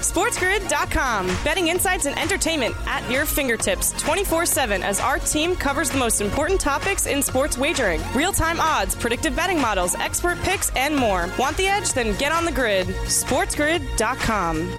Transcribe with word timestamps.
SportsGrid.com. 0.00 1.26
Betting 1.44 1.68
insights 1.68 2.06
and 2.06 2.18
entertainment 2.18 2.74
at 2.86 3.08
your 3.10 3.26
fingertips 3.26 3.92
24 4.00 4.46
7 4.46 4.82
as 4.82 5.00
our 5.00 5.18
team 5.18 5.56
covers 5.56 5.90
the 5.90 5.98
most 5.98 6.20
important 6.20 6.60
topics 6.60 7.06
in 7.06 7.22
sports 7.22 7.58
wagering 7.58 8.00
real 8.14 8.32
time 8.32 8.60
odds, 8.60 8.94
predictive 8.94 9.34
betting 9.34 9.60
models, 9.60 9.94
expert 9.96 10.38
picks, 10.42 10.70
and 10.76 10.96
more. 10.96 11.28
Want 11.38 11.56
the 11.56 11.66
edge? 11.66 11.92
Then 11.92 12.16
get 12.18 12.32
on 12.32 12.44
the 12.44 12.52
grid. 12.52 12.86
SportsGrid.com. 12.86 14.78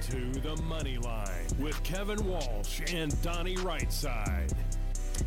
To 0.00 0.32
the 0.40 0.62
money 0.62 0.98
line 0.98 1.46
with 1.58 1.82
Kevin 1.82 2.24
Walsh 2.26 2.80
and 2.92 3.20
Donnie 3.22 3.56
Rightside. 3.56 4.52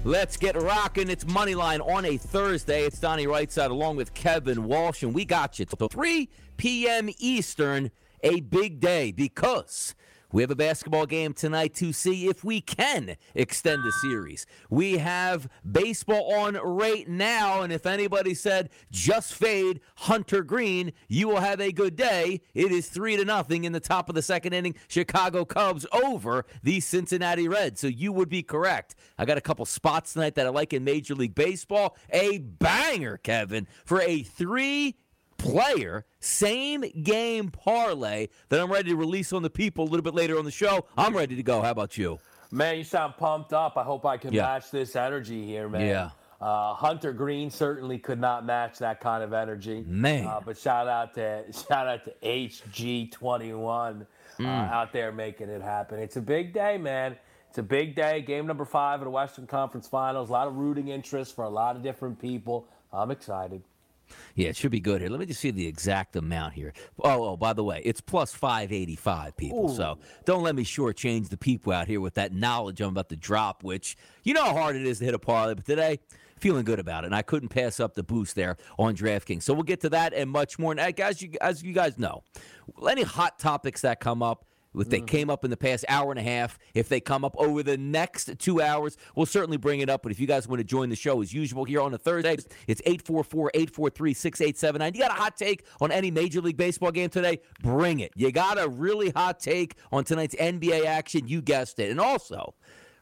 Let's 0.04 0.38
get 0.38 0.56
rocking. 0.62 1.10
It's 1.10 1.26
Moneyline 1.26 1.86
on 1.86 2.06
a 2.06 2.18
Thursday. 2.18 2.86
It's 2.86 3.00
Donnie 3.00 3.26
Rightside 3.26 3.70
along 3.70 3.98
with 3.98 4.14
Kevin 4.14 4.66
Walsh, 4.66 5.04
and 5.04 5.14
we 5.14 5.26
got 5.26 5.60
you 5.60 5.66
till 5.66 5.88
3 5.88 6.30
p.m. 6.58 7.10
Eastern 7.18 7.92
a 8.24 8.42
big 8.42 8.80
day 8.80 9.12
because 9.12 9.96
we 10.32 10.44
have 10.44 10.52
a 10.52 10.56
basketball 10.56 11.08
game 11.08 11.34
tonight 11.34 11.74
to 11.76 11.92
see 11.92 12.28
if 12.28 12.44
we 12.44 12.62
can 12.62 13.18
extend 13.34 13.84
the 13.84 13.92
series. 13.92 14.46
We 14.70 15.00
have 15.00 15.50
baseball 15.70 16.36
on 16.36 16.54
right 16.54 17.08
now, 17.08 17.62
and 17.64 17.74
if 17.74 17.88
anybody 17.88 18.36
said 18.36 18.70
just 18.92 19.34
fade 19.34 19.82
Hunter 19.96 20.44
Greene, 20.44 20.94
you 21.08 21.28
will 21.28 21.40
have 21.40 21.60
a 21.60 21.72
good 21.72 21.96
day. 21.96 22.42
It 22.54 22.72
is 22.72 22.90
three 22.90 23.18
to 23.18 23.26
nothing 23.26 23.64
in 23.64 23.72
the 23.72 23.80
top 23.80 24.08
of 24.08 24.14
the 24.14 24.22
second 24.22 24.54
inning. 24.54 24.76
Chicago 24.88 25.46
Cubs 25.46 25.88
over 25.92 26.46
the 26.62 26.80
Cincinnati 26.80 27.48
Reds. 27.48 27.82
So 27.82 27.88
you 27.88 28.14
would 28.14 28.30
be 28.30 28.44
correct. 28.44 28.94
I 29.18 29.26
got 29.26 29.40
a 29.40 29.42
couple 29.42 29.66
spots 29.66 30.14
tonight 30.14 30.36
that 30.36 30.46
I 30.46 30.50
like 30.50 30.74
in 30.74 30.84
Major 30.84 31.16
League 31.16 31.34
Baseball. 31.34 31.98
A 32.12 32.38
banger, 32.38 33.18
Kevin, 33.18 33.68
for 33.84 34.00
a 34.02 34.22
three 34.22 34.96
player, 35.40 36.06
same 36.20 36.82
game 37.04 37.50
parlay 37.50 38.28
that 38.50 38.60
I'm 38.60 38.72
ready 38.72 38.90
to 38.92 38.96
release 38.96 39.34
on 39.34 39.42
the 39.42 39.50
people 39.50 39.86
a 39.86 39.90
little 39.90 40.04
bit 40.04 40.14
later 40.14 40.38
on 40.38 40.46
the 40.46 40.52
show. 40.52 40.86
I'm 40.96 41.16
ready 41.16 41.36
to 41.36 41.44
go. 41.44 41.62
How 41.62 41.72
about 41.72 41.98
you? 41.98 42.20
Man, 42.52 42.78
you 42.78 42.84
sound 42.84 43.16
pumped 43.18 43.54
up. 43.54 43.78
I 43.78 43.84
hope 43.84 44.06
I 44.06 44.18
can 44.18 44.34
Yeah. 44.34 44.44
match 44.44 44.70
this 44.72 44.96
energy 44.96 45.46
here, 45.46 45.68
man. 45.70 45.88
Yeah. 45.88 46.10
Uh, 46.42 46.74
Hunter 46.74 47.12
Greene 47.12 47.50
certainly 47.50 48.00
could 48.00 48.20
not 48.20 48.46
match 48.46 48.80
that 48.80 49.02
kind 49.02 49.24
of 49.24 49.34
energy. 49.34 49.84
Man. 49.86 50.26
Uh, 50.26 50.40
but 50.44 50.58
shout 50.58 50.88
out 50.88 51.14
to 51.16 51.44
shout 51.68 51.88
out 51.88 52.06
to 52.06 52.14
HG21 52.24 54.02
uh, 54.02 54.06
Mm. 54.42 54.72
out 54.72 54.94
there 54.94 55.12
making 55.12 55.50
it 55.50 55.62
happen. 55.62 56.00
It's 56.00 56.16
a 56.16 56.22
big 56.22 56.54
day, 56.54 56.78
man. 56.78 57.18
It's 57.50 57.58
a 57.58 57.64
big 57.64 57.94
day. 57.96 58.22
Game 58.22 58.48
number 58.48 58.64
five 58.64 59.02
of 59.02 59.06
the 59.06 59.12
Western 59.12 59.48
Conference 59.48 59.88
Finals. 59.88 60.30
A 60.30 60.32
lot 60.32 60.48
of 60.48 60.56
rooting 60.56 60.88
interest 60.88 61.36
for 61.36 61.44
a 61.44 61.50
lot 61.50 61.76
of 61.76 61.84
different 61.84 62.20
people. 62.20 62.68
I'm 62.94 63.12
excited. 63.12 63.62
Yeah, 64.36 64.50
it 64.50 64.56
should 64.56 64.72
be 64.72 64.80
good 64.80 65.02
here. 65.02 65.10
Let 65.10 65.20
me 65.20 65.26
just 65.26 65.40
see 65.40 65.52
the 65.52 65.68
exact 65.68 66.16
amount 66.16 66.54
here. 66.54 66.74
Oh, 67.04 67.30
oh 67.30 67.38
by 67.38 67.54
the 67.54 67.64
way, 67.64 67.82
it's 67.86 68.02
plus 68.02 68.34
585 68.34 69.38
people. 69.38 69.70
So 69.70 70.00
don't 70.26 70.44
let 70.44 70.56
me 70.56 70.64
shortchange 70.64 71.30
the 71.30 71.38
people 71.38 71.74
out 71.74 71.88
here 71.88 72.02
with 72.02 72.16
that 72.16 72.34
knowledge 72.34 72.82
I'm 72.82 72.90
about 72.90 73.10
to 73.10 73.16
drop, 73.16 73.64
which 73.64 73.98
you 74.24 74.34
know 74.34 74.44
how 74.44 74.54
hard 74.54 74.76
it 74.76 74.86
is 74.86 75.00
to 75.00 75.06
hit 75.06 75.14
a 75.14 75.20
parlay. 75.20 75.56
But 75.56 75.66
today, 75.66 76.00
feeling 76.40 76.64
good 76.64 76.80
about 76.80 77.04
it. 77.04 77.08
And 77.08 77.16
I 77.16 77.22
couldn't 77.22 77.50
pass 77.50 77.80
up 77.80 77.94
the 77.94 78.04
boost 78.04 78.36
there 78.36 78.58
on 78.78 78.96
DraftKings. 78.96 79.44
So 79.44 79.54
we'll 79.54 79.64
get 79.64 79.82
to 79.82 79.90
that 79.90 80.14
and 80.14 80.30
much 80.30 80.58
more. 80.58 80.72
And 80.72 80.80
uh, 80.80 81.04
as 81.04 81.22
you, 81.22 81.32
as 81.42 81.64
you 81.64 81.74
guys 81.74 81.98
know, 81.98 82.24
any 82.90 83.04
hot 83.04 83.40
topics 83.40 83.82
that 83.82 84.00
come 84.00 84.24
up, 84.24 84.46
if 84.76 84.90
they 84.90 85.02
came 85.02 85.30
up 85.30 85.44
in 85.44 85.50
the 85.52 85.58
past 85.58 85.84
hour 85.90 86.12
and 86.12 86.20
a 86.20 86.24
half, 86.24 86.60
if 86.74 86.90
they 86.90 87.00
come 87.00 87.26
up 87.26 87.36
over 87.38 87.64
the 87.64 87.78
next 87.78 88.38
two 88.40 88.62
hours, 88.62 88.98
we'll 89.16 89.26
certainly 89.26 89.58
bring 89.58 89.80
it 89.80 89.90
up. 89.90 90.04
But 90.04 90.12
if 90.12 90.20
you 90.20 90.28
guys 90.28 90.48
want 90.48 90.60
to 90.60 90.64
join 90.64 90.90
the 90.90 90.96
show 90.96 91.22
as 91.22 91.34
usual 91.34 91.64
here 91.66 91.82
on 91.82 91.94
a 91.94 91.98
Thursday, 91.98 92.38
it's 92.68 92.82
844 92.86 93.52
843 93.54 94.14
6879. 94.14 94.94
You 94.94 95.00
got 95.00 95.12
a 95.12 95.22
hot 95.22 95.38
take 95.38 95.66
on 95.82 95.92
any 95.92 96.12
Major 96.12 96.42
League 96.42 96.58
Baseball 96.58 96.92
game 96.92 97.10
today? 97.10 97.40
Bring 97.62 98.00
it. 98.00 98.12
You 98.16 98.32
got 98.32 98.60
a 98.60 98.68
really 98.68 99.10
hot 99.10 99.40
take 99.40 99.76
on 99.92 100.04
tonight's 100.04 100.36
NBA 100.36 100.86
action? 100.86 101.28
You 101.28 101.42
guessed 101.42 101.80
it. 101.80 101.90
And 101.90 102.00
also, 102.00 102.54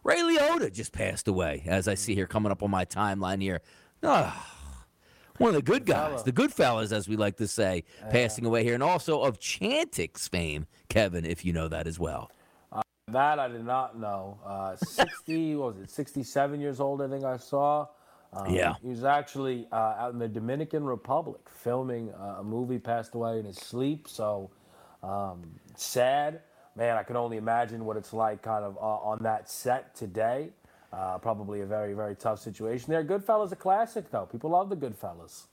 Ray 0.04 0.22
Liotta 0.22 0.72
just 0.72 0.94
passed 0.94 1.28
away, 1.28 1.64
as 1.66 1.88
I 1.88 1.96
see 1.96 2.16
here 2.16 2.28
coming 2.28 2.52
up 2.52 2.64
on 2.64 2.72
my 2.72 2.86
timeline 2.86 3.42
here. 3.42 3.62
Ah, 4.04 4.57
one 5.38 5.50
of 5.50 5.56
the 5.56 5.62
good 5.62 5.86
guys, 5.86 6.24
the 6.24 6.32
good 6.32 6.52
fellas, 6.52 6.92
as 6.92 7.08
we 7.08 7.16
like 7.16 7.38
to 7.38 7.48
say, 7.48 7.84
passing 8.10 8.46
away 8.46 8.64
here, 8.64 8.74
and 8.74 8.84
also 8.84 9.22
of 9.22 9.40
Chantix 9.40 10.30
fame, 10.30 10.68
Kevin, 10.90 11.26
if 11.26 11.46
you 11.46 11.54
know 11.54 11.68
that 11.68 11.88
as 11.88 12.00
well. 12.00 12.32
That 13.10 13.40
I 13.40 13.48
did 13.48 13.66
not 13.66 13.98
know. 13.98 14.38
Uh, 14.46 14.76
60, 14.86 15.56
what 15.56 15.76
was 15.76 15.84
it, 15.84 15.90
67 15.90 16.60
years 16.60 16.80
old, 16.82 17.02
I 17.02 17.08
think 17.08 17.24
I 17.24 17.38
saw. 17.38 17.88
Um, 18.34 18.54
Yeah. 18.54 18.76
He 18.82 18.90
was 18.90 19.06
actually 19.06 19.68
uh, 19.72 19.96
out 19.98 20.12
in 20.14 20.20
the 20.20 20.28
Dominican 20.28 20.84
Republic 20.84 21.42
filming 21.50 22.12
uh, 22.12 22.38
a 22.40 22.44
movie, 22.44 22.80
passed 22.80 23.16
away 23.16 23.40
in 23.40 23.46
his 23.46 23.58
sleep. 23.58 24.10
So 24.10 24.52
um, 25.04 25.42
sad. 25.76 26.42
Man, 26.76 26.98
I 26.98 27.04
can 27.04 27.16
only 27.16 27.38
imagine 27.38 27.86
what 27.86 27.98
it's 27.98 28.14
like 28.14 28.42
kind 28.42 28.64
of 28.64 28.78
uh, 28.78 28.82
on 28.82 29.20
that 29.24 29.50
set 29.50 29.96
today. 29.96 30.50
Uh, 30.92 31.18
probably 31.18 31.62
a 31.62 31.66
very, 31.66 31.94
very 31.94 32.16
tough 32.16 32.40
situation 32.40 32.92
there. 32.92 33.04
Goodfellas 33.04 33.52
a 33.52 33.56
classic, 33.56 34.10
though. 34.10 34.26
People 34.26 34.52
love 34.52 34.70
the 34.70 34.76
Goodfellas. 34.76 35.48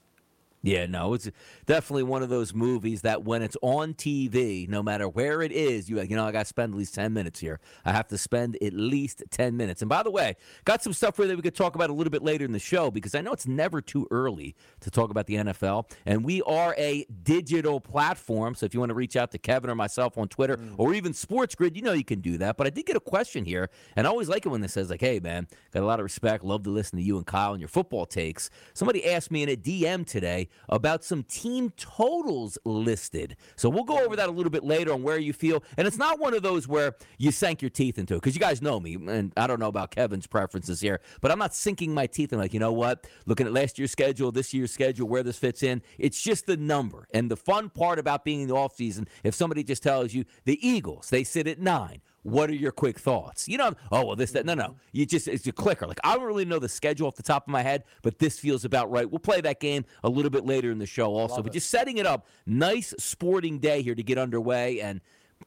Yeah, 0.65 0.87
no, 0.87 1.13
it's 1.13 1.29
definitely 1.67 2.01
one 2.01 2.23
of 2.23 2.29
those 2.29 2.55
movies 2.55 3.03
that 3.03 3.23
when 3.23 3.43
it's 3.43 3.55
on 3.61 3.93
TV, 3.93 4.67
no 4.67 4.81
matter 4.81 5.07
where 5.07 5.43
it 5.43 5.51
is, 5.51 5.91
you 5.91 6.01
you 6.01 6.15
know 6.15 6.25
I 6.25 6.31
got 6.31 6.39
to 6.39 6.45
spend 6.45 6.73
at 6.73 6.77
least 6.79 6.95
ten 6.95 7.13
minutes 7.13 7.39
here. 7.39 7.59
I 7.85 7.91
have 7.91 8.07
to 8.07 8.17
spend 8.17 8.57
at 8.63 8.73
least 8.73 9.21
ten 9.29 9.55
minutes. 9.57 9.83
And 9.83 9.89
by 9.89 10.01
the 10.01 10.09
way, 10.09 10.35
got 10.63 10.81
some 10.81 10.91
stuff 10.91 11.17
here 11.17 11.27
that 11.27 11.35
we 11.35 11.43
could 11.43 11.53
talk 11.53 11.75
about 11.75 11.91
a 11.91 11.93
little 11.93 12.09
bit 12.09 12.23
later 12.23 12.45
in 12.45 12.51
the 12.51 12.57
show 12.57 12.89
because 12.89 13.13
I 13.13 13.21
know 13.21 13.31
it's 13.31 13.45
never 13.45 13.79
too 13.79 14.07
early 14.09 14.55
to 14.79 14.89
talk 14.89 15.11
about 15.11 15.27
the 15.27 15.35
NFL, 15.35 15.87
and 16.03 16.25
we 16.25 16.41
are 16.41 16.73
a 16.79 17.05
digital 17.21 17.79
platform. 17.79 18.55
So 18.55 18.65
if 18.65 18.73
you 18.73 18.79
want 18.79 18.89
to 18.89 18.95
reach 18.95 19.15
out 19.15 19.29
to 19.33 19.37
Kevin 19.37 19.69
or 19.69 19.75
myself 19.75 20.17
on 20.17 20.29
Twitter 20.29 20.57
mm. 20.57 20.73
or 20.79 20.95
even 20.95 21.13
Sports 21.13 21.53
Grid, 21.53 21.75
you 21.75 21.83
know 21.83 21.93
you 21.93 22.03
can 22.03 22.21
do 22.21 22.39
that. 22.39 22.57
But 22.57 22.65
I 22.65 22.71
did 22.71 22.87
get 22.87 22.95
a 22.95 23.01
question 23.01 23.45
here, 23.45 23.69
and 23.95 24.07
I 24.07 24.09
always 24.09 24.29
like 24.29 24.47
it 24.47 24.49
when 24.49 24.61
this 24.61 24.73
says 24.73 24.89
like, 24.89 25.01
"Hey 25.01 25.19
man, 25.19 25.47
got 25.71 25.83
a 25.83 25.85
lot 25.85 25.99
of 25.99 26.05
respect, 26.05 26.43
love 26.43 26.63
to 26.63 26.71
listen 26.71 26.97
to 26.97 27.05
you 27.05 27.17
and 27.17 27.27
Kyle 27.27 27.51
and 27.51 27.61
your 27.61 27.67
football 27.67 28.07
takes." 28.07 28.49
Somebody 28.73 29.07
asked 29.07 29.29
me 29.29 29.43
in 29.43 29.49
a 29.49 29.55
DM 29.55 30.07
today 30.07 30.49
about 30.69 31.03
some 31.03 31.23
team 31.23 31.71
totals 31.77 32.57
listed. 32.65 33.37
So 33.55 33.69
we'll 33.69 33.83
go 33.83 34.03
over 34.03 34.15
that 34.15 34.29
a 34.29 34.31
little 34.31 34.49
bit 34.49 34.63
later 34.63 34.93
on 34.93 35.03
where 35.03 35.17
you 35.17 35.33
feel. 35.33 35.63
And 35.77 35.87
it's 35.87 35.97
not 35.97 36.19
one 36.19 36.33
of 36.33 36.43
those 36.43 36.67
where 36.67 36.95
you 37.17 37.31
sank 37.31 37.61
your 37.61 37.69
teeth 37.69 37.97
into 37.97 38.15
it 38.15 38.17
because 38.17 38.35
you 38.35 38.41
guys 38.41 38.61
know 38.61 38.79
me, 38.79 38.95
and 38.95 39.31
I 39.37 39.47
don't 39.47 39.59
know 39.59 39.67
about 39.67 39.91
Kevin's 39.91 40.27
preferences 40.27 40.81
here, 40.81 41.01
but 41.21 41.31
I'm 41.31 41.39
not 41.39 41.53
sinking 41.53 41.93
my 41.93 42.07
teeth 42.07 42.33
in 42.33 42.39
like, 42.39 42.53
you 42.53 42.59
know 42.59 42.73
what? 42.73 43.07
Looking 43.25 43.47
at 43.47 43.53
last 43.53 43.77
year's 43.77 43.91
schedule, 43.91 44.31
this 44.31 44.53
year's 44.53 44.71
schedule, 44.71 45.07
where 45.07 45.23
this 45.23 45.37
fits 45.37 45.63
in, 45.63 45.81
it's 45.97 46.21
just 46.21 46.45
the 46.45 46.57
number. 46.57 47.07
And 47.13 47.29
the 47.29 47.37
fun 47.37 47.69
part 47.69 47.99
about 47.99 48.23
being 48.25 48.41
in 48.41 48.47
the 48.47 48.55
offseason, 48.55 49.07
if 49.23 49.35
somebody 49.35 49.63
just 49.63 49.83
tells 49.83 50.13
you 50.13 50.25
the 50.45 50.65
Eagles, 50.67 51.09
they 51.09 51.23
sit 51.23 51.47
at 51.47 51.59
nine. 51.59 52.01
What 52.25 52.49
are 52.49 52.55
your 52.55 52.71
quick 52.71 52.97
thoughts? 52.97 53.47
You 53.47 53.59
know, 53.59 53.73
oh 53.91 54.03
well, 54.03 54.15
this 54.15 54.31
that 54.31 54.47
no 54.47 54.55
no. 54.55 54.77
You 54.91 55.05
just 55.05 55.27
it's 55.27 55.45
a 55.45 55.51
clicker. 55.51 55.85
Like 55.85 55.99
I 56.03 56.15
don't 56.15 56.25
really 56.25 56.43
know 56.43 56.57
the 56.57 56.67
schedule 56.67 57.07
off 57.07 57.13
the 57.13 57.21
top 57.21 57.47
of 57.47 57.51
my 57.51 57.61
head, 57.61 57.83
but 58.01 58.17
this 58.17 58.39
feels 58.39 58.65
about 58.65 58.89
right. 58.89 59.07
We'll 59.07 59.19
play 59.19 59.41
that 59.41 59.59
game 59.59 59.85
a 60.03 60.09
little 60.09 60.31
bit 60.31 60.43
later 60.43 60.71
in 60.71 60.79
the 60.79 60.87
show 60.87 61.13
also. 61.13 61.43
but 61.43 61.53
just 61.53 61.69
setting 61.69 61.97
it 61.97 62.07
up, 62.07 62.25
nice 62.47 62.95
sporting 62.97 63.59
day 63.59 63.83
here 63.83 63.93
to 63.93 64.01
get 64.01 64.17
underway, 64.17 64.81
and 64.81 65.01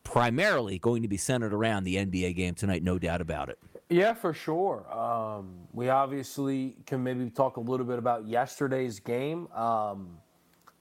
primarily 0.04 0.78
going 0.78 1.02
to 1.02 1.08
be 1.08 1.16
centered 1.16 1.52
around 1.52 1.82
the 1.82 1.96
NBA 1.96 2.36
game 2.36 2.54
tonight, 2.54 2.84
no 2.84 2.96
doubt 2.96 3.20
about 3.20 3.48
it. 3.48 3.58
Yeah, 3.90 4.14
for 4.14 4.32
sure. 4.32 4.86
Um, 4.96 5.54
we 5.72 5.88
obviously 5.88 6.76
can 6.86 7.02
maybe 7.02 7.28
talk 7.28 7.56
a 7.56 7.60
little 7.60 7.86
bit 7.86 7.98
about 7.98 8.24
yesterday's 8.28 9.00
game. 9.00 9.50
Um, 9.52 10.18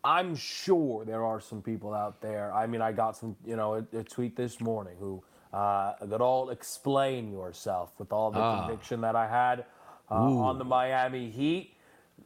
I'm 0.03 0.35
sure 0.35 1.05
there 1.05 1.25
are 1.25 1.39
some 1.39 1.63
people 1.63 1.91
out 1.91 2.21
there. 2.21 2.53
I 2.53 2.67
mean, 2.67 2.81
I 2.81 2.91
got 2.91 3.17
some, 3.17 3.35
you 3.43 3.55
know, 3.55 3.75
a, 3.75 3.97
a 3.97 4.03
tweet 4.03 4.35
this 4.35 4.61
morning 4.61 4.95
who 4.99 5.23
uh, 5.53 5.93
all 6.21 6.49
explain 6.49 7.31
yourself 7.31 7.91
with 7.97 8.11
all 8.11 8.31
the 8.31 8.39
Ah. 8.39 8.65
conviction 8.67 9.01
that 9.01 9.15
I 9.15 9.27
had 9.27 9.65
uh, 10.11 10.15
on 10.15 10.57
the 10.57 10.65
Miami 10.65 11.29
Heat. 11.29 11.75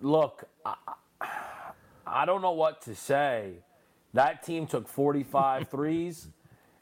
Look, 0.01 0.45
I, 0.65 0.75
I 2.07 2.25
don't 2.25 2.41
know 2.41 2.51
what 2.51 2.81
to 2.83 2.95
say. 2.95 3.53
That 4.13 4.43
team 4.43 4.67
took 4.67 4.87
45 4.87 5.67
threes, 5.71 6.27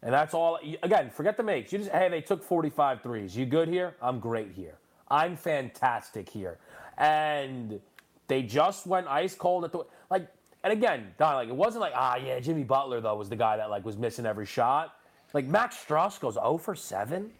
and 0.01 0.13
that's 0.13 0.33
all. 0.33 0.59
Again, 0.83 1.09
forget 1.09 1.37
the 1.37 1.43
makes. 1.43 1.71
You 1.71 1.79
just, 1.79 1.91
hey, 1.91 2.09
they 2.09 2.21
took 2.21 2.43
45 2.43 3.01
threes. 3.03 3.35
You 3.37 3.45
good 3.45 3.67
here? 3.67 3.95
I'm 4.01 4.19
great 4.19 4.51
here. 4.53 4.77
I'm 5.09 5.35
fantastic 5.35 6.29
here. 6.29 6.57
And 6.97 7.79
they 8.27 8.43
just 8.43 8.85
went 8.87 9.07
ice 9.07 9.35
cold 9.35 9.65
at 9.65 9.71
the 9.71 9.83
like. 10.09 10.27
And 10.63 10.73
again, 10.73 11.13
Don, 11.17 11.35
like 11.35 11.47
it 11.47 11.55
wasn't 11.55 11.81
like 11.81 11.93
ah 11.95 12.17
yeah, 12.17 12.39
Jimmy 12.41 12.63
Butler 12.63 12.99
though 12.99 13.15
was 13.15 13.29
the 13.29 13.35
guy 13.37 13.55
that 13.57 13.69
like 13.69 13.85
was 13.85 13.95
missing 13.97 14.25
every 14.25 14.45
shot. 14.45 14.93
Like 15.33 15.45
Max 15.45 15.75
Strus 15.75 16.19
goes 16.19 16.35
0 16.35 16.57
for 16.57 16.75
7. 16.75 17.31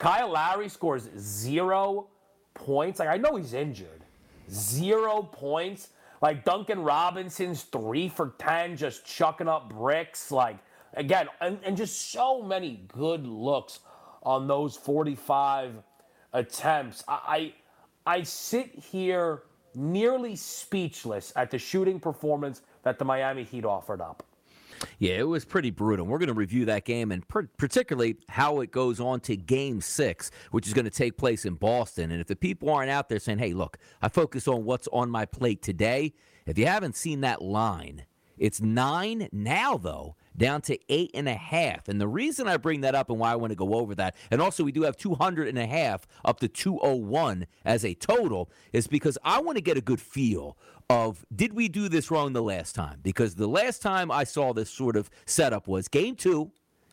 Kyle 0.00 0.30
Lowry 0.30 0.68
scores 0.70 1.10
zero 1.18 2.08
points. 2.54 2.98
Like 2.98 3.10
I 3.10 3.18
know 3.18 3.36
he's 3.36 3.52
injured. 3.52 4.02
Zero 4.50 5.22
points. 5.22 5.90
Like 6.22 6.44
Duncan 6.44 6.82
Robinson's 6.82 7.62
three 7.62 8.08
for 8.08 8.34
ten, 8.38 8.76
just 8.76 9.04
chucking 9.04 9.46
up 9.46 9.68
bricks. 9.68 10.30
Like 10.30 10.56
again, 10.94 11.28
and, 11.40 11.58
and 11.64 11.76
just 11.76 12.10
so 12.10 12.42
many 12.42 12.82
good 12.88 13.26
looks 13.26 13.80
on 14.22 14.46
those 14.46 14.76
45 14.76 15.74
attempts. 16.32 17.04
I 17.06 17.52
I, 18.06 18.16
I 18.18 18.22
sit 18.22 18.74
here 18.74 19.42
nearly 19.74 20.34
speechless 20.34 21.32
at 21.36 21.50
the 21.50 21.58
shooting 21.58 22.00
performance 22.00 22.62
that 22.82 22.98
the 22.98 23.04
Miami 23.04 23.44
Heat 23.44 23.64
offered 23.64 24.00
up. 24.00 24.24
Yeah, 24.98 25.14
it 25.14 25.28
was 25.28 25.44
pretty 25.44 25.70
brutal. 25.70 26.06
We're 26.06 26.18
going 26.18 26.28
to 26.28 26.34
review 26.34 26.64
that 26.66 26.84
game 26.84 27.12
and 27.12 27.26
per- 27.28 27.48
particularly 27.56 28.16
how 28.28 28.60
it 28.60 28.70
goes 28.70 29.00
on 29.00 29.20
to 29.20 29.36
game 29.36 29.80
six, 29.80 30.30
which 30.50 30.66
is 30.66 30.74
going 30.74 30.84
to 30.84 30.90
take 30.90 31.16
place 31.16 31.44
in 31.44 31.54
Boston. 31.54 32.10
And 32.10 32.20
if 32.20 32.26
the 32.26 32.36
people 32.36 32.70
aren't 32.70 32.90
out 32.90 33.08
there 33.08 33.18
saying, 33.18 33.38
hey, 33.38 33.52
look, 33.52 33.78
I 34.02 34.08
focus 34.08 34.48
on 34.48 34.64
what's 34.64 34.88
on 34.92 35.10
my 35.10 35.26
plate 35.26 35.62
today, 35.62 36.14
if 36.46 36.58
you 36.58 36.66
haven't 36.66 36.96
seen 36.96 37.20
that 37.20 37.42
line, 37.42 38.06
it's 38.38 38.60
nine 38.60 39.28
now, 39.32 39.76
though, 39.76 40.16
down 40.36 40.60
to 40.62 40.78
eight 40.88 41.10
and 41.14 41.28
a 41.28 41.34
half. 41.34 41.88
And 41.88 42.00
the 42.00 42.08
reason 42.08 42.48
I 42.48 42.56
bring 42.56 42.80
that 42.82 42.94
up 42.94 43.10
and 43.10 43.18
why 43.18 43.32
I 43.32 43.36
want 43.36 43.50
to 43.50 43.56
go 43.56 43.74
over 43.74 43.94
that, 43.96 44.16
and 44.30 44.40
also 44.40 44.64
we 44.64 44.72
do 44.72 44.82
have 44.82 44.96
200 44.96 45.48
and 45.48 45.58
a 45.58 45.66
half 45.66 46.06
up 46.24 46.40
to 46.40 46.48
201 46.48 47.46
as 47.64 47.84
a 47.84 47.94
total, 47.94 48.50
is 48.72 48.86
because 48.86 49.18
I 49.24 49.40
want 49.40 49.56
to 49.56 49.62
get 49.62 49.76
a 49.76 49.82
good 49.82 50.00
feel 50.00 50.56
of 50.88 51.24
did 51.34 51.54
we 51.54 51.68
do 51.68 51.88
this 51.88 52.10
wrong 52.10 52.32
the 52.32 52.42
last 52.42 52.74
time? 52.74 52.98
Because 53.02 53.36
the 53.36 53.46
last 53.46 53.80
time 53.80 54.10
I 54.10 54.24
saw 54.24 54.52
this 54.52 54.70
sort 54.70 54.96
of 54.96 55.08
setup 55.24 55.68
was 55.68 55.88
game 55.88 56.16
two. 56.16 56.50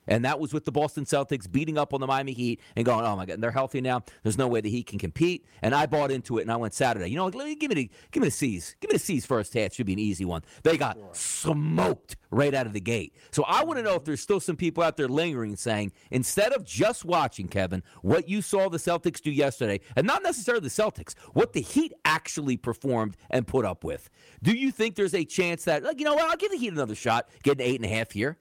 And 0.08 0.26
that 0.26 0.40
was 0.40 0.54
with 0.54 0.66
the 0.66 0.72
Boston 0.72 1.06
Celtics 1.06 1.52
beating 1.52 1.78
up 1.78 1.94
on 1.94 2.02
the 2.02 2.08
Miami 2.08 2.34
Heat 2.34 2.62
and 2.76 2.86
going, 2.86 3.06
oh 3.06 3.16
my 3.16 3.26
God, 3.26 3.42
they're 3.42 3.52
healthy 3.52 3.82
now. 3.82 4.04
There's 4.24 4.38
no 4.38 4.48
way 4.48 4.62
the 4.62 4.70
Heat 4.70 4.88
can 4.88 5.00
compete. 5.00 5.46
And 5.62 5.76
I 5.76 5.86
bought 5.86 6.12
into 6.12 6.38
it 6.38 6.44
and 6.44 6.52
I 6.52 6.56
went 6.56 6.74
Saturday. 6.74 7.10
You 7.10 7.18
know, 7.18 7.26
let 7.26 7.46
me 7.46 7.56
give 7.56 7.70
me 7.70 7.76
the 7.76 7.92
give 8.12 8.22
me 8.22 8.28
the 8.28 8.32
C's. 8.32 8.76
Give 8.80 8.92
me 8.92 8.96
the 8.96 9.04
C's 9.04 9.26
first 9.26 9.54
half. 9.54 9.74
Should 9.74 9.86
be 9.86 9.94
an 9.94 10.00
easy 10.00 10.26
one. 10.26 10.44
They 10.64 10.78
got 10.78 10.98
smoked 11.16 12.16
right 12.32 12.54
out 12.54 12.66
of 12.66 12.74
the 12.74 12.82
gate. 12.82 13.16
So 13.32 13.44
I 13.44 13.64
want 13.64 13.78
to 13.80 13.84
know 13.84 13.96
if 13.96 14.04
there's 14.04 14.22
still 14.22 14.40
some 14.40 14.56
people 14.56 14.84
out 14.84 14.98
there 14.98 15.08
lingering 15.08 15.56
saying, 15.56 15.92
instead 16.12 16.54
of 16.54 16.66
just 16.66 17.06
watching, 17.06 17.48
Kevin, 17.48 17.84
what 18.02 18.28
you 18.28 18.42
saw 18.42 18.70
the 18.70 18.78
Celtics 18.78 19.22
do 19.22 19.32
yesterday, 19.32 19.80
and 19.96 20.06
not 20.06 20.24
necessarily 20.24 20.64
the 20.64 20.70
Celtics, 20.70 21.16
what 21.34 21.54
the 21.54 21.62
Heat 21.62 21.94
actually 22.06 22.58
performed 22.58 23.16
and 23.30 23.48
put 23.48 23.66
up 23.66 23.84
with. 23.84 24.10
Do 24.44 24.52
you 24.52 24.72
think 24.72 24.96
there's 24.96 25.14
a 25.14 25.26
chance 25.26 25.64
that, 25.66 25.84
like, 25.84 26.00
you 26.00 26.06
know 26.06 26.16
what, 26.16 26.30
I'll 26.30 26.38
give 26.38 26.52
the 26.52 26.58
Heat 26.58 26.74
another 26.74 26.96
shot, 26.96 27.30
get 27.44 27.58
an 27.58 27.62
eight 27.62 27.82
and 27.82 27.86
a 27.86 27.94
half 27.94 28.12
here? 28.12 28.38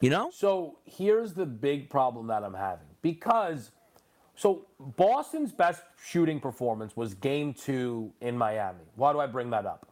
You 0.00 0.10
know? 0.10 0.30
So 0.32 0.78
here's 0.84 1.32
the 1.34 1.46
big 1.46 1.90
problem 1.90 2.28
that 2.28 2.44
I'm 2.44 2.54
having 2.54 2.86
because 3.02 3.70
so 4.36 4.66
Boston's 4.78 5.50
best 5.50 5.82
shooting 6.04 6.38
performance 6.38 6.96
was 6.96 7.14
game 7.14 7.52
two 7.52 8.12
in 8.20 8.38
Miami. 8.38 8.84
Why 8.94 9.12
do 9.12 9.18
I 9.18 9.26
bring 9.26 9.50
that 9.50 9.66
up? 9.66 9.88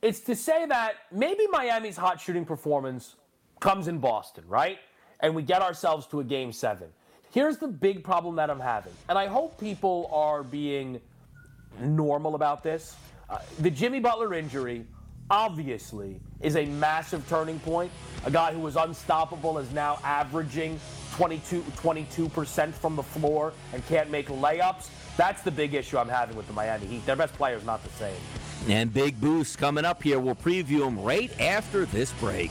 It's 0.00 0.20
to 0.20 0.34
say 0.34 0.64
that 0.66 0.94
maybe 1.12 1.46
Miami's 1.50 1.96
hot 1.96 2.18
shooting 2.20 2.46
performance 2.46 3.16
comes 3.60 3.88
in 3.88 3.98
Boston, 3.98 4.44
right? 4.48 4.78
And 5.20 5.34
we 5.34 5.42
get 5.42 5.60
ourselves 5.62 6.06
to 6.08 6.20
a 6.20 6.24
game 6.24 6.52
seven. 6.52 6.88
Here's 7.32 7.58
the 7.58 7.68
big 7.68 8.02
problem 8.02 8.36
that 8.36 8.50
I'm 8.50 8.60
having, 8.60 8.92
and 9.08 9.18
I 9.18 9.26
hope 9.26 9.60
people 9.60 10.10
are 10.12 10.42
being 10.42 11.00
normal 11.80 12.34
about 12.34 12.62
this. 12.62 12.96
Uh, 13.30 13.38
the 13.60 13.70
Jimmy 13.70 14.00
Butler 14.00 14.34
injury 14.34 14.84
obviously 15.32 16.20
is 16.42 16.56
a 16.56 16.66
massive 16.66 17.26
turning 17.28 17.58
point. 17.60 17.90
A 18.26 18.30
guy 18.30 18.52
who 18.52 18.60
was 18.60 18.76
unstoppable 18.76 19.58
is 19.58 19.72
now 19.72 19.98
averaging 20.04 20.78
22, 21.14 21.62
22% 21.62 22.72
from 22.72 22.94
the 22.96 23.02
floor 23.02 23.52
and 23.72 23.84
can't 23.88 24.10
make 24.10 24.28
layups. 24.28 24.90
That's 25.16 25.42
the 25.42 25.50
big 25.50 25.74
issue 25.74 25.98
I'm 25.98 26.08
having 26.08 26.36
with 26.36 26.46
the 26.46 26.52
Miami 26.52 26.86
Heat. 26.86 27.06
Their 27.06 27.16
best 27.16 27.32
player 27.34 27.56
is 27.56 27.64
not 27.64 27.82
the 27.82 27.90
same. 27.90 28.14
And 28.68 28.92
big 28.92 29.20
boost 29.20 29.58
coming 29.58 29.84
up 29.84 30.02
here. 30.02 30.20
We'll 30.20 30.34
preview 30.36 30.80
them 30.80 31.00
right 31.00 31.32
after 31.40 31.86
this 31.86 32.12
break. 32.12 32.50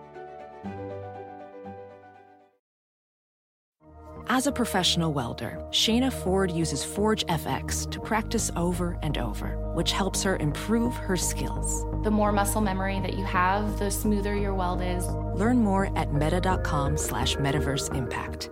As 4.33 4.47
a 4.47 4.51
professional 4.53 5.11
welder, 5.11 5.61
Shayna 5.71 6.09
Ford 6.09 6.49
uses 6.51 6.85
Forge 6.85 7.25
FX 7.25 7.91
to 7.91 7.99
practice 7.99 8.49
over 8.55 8.97
and 9.03 9.17
over, 9.17 9.57
which 9.73 9.91
helps 9.91 10.23
her 10.23 10.37
improve 10.37 10.95
her 10.95 11.17
skills. 11.17 11.83
The 12.05 12.11
more 12.11 12.31
muscle 12.31 12.61
memory 12.61 13.01
that 13.01 13.17
you 13.17 13.25
have, 13.25 13.77
the 13.77 13.91
smoother 13.91 14.33
your 14.33 14.53
weld 14.53 14.81
is. 14.81 15.05
Learn 15.35 15.57
more 15.57 15.91
at 15.97 16.13
meta.com 16.13 16.95
slash 16.95 17.35
metaverse 17.35 17.93
impact. 17.93 18.49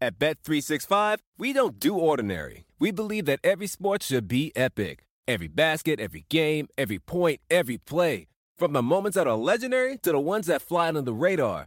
At 0.00 0.18
Bet365, 0.18 1.18
we 1.36 1.52
don't 1.52 1.78
do 1.78 1.94
ordinary. 1.94 2.64
We 2.78 2.92
believe 2.92 3.26
that 3.26 3.40
every 3.44 3.66
sport 3.66 4.02
should 4.02 4.28
be 4.28 4.50
epic. 4.56 5.04
Every 5.28 5.48
basket, 5.48 6.00
every 6.00 6.24
game, 6.30 6.68
every 6.78 7.00
point, 7.00 7.40
every 7.50 7.76
play. 7.76 8.28
From 8.56 8.72
the 8.72 8.80
moments 8.80 9.16
that 9.16 9.26
are 9.26 9.36
legendary 9.36 9.98
to 9.98 10.12
the 10.12 10.18
ones 10.18 10.46
that 10.46 10.62
fly 10.62 10.88
under 10.88 11.02
the 11.02 11.12
radar. 11.12 11.66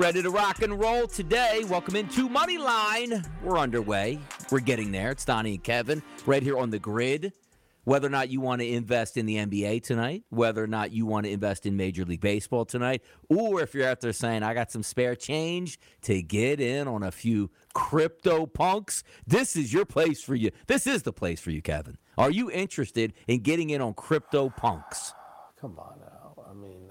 Ready 0.00 0.22
to 0.22 0.30
rock 0.30 0.62
and 0.62 0.80
roll 0.80 1.06
today. 1.06 1.62
Welcome 1.68 1.94
into 1.94 2.30
Money 2.30 2.56
Line. 2.56 3.22
We're 3.42 3.58
underway. 3.58 4.18
We're 4.50 4.60
getting 4.60 4.92
there. 4.92 5.10
It's 5.10 5.26
Donnie 5.26 5.56
and 5.56 5.62
Kevin 5.62 6.02
right 6.24 6.42
here 6.42 6.56
on 6.56 6.70
the 6.70 6.78
grid. 6.78 7.34
Whether 7.84 8.06
or 8.06 8.10
not 8.10 8.30
you 8.30 8.40
want 8.40 8.62
to 8.62 8.66
invest 8.66 9.18
in 9.18 9.26
the 9.26 9.36
NBA 9.36 9.82
tonight, 9.82 10.22
whether 10.30 10.64
or 10.64 10.66
not 10.66 10.90
you 10.92 11.04
want 11.04 11.26
to 11.26 11.30
invest 11.30 11.66
in 11.66 11.76
Major 11.76 12.06
League 12.06 12.22
Baseball 12.22 12.64
tonight, 12.64 13.02
or 13.28 13.60
if 13.60 13.74
you're 13.74 13.86
out 13.86 14.00
there 14.00 14.14
saying, 14.14 14.42
I 14.42 14.54
got 14.54 14.72
some 14.72 14.82
spare 14.82 15.14
change 15.14 15.78
to 16.00 16.22
get 16.22 16.62
in 16.62 16.88
on 16.88 17.02
a 17.02 17.10
few 17.10 17.50
crypto 17.74 18.46
punks, 18.46 19.04
this 19.26 19.54
is 19.54 19.70
your 19.70 19.84
place 19.84 20.22
for 20.22 20.34
you. 20.34 20.50
This 20.66 20.86
is 20.86 21.02
the 21.02 21.12
place 21.12 21.40
for 21.40 21.50
you, 21.50 21.60
Kevin. 21.60 21.98
Are 22.16 22.30
you 22.30 22.50
interested 22.50 23.12
in 23.28 23.40
getting 23.40 23.68
in 23.68 23.82
on 23.82 23.92
crypto 23.92 24.48
punks? 24.48 25.12
Come 25.60 25.78
on 25.78 25.98
now. 26.00 26.19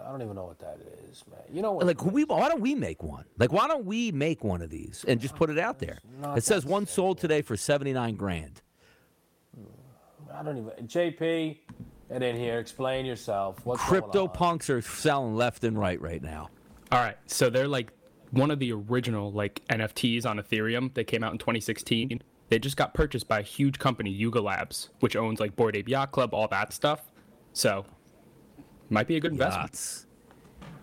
I 0.09 0.11
don't 0.11 0.23
even 0.23 0.35
know 0.35 0.45
what 0.45 0.57
that 0.57 0.79
is, 1.07 1.23
man. 1.29 1.39
You 1.53 1.61
know 1.61 1.73
what? 1.73 1.85
Like, 1.85 2.03
we, 2.03 2.23
why 2.23 2.49
don't 2.49 2.61
we 2.61 2.73
make 2.73 3.03
one? 3.03 3.25
Like, 3.37 3.53
why 3.53 3.67
don't 3.67 3.85
we 3.85 4.11
make 4.11 4.43
one 4.43 4.63
of 4.63 4.71
these 4.71 5.05
and 5.07 5.21
just 5.21 5.35
put 5.35 5.51
it 5.51 5.59
out 5.59 5.77
there? 5.77 5.99
It 6.35 6.43
says 6.43 6.63
that 6.63 6.69
one 6.69 6.87
sold 6.87 7.19
today 7.19 7.43
for 7.43 7.55
seventy 7.55 7.93
nine 7.93 8.15
grand. 8.15 8.59
Hmm. 9.55 9.65
I 10.33 10.41
don't 10.41 10.57
even. 10.57 10.87
JP, 10.87 11.57
get 12.09 12.23
in 12.23 12.35
here. 12.37 12.57
Explain 12.57 13.05
yourself. 13.05 13.63
What's 13.65 13.87
going 13.87 14.01
Crypto 14.01 14.23
on? 14.23 14.33
punks 14.33 14.67
are 14.71 14.81
selling 14.81 15.35
left 15.35 15.63
and 15.63 15.77
right 15.77 16.01
right 16.01 16.23
now. 16.23 16.49
All 16.91 16.99
right, 16.99 17.17
so 17.27 17.51
they're 17.51 17.67
like 17.67 17.91
one 18.31 18.49
of 18.49 18.57
the 18.57 18.73
original 18.73 19.31
like 19.31 19.61
NFTs 19.69 20.25
on 20.25 20.39
Ethereum. 20.39 20.91
They 20.91 21.03
came 21.03 21.23
out 21.23 21.33
in 21.33 21.37
2016. 21.37 22.19
They 22.47 22.57
just 22.57 22.77
got 22.77 22.95
purchased 22.95 23.27
by 23.27 23.41
a 23.41 23.43
huge 23.43 23.77
company, 23.77 24.09
Yuga 24.09 24.41
Labs, 24.41 24.89
which 25.01 25.15
owns 25.15 25.39
like 25.39 25.55
Bored 25.55 25.75
Ape 25.75 25.87
Yacht 25.87 26.11
Club, 26.11 26.33
all 26.33 26.47
that 26.47 26.73
stuff. 26.73 27.11
So, 27.53 27.85
might 28.89 29.07
be 29.07 29.15
a 29.15 29.19
good 29.19 29.31
investment. 29.31 29.63
Yachts. 29.71 30.05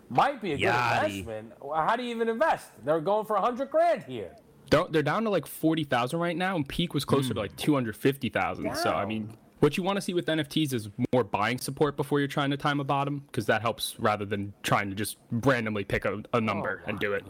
Might 0.08 0.40
be 0.40 0.52
a 0.52 0.56
good 0.56 0.66
Yachty. 0.66 1.04
investment. 1.20 1.52
How 1.74 1.96
do 1.96 2.02
you 2.04 2.10
even 2.10 2.28
invest? 2.28 2.70
They're 2.84 3.00
going 3.00 3.26
for 3.26 3.36
a 3.36 3.40
hundred 3.40 3.70
grand 3.70 4.04
here. 4.04 4.30
Don't- 4.70 4.92
They're 4.92 5.02
down 5.02 5.24
to 5.24 5.30
like 5.30 5.46
40,000 5.46 6.18
right 6.18 6.36
now, 6.36 6.56
and 6.56 6.68
peak 6.68 6.94
was 6.94 7.04
closer 7.04 7.28
Hmm. 7.28 7.34
to 7.34 7.40
like 7.40 7.56
250,000. 7.56 8.74
So, 8.76 8.92
I 8.92 9.04
mean, 9.04 9.36
what 9.60 9.76
you 9.76 9.82
want 9.82 9.96
to 9.96 10.00
see 10.00 10.12
with 10.14 10.26
NFTs 10.28 10.72
is 10.72 10.88
more 11.12 11.24
buying 11.24 11.58
support 11.58 11.96
before 11.96 12.18
you're 12.18 12.28
trying 12.28 12.50
to 12.50 12.56
time 12.56 12.78
a 12.80 12.84
bottom, 12.84 13.24
because 13.26 13.46
that 13.46 13.62
helps 13.62 13.96
rather 13.98 14.24
than 14.24 14.52
trying 14.62 14.90
to 14.90 14.96
just 14.96 15.18
randomly 15.30 15.84
pick 15.84 16.04
a, 16.04 16.22
a 16.32 16.40
number 16.40 16.82
and 16.86 16.98
do 17.00 17.12
it. 17.14 17.24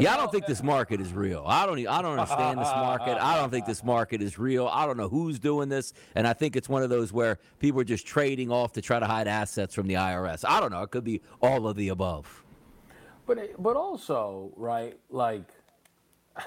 Yeah, 0.00 0.14
I 0.14 0.16
don't 0.16 0.32
think 0.32 0.46
this 0.46 0.62
market 0.62 1.00
is 1.00 1.12
real. 1.12 1.44
I 1.46 1.66
don't. 1.66 1.78
I 1.86 2.02
don't 2.02 2.18
understand 2.18 2.58
this 2.58 2.68
market. 2.68 3.18
I 3.20 3.36
don't 3.36 3.50
think 3.50 3.66
this 3.66 3.84
market 3.84 4.22
is 4.22 4.38
real. 4.38 4.66
I 4.68 4.86
don't 4.86 4.96
know 4.96 5.08
who's 5.08 5.38
doing 5.38 5.68
this, 5.68 5.92
and 6.14 6.26
I 6.26 6.32
think 6.32 6.56
it's 6.56 6.68
one 6.68 6.82
of 6.82 6.90
those 6.90 7.12
where 7.12 7.38
people 7.58 7.80
are 7.80 7.84
just 7.84 8.06
trading 8.06 8.50
off 8.50 8.72
to 8.72 8.82
try 8.82 8.98
to 8.98 9.06
hide 9.06 9.28
assets 9.28 9.74
from 9.74 9.86
the 9.86 9.94
IRS. 9.94 10.44
I 10.48 10.60
don't 10.60 10.70
know. 10.72 10.82
It 10.82 10.90
could 10.90 11.04
be 11.04 11.20
all 11.42 11.66
of 11.66 11.76
the 11.76 11.88
above. 11.88 12.44
But 13.26 13.38
it, 13.38 13.62
but 13.62 13.76
also 13.76 14.52
right, 14.56 14.98
like. 15.10 15.44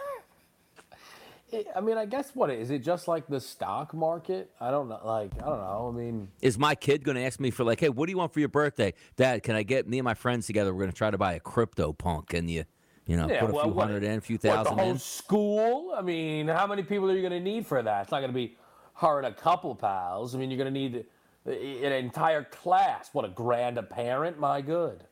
it- 1.52 1.68
I 1.76 1.82
mean, 1.82 1.98
I 1.98 2.06
guess 2.06 2.32
what 2.34 2.50
is 2.50 2.72
it? 2.72 2.80
Just 2.80 3.08
like 3.08 3.28
the 3.28 3.40
stock 3.40 3.94
market? 3.94 4.52
I 4.60 4.72
don't 4.72 4.90
know. 4.90 5.00
Like, 5.04 5.32
I 5.42 5.46
don't 5.46 5.60
know. 5.60 5.94
I 5.94 5.98
mean, 5.98 6.28
Is 6.42 6.58
my 6.58 6.76
kid 6.76 7.04
going 7.04 7.16
to 7.16 7.22
ask 7.24 7.40
me 7.40 7.52
for 7.52 7.64
like, 7.64 7.80
hey, 7.80 7.90
what 7.90 8.08
do 8.08 8.12
you 8.12 8.18
want 8.18 8.34
for 8.34 8.40
your 8.40 8.50
birthday, 8.50 8.94
Dad? 9.16 9.44
Can 9.44 9.56
I 9.56 9.64
get 9.64 9.88
me 9.88 10.00
and 10.00 10.06
my 10.06 10.14
friends 10.16 10.48
together? 10.48 10.74
We're 10.74 10.82
going 10.82 10.92
to 10.92 10.98
try 10.98 11.12
to 11.12 11.18
buy 11.18 11.34
a 11.34 11.40
crypto 11.40 11.94
punk, 11.94 12.34
and 12.34 12.50
you, 12.50 12.66
you 13.06 13.18
know, 13.18 13.28
yeah, 13.28 13.42
put 13.42 13.50
a 13.50 13.54
well, 13.54 13.64
few 13.66 13.74
what- 13.74 13.88
hundred 13.88 14.04
in, 14.04 14.18
a 14.18 14.22
few 14.22 14.38
thousand 14.38 14.66
what, 14.66 14.78
the 14.78 14.82
whole 14.84 14.92
in. 14.92 15.00
school? 15.00 15.94
I 15.96 16.02
mean, 16.02 16.48
how 16.48 16.68
many 16.68 16.84
people 16.84 17.10
are 17.10 17.16
you 17.16 17.22
going 17.22 17.34
to 17.34 17.40
need 17.40 17.66
for 17.68 17.82
that? 17.82 18.04
It's 18.04 18.12
not 18.12 18.20
going 18.20 18.32
to 18.32 18.36
be 18.36 18.56
her 18.96 19.18
and 19.18 19.28
a 19.28 19.34
couple 19.34 19.76
pals. 19.76 20.36
I 20.36 20.38
mean, 20.38 20.50
you're 20.52 20.58
going 20.58 20.74
to 20.74 20.80
need 20.80 21.06
uh, 21.46 21.52
an 21.52 21.92
entire 21.92 22.44
class. 22.44 23.10
What 23.12 23.26
a 23.26 23.30
grand 23.30 23.78
a 23.78 23.84
parent, 23.84 24.40
my 24.40 24.62
good. 24.62 25.04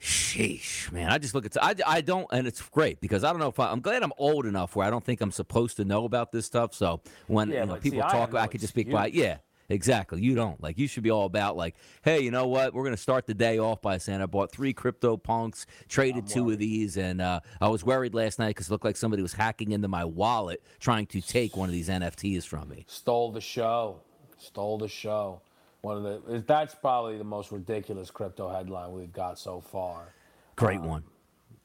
Sheesh, 0.00 0.90
man. 0.90 1.10
I 1.10 1.18
just 1.18 1.32
look 1.32 1.46
at. 1.46 1.56
I, 1.62 1.74
I 1.86 2.00
don't, 2.00 2.26
and 2.32 2.46
it's 2.46 2.60
great 2.60 3.00
because 3.00 3.22
I 3.22 3.30
don't 3.30 3.38
know 3.38 3.48
if 3.48 3.60
I, 3.60 3.70
I'm 3.70 3.80
glad 3.80 4.02
I'm 4.02 4.12
old 4.18 4.46
enough 4.46 4.74
where 4.74 4.84
I 4.84 4.90
don't 4.90 5.04
think 5.04 5.20
I'm 5.20 5.30
supposed 5.30 5.76
to 5.76 5.84
know 5.84 6.04
about 6.04 6.32
this 6.32 6.44
stuff. 6.44 6.74
So 6.74 7.00
when 7.28 7.50
Yeah, 7.50 7.60
you 7.60 7.66
know, 7.66 7.72
but 7.74 7.82
see, 7.84 7.90
people 7.90 8.04
I 8.08 8.10
talk, 8.10 8.34
I 8.34 8.48
could 8.48 8.60
just 8.60 8.72
speak 8.72 8.90
by. 8.90 9.06
Yeah, 9.06 9.36
exactly. 9.72 10.22
You 10.22 10.34
don't 10.34 10.62
like. 10.62 10.78
You 10.78 10.86
should 10.86 11.02
be 11.02 11.10
all 11.10 11.26
about 11.26 11.56
like, 11.56 11.74
hey, 12.02 12.20
you 12.20 12.30
know 12.30 12.46
what? 12.46 12.74
We're 12.74 12.84
gonna 12.84 12.96
start 12.96 13.26
the 13.26 13.34
day 13.34 13.58
off 13.58 13.82
by 13.82 13.98
saying 13.98 14.20
I 14.20 14.26
bought 14.26 14.52
three 14.52 14.72
crypto 14.72 15.16
punks, 15.16 15.66
traded 15.88 16.26
two 16.26 16.50
of 16.50 16.58
these, 16.58 16.96
and 16.96 17.20
uh, 17.20 17.40
I 17.60 17.68
was 17.68 17.84
worried 17.84 18.14
last 18.14 18.38
night 18.38 18.48
because 18.48 18.68
it 18.68 18.70
looked 18.72 18.84
like 18.84 18.96
somebody 18.96 19.22
was 19.22 19.32
hacking 19.32 19.72
into 19.72 19.88
my 19.88 20.04
wallet 20.04 20.62
trying 20.80 21.06
to 21.06 21.20
take 21.20 21.56
one 21.56 21.68
of 21.68 21.72
these 21.72 21.88
NFTs 21.88 22.44
from 22.44 22.68
me. 22.68 22.84
Stole 22.88 23.32
the 23.32 23.40
show. 23.40 24.00
Stole 24.38 24.78
the 24.78 24.88
show. 24.88 25.40
One 25.82 25.96
of 26.06 26.26
the 26.26 26.38
that's 26.46 26.74
probably 26.74 27.18
the 27.18 27.24
most 27.24 27.50
ridiculous 27.50 28.10
crypto 28.10 28.48
headline 28.48 28.92
we've 28.92 29.12
got 29.12 29.38
so 29.38 29.60
far. 29.60 30.14
Great 30.56 30.80
one. 30.80 31.02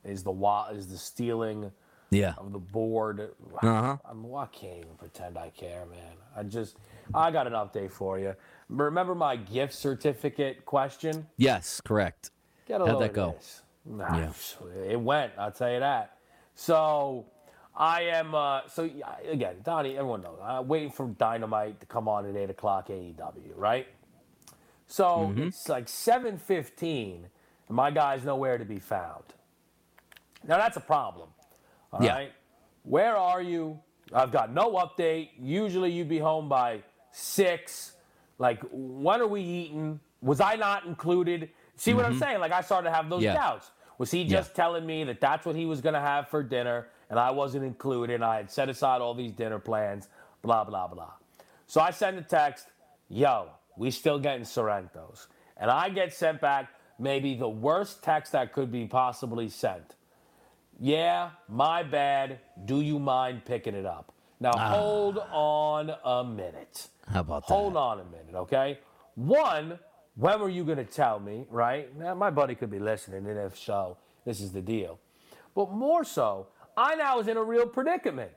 Is 0.03 0.23
the 0.23 0.31
wa- 0.31 0.69
is 0.69 0.87
the 0.87 0.97
stealing 0.97 1.71
Yeah. 2.09 2.33
of 2.37 2.51
the 2.51 2.59
board. 2.59 3.19
Uh-huh. 3.61 3.97
I, 4.03 4.13
mean, 4.13 4.33
I 4.35 4.45
can't 4.47 4.77
even 4.77 4.95
pretend 4.97 5.37
I 5.37 5.49
care, 5.49 5.85
man. 5.85 6.13
I 6.35 6.43
just 6.43 6.77
I 7.13 7.31
got 7.31 7.47
an 7.47 7.53
update 7.53 7.91
for 7.91 8.19
you. 8.19 8.35
Remember 8.69 9.15
my 9.15 9.35
gift 9.35 9.73
certificate 9.73 10.65
question? 10.65 11.27
Yes. 11.37 11.81
Correct. 11.81 12.31
Get 12.67 12.81
a 12.81 12.85
How'd 12.85 13.01
that 13.01 13.13
go? 13.13 13.35
Nah, 13.85 14.29
It 14.89 14.99
went. 14.99 15.31
I'll 15.37 15.51
tell 15.51 15.71
you 15.71 15.79
that. 15.79 16.17
So 16.55 17.25
I 17.75 18.01
am. 18.03 18.35
Uh, 18.35 18.61
so 18.67 18.89
again, 19.29 19.57
Donnie. 19.63 19.97
Everyone 19.97 20.21
knows. 20.21 20.39
I'm 20.43 20.67
waiting 20.67 20.91
for 20.91 21.07
Dynamite 21.07 21.79
to 21.79 21.85
come 21.85 22.07
on 22.09 22.25
at 22.25 22.35
eight 22.35 22.49
o'clock 22.49 22.89
AEW. 22.89 23.53
Right. 23.55 23.87
So 24.87 25.05
Mm-hmm. 25.05 25.43
it's 25.43 25.69
like 25.69 25.87
seven 25.87 26.37
fifteen, 26.37 27.27
and 27.67 27.75
my 27.75 27.91
guy's 27.91 28.25
nowhere 28.25 28.57
to 28.57 28.65
be 28.65 28.79
found. 28.79 29.23
Now 30.45 30.57
that's 30.57 30.75
a 30.77 30.81
problem. 30.81 31.29
All 31.93 31.99
right. 32.01 32.27
Yeah. 32.27 32.27
Where 32.83 33.15
are 33.15 33.41
you? 33.41 33.79
I've 34.13 34.31
got 34.31 34.53
no 34.53 34.73
update. 34.73 35.29
Usually 35.39 35.91
you'd 35.91 36.09
be 36.09 36.19
home 36.19 36.47
by 36.49 36.81
six. 37.17 37.93
Like, 38.37 38.61
what 38.69 39.19
are 39.21 39.27
we 39.27 39.41
eating? 39.41 39.99
Was 40.21 40.39
I 40.39 40.55
not 40.55 40.85
included? 40.85 41.49
See 41.75 41.93
what 41.93 42.05
I'm 42.05 42.17
saying? 42.19 42.39
Like, 42.39 42.51
I 42.51 42.61
started 42.61 42.89
to 42.89 42.95
have 42.95 43.09
those 43.09 43.17
Mm-hmm. 43.23 43.25
Yeah. 43.25 43.33
doubts. 43.35 43.71
Was 43.97 44.11
he 44.11 44.25
just 44.25 44.53
telling 44.55 44.85
me 44.85 45.03
that 45.05 45.19
that's 45.19 45.43
what 45.45 45.55
he 45.55 45.65
was 45.65 45.81
going 45.81 45.95
to 45.95 45.99
have 45.99 46.29
for 46.29 46.43
dinner 46.43 46.87
and 47.09 47.17
I 47.17 47.31
wasn't 47.31 47.63
included 47.65 48.13
and 48.15 48.23
I 48.23 48.35
had 48.37 48.51
set 48.51 48.69
aside 48.69 49.01
all 49.01 49.15
these 49.15 49.31
dinner 49.31 49.57
plans, 49.57 50.07
blah, 50.43 50.63
blah, 50.63 50.87
blah. 50.87 51.13
So 51.65 51.81
I 51.81 51.89
send 51.89 52.17
a 52.19 52.21
text, 52.21 52.67
yo, 53.09 53.49
we 53.75 53.89
still 53.89 54.19
getting 54.19 54.43
Sorrentos. 54.43 55.25
And 55.57 55.71
I 55.71 55.89
get 55.89 56.13
sent 56.13 56.39
back 56.41 56.69
maybe 56.99 57.33
the 57.35 57.49
worst 57.49 58.03
text 58.03 58.33
that 58.33 58.53
could 58.53 58.71
be 58.71 58.85
possibly 58.85 59.49
sent. 59.49 59.95
Yeah, 60.79 61.31
my 61.49 61.81
bad. 61.81 62.39
Do 62.65 62.81
you 62.81 62.99
mind 62.99 63.45
picking 63.45 63.73
it 63.73 63.85
up? 63.85 64.13
Now 64.39 64.51
hold 64.57 65.17
on 65.31 65.91
a 66.03 66.23
minute. 66.23 66.89
How 67.11 67.21
about 67.21 67.43
Hold 67.43 67.73
that? 67.73 67.79
Hold 67.79 67.99
on 67.99 68.05
a 68.05 68.09
minute, 68.11 68.35
okay? 68.35 68.79
One, 69.15 69.79
when 70.15 70.39
were 70.39 70.49
you 70.49 70.63
going 70.63 70.77
to 70.77 70.83
tell 70.83 71.19
me, 71.19 71.45
right? 71.49 71.95
Now, 71.97 72.13
my 72.13 72.29
buddy 72.29 72.53
could 72.53 72.69
be 72.69 72.79
listening, 72.79 73.25
and 73.27 73.37
if 73.39 73.57
so, 73.57 73.97
this 74.25 74.41
is 74.41 74.51
the 74.51 74.61
deal. 74.61 74.99
But 75.55 75.71
more 75.71 76.03
so, 76.03 76.47
I 76.75 76.95
now 76.95 77.17
was 77.17 77.27
in 77.27 77.37
a 77.37 77.43
real 77.43 77.65
predicament. 77.65 78.31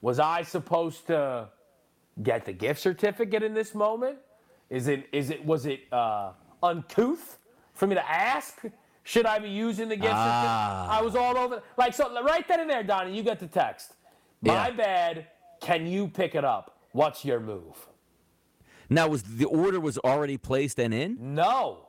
Was 0.00 0.18
I 0.20 0.42
supposed 0.42 1.06
to 1.08 1.48
get 2.22 2.44
the 2.44 2.52
gift 2.52 2.80
certificate 2.80 3.42
in 3.42 3.54
this 3.54 3.74
moment? 3.74 4.18
Is 4.70 4.86
it, 4.88 5.06
is 5.12 5.30
it, 5.30 5.44
was 5.44 5.66
it 5.66 5.80
uh, 5.92 6.32
uncouth 6.62 7.38
for 7.74 7.86
me 7.86 7.94
to 7.96 8.10
ask? 8.10 8.62
Should 9.04 9.26
I 9.26 9.38
be 9.40 9.48
using 9.48 9.88
the 9.88 9.96
gift 9.96 10.14
Ah. 10.14 10.86
certificate? 10.86 11.00
I 11.00 11.02
was 11.02 11.16
all 11.16 11.36
over. 11.36 11.62
Like, 11.76 11.94
so 11.94 12.22
right 12.22 12.46
then 12.46 12.60
and 12.60 12.70
there, 12.70 12.82
Donnie, 12.84 13.16
you 13.16 13.22
got 13.24 13.40
the 13.40 13.48
text. 13.48 13.94
My 14.42 14.68
Yeah. 14.68 14.70
bad. 14.72 15.26
Can 15.60 15.86
you 15.86 16.08
pick 16.08 16.34
it 16.34 16.44
up? 16.44 16.78
What's 16.92 17.24
your 17.24 17.40
move? 17.40 17.86
Now, 18.90 19.08
was 19.08 19.22
the 19.22 19.46
order 19.46 19.80
was 19.80 19.96
already 19.98 20.36
placed 20.36 20.78
and 20.78 20.92
in? 20.92 21.34
No. 21.34 21.86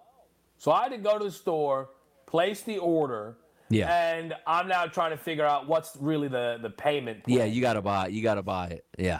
So 0.58 0.72
I 0.72 0.84
had 0.84 0.92
to 0.92 0.98
go 0.98 1.18
to 1.18 1.26
the 1.26 1.32
store, 1.32 1.90
place 2.26 2.62
the 2.62 2.78
order, 2.78 3.36
Yeah. 3.70 3.94
and 3.94 4.34
I'm 4.48 4.68
now 4.68 4.86
trying 4.86 5.12
to 5.12 5.18
figure 5.18 5.46
out 5.46 5.68
what's 5.68 5.98
really 6.00 6.28
the, 6.30 6.60
the 6.62 6.70
payment. 6.70 7.24
Yeah, 7.28 7.44
you 7.46 7.60
got 7.62 7.74
to 7.74 7.82
buy. 7.82 8.06
it. 8.08 8.12
You 8.14 8.24
got 8.24 8.36
to 8.36 8.44
buy 8.44 8.68
it. 8.68 8.86
Yeah. 8.98 9.20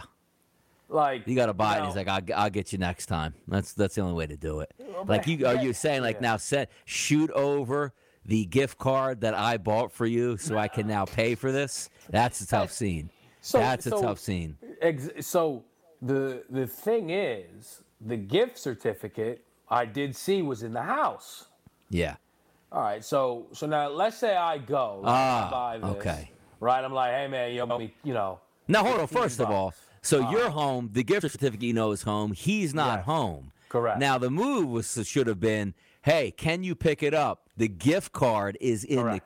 like 0.88 1.26
You 1.26 1.34
got 1.34 1.46
to 1.46 1.52
buy 1.52 1.76
it. 1.76 1.80
know, 1.80 1.86
He's 1.86 1.96
like, 1.96 2.08
I'll, 2.08 2.22
I'll 2.34 2.50
get 2.50 2.72
you 2.72 2.78
next 2.78 3.06
time. 3.06 3.34
That's 3.48 3.72
that's 3.72 3.96
the 3.96 4.02
only 4.02 4.14
way 4.14 4.26
to 4.28 4.36
do 4.36 4.60
it. 4.60 4.72
Like 5.06 5.26
you 5.26 5.46
are 5.46 5.56
you 5.56 5.72
saying 5.72 6.02
like 6.02 6.20
now 6.20 6.36
set 6.36 6.70
shoot 6.84 7.30
over 7.32 7.92
the 8.24 8.44
gift 8.46 8.78
card 8.78 9.20
that 9.22 9.34
I 9.34 9.56
bought 9.58 9.92
for 9.92 10.06
you 10.06 10.36
so 10.38 10.56
I 10.56 10.68
can 10.68 10.86
now 10.86 11.04
pay 11.04 11.34
for 11.34 11.50
this. 11.52 11.90
That's 12.10 12.40
a 12.40 12.46
tough 12.46 12.70
scene. 12.70 13.10
So- 13.44 13.58
that's 13.58 13.86
a 13.86 13.90
so- 13.90 14.00
tough 14.00 14.18
scene. 14.18 14.56
Ex- 14.80 15.10
so 15.26 15.64
the 16.00 16.44
the 16.50 16.66
thing 16.66 17.10
is, 17.10 17.82
the 18.00 18.16
gift 18.16 18.58
certificate 18.58 19.44
I 19.68 19.84
did 19.84 20.14
see 20.16 20.42
was 20.42 20.62
in 20.62 20.72
the 20.72 20.82
house. 20.82 21.46
Yeah. 21.90 22.16
All 22.72 22.82
right, 22.82 23.04
so 23.04 23.46
so 23.52 23.66
now 23.66 23.88
let's 23.88 24.16
say 24.16 24.34
I 24.36 24.58
go 24.58 25.00
right, 25.04 25.10
Ah, 25.10 25.48
buy 25.50 25.78
this, 25.78 25.90
okay. 25.96 26.30
right? 26.60 26.82
I'm 26.84 26.92
like, 26.92 27.12
hey 27.12 27.28
man, 27.28 27.52
you 27.54 27.66
me, 27.66 27.94
you 28.02 28.14
know. 28.14 28.40
Now 28.66 28.82
hold 28.82 28.94
on. 29.00 29.06
15 29.06 29.22
First 29.22 29.40
of 29.40 29.50
all, 29.50 29.66
bucks. 29.68 29.80
so 30.02 30.30
you're 30.30 30.50
home. 30.50 30.90
The 30.92 31.04
gift 31.04 31.22
certificate 31.30 31.62
you 31.62 31.72
know 31.74 31.92
is 31.92 32.02
home. 32.02 32.32
He's 32.32 32.72
not 32.74 32.98
Yes. 33.00 33.04
home. 33.06 33.52
Correct. 33.68 33.98
Now 33.98 34.18
the 34.18 34.30
move 34.30 34.68
was 34.68 34.98
should 35.06 35.26
have 35.26 35.40
been, 35.40 35.74
hey, 36.02 36.30
can 36.30 36.64
you 36.64 36.74
pick 36.74 37.02
it 37.02 37.12
up? 37.14 37.48
The 37.56 37.68
gift 37.68 38.12
card 38.12 38.56
is 38.60 38.82
in 38.84 39.06
the 39.10 39.20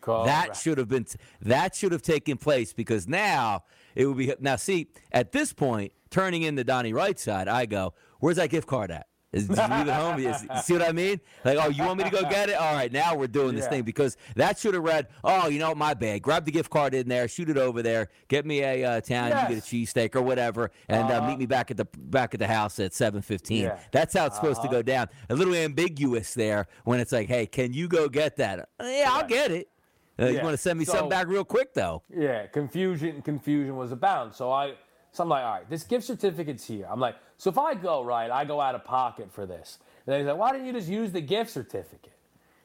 Correct. 0.00 0.26
That 0.26 0.56
should 0.56 0.78
have 0.78 0.88
been 0.88 1.06
that 1.42 1.74
should 1.74 1.92
have 1.92 2.02
taken 2.02 2.36
place 2.36 2.72
because 2.72 3.06
now 3.08 3.64
it 3.94 4.06
would 4.06 4.16
be 4.16 4.32
now 4.40 4.56
see 4.56 4.88
at 5.12 5.32
this 5.32 5.52
point 5.52 5.92
turning 6.10 6.42
in 6.42 6.54
the 6.54 6.64
Donnie 6.64 6.92
Rightside 6.92 7.48
I 7.48 7.66
go 7.66 7.94
where's 8.18 8.36
that 8.36 8.50
gift 8.50 8.66
card 8.68 8.90
at 8.90 9.06
Is- 9.32 9.46
Did 9.46 9.58
you 9.58 9.62
leave 9.76 9.86
it 9.86 9.92
home? 9.94 10.18
Yes. 10.20 10.44
See 10.66 10.72
what 10.72 10.82
I 10.82 10.90
mean? 10.90 11.20
Like, 11.44 11.56
oh, 11.62 11.68
you 11.68 11.84
want 11.84 11.98
me 11.98 12.04
to 12.04 12.10
go 12.10 12.22
get 12.28 12.48
it? 12.48 12.56
All 12.56 12.74
right, 12.74 12.90
now 12.90 13.14
we're 13.14 13.28
doing 13.28 13.54
this 13.54 13.66
Yeah. 13.66 13.70
thing 13.70 13.82
because 13.84 14.16
that 14.34 14.58
should 14.58 14.74
have 14.74 14.82
read, 14.82 15.06
oh, 15.22 15.46
you 15.46 15.60
know, 15.60 15.72
my 15.72 15.94
bad. 15.94 16.20
Grab 16.22 16.44
the 16.44 16.50
gift 16.50 16.68
card 16.68 16.94
in 16.94 17.08
there, 17.08 17.28
shoot 17.28 17.48
it 17.48 17.56
over 17.56 17.80
there, 17.80 18.08
get 18.26 18.44
me 18.44 18.60
a 18.64 18.84
uh, 18.84 19.00
town, 19.00 19.26
you 19.28 19.34
get 19.34 19.50
a 19.50 19.54
Yes. 19.54 19.68
cheesesteak 19.68 20.16
or 20.16 20.22
whatever, 20.22 20.72
and 20.88 21.12
uh, 21.12 21.24
meet 21.28 21.38
me 21.38 21.46
back 21.46 21.70
at 21.70 21.76
the 21.76 21.86
back 21.96 22.34
at 22.34 22.40
the 22.40 22.48
house 22.48 22.80
at 22.80 22.92
seven 22.92 23.22
fifteen. 23.22 23.62
Yeah. 23.64 23.78
That's 23.92 24.14
how 24.16 24.26
it's 24.26 24.34
supposed 24.34 24.62
to 24.62 24.68
go 24.68 24.82
down. 24.82 25.06
A 25.28 25.34
little 25.36 25.54
ambiguous 25.54 26.34
there 26.34 26.66
when 26.84 26.98
it's 26.98 27.12
like, 27.12 27.28
hey, 27.28 27.46
can 27.46 27.72
you 27.72 27.86
go 27.86 28.08
get 28.08 28.36
that? 28.38 28.68
Yeah, 28.82 29.10
I'll 29.12 29.28
get 29.28 29.52
it. 29.52 29.68
Uh, 30.20 30.26
You 30.26 30.40
want 30.42 30.52
to 30.52 30.58
send 30.58 30.78
me 30.78 30.84
something 30.84 31.04
So- 31.06 31.08
back 31.08 31.26
real 31.28 31.44
quick 31.44 31.72
though? 31.74 32.02
Yeah, 32.14 32.46
confusion 32.46 33.22
confusion 33.22 33.76
was 33.76 33.92
abound. 33.92 34.34
So 34.34 34.52
I 34.52 34.74
so 35.12 35.22
I'm 35.24 35.28
like, 35.28 35.42
all 35.44 35.52
right, 35.54 35.68
this 35.70 35.82
gift 35.82 36.04
certificate's 36.06 36.64
here. 36.64 36.86
I'm 36.88 37.00
like, 37.00 37.16
so 37.36 37.50
if 37.50 37.58
I 37.58 37.74
go 37.74 38.04
right, 38.04 38.30
I 38.30 38.44
go 38.44 38.60
out 38.60 38.74
of 38.76 38.84
pocket 38.84 39.32
for 39.32 39.44
this. 39.46 39.78
And 40.06 40.16
he's 40.16 40.26
like, 40.26 40.36
why 40.36 40.52
didn't 40.52 40.66
you 40.66 40.72
just 40.72 40.88
use 40.88 41.10
the 41.10 41.20
gift 41.20 41.50
certificate? 41.50 42.12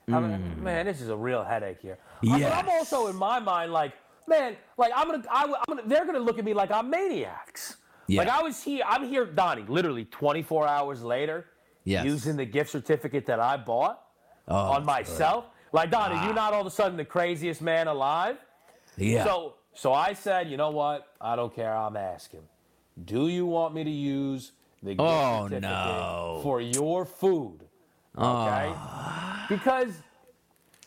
I'm 0.08 0.32
like, 0.32 0.58
man, 0.58 0.86
this 0.86 1.02
is 1.02 1.10
a 1.10 1.16
real 1.16 1.44
headache 1.44 1.80
here. 1.82 1.98
I'm- 2.30 2.44
I'm 2.44 2.66
Hmm. 2.66 2.70
Also 2.70 3.08
in 3.08 3.16
my 3.16 3.40
mind 3.40 3.72
like, 3.74 3.94
man, 4.28 4.56
like 4.78 4.92
I'm 4.96 5.10
gonna, 5.10 5.24
I, 5.32 5.44
am 5.46 5.54
gonna, 5.68 5.82
they're 5.88 6.06
gonna 6.06 6.20
look 6.20 6.38
at 6.38 6.46
me 6.46 6.54
like 6.54 6.72
I'm 6.72 6.90
maniacs. 6.90 7.78
Yeah. 8.08 8.20
Like 8.22 8.30
I 8.30 8.44
was 8.44 8.62
here, 8.62 8.84
I'm 8.88 9.08
here, 9.08 9.26
Donnie, 9.26 9.66
literally 9.68 10.06
24 10.06 10.68
hours 10.68 11.02
later, 11.02 11.46
Yes. 11.86 12.06
using 12.06 12.36
the 12.36 12.46
gift 12.46 12.70
certificate 12.72 13.26
that 13.28 13.40
I 13.40 13.58
bought 13.58 14.02
Oh, 14.48 14.56
on 14.56 14.86
myself. 14.86 15.46
Like 15.76 15.92
Donnie, 15.92 16.16
you're 16.24 16.34
not 16.34 16.54
all 16.54 16.62
of 16.62 16.68
a 16.68 16.72
sudden 16.72 16.96
the 16.96 17.04
craziest 17.04 17.62
man 17.62 17.88
alive. 17.90 18.38
Yeah. 18.96 19.26
So 19.26 19.56
so 19.74 19.92
I 19.92 20.14
said, 20.14 20.50
you 20.50 20.56
know 20.56 20.70
what? 20.72 21.06
I 21.20 21.36
don't 21.36 21.54
care. 21.54 21.76
I'm 21.76 21.98
asking. 21.98 22.44
Do 23.04 23.28
you 23.28 23.46
want 23.46 23.74
me 23.76 23.84
to 23.84 23.90
use 23.90 24.54
the 24.82 24.92
gift 24.92 25.02
Oh, 25.02 25.44
certificate 25.50 25.62
no. 25.70 26.40
for 26.44 26.62
your 26.62 27.06
food? 27.06 27.60
Okay. 28.18 28.74
Because 29.50 29.92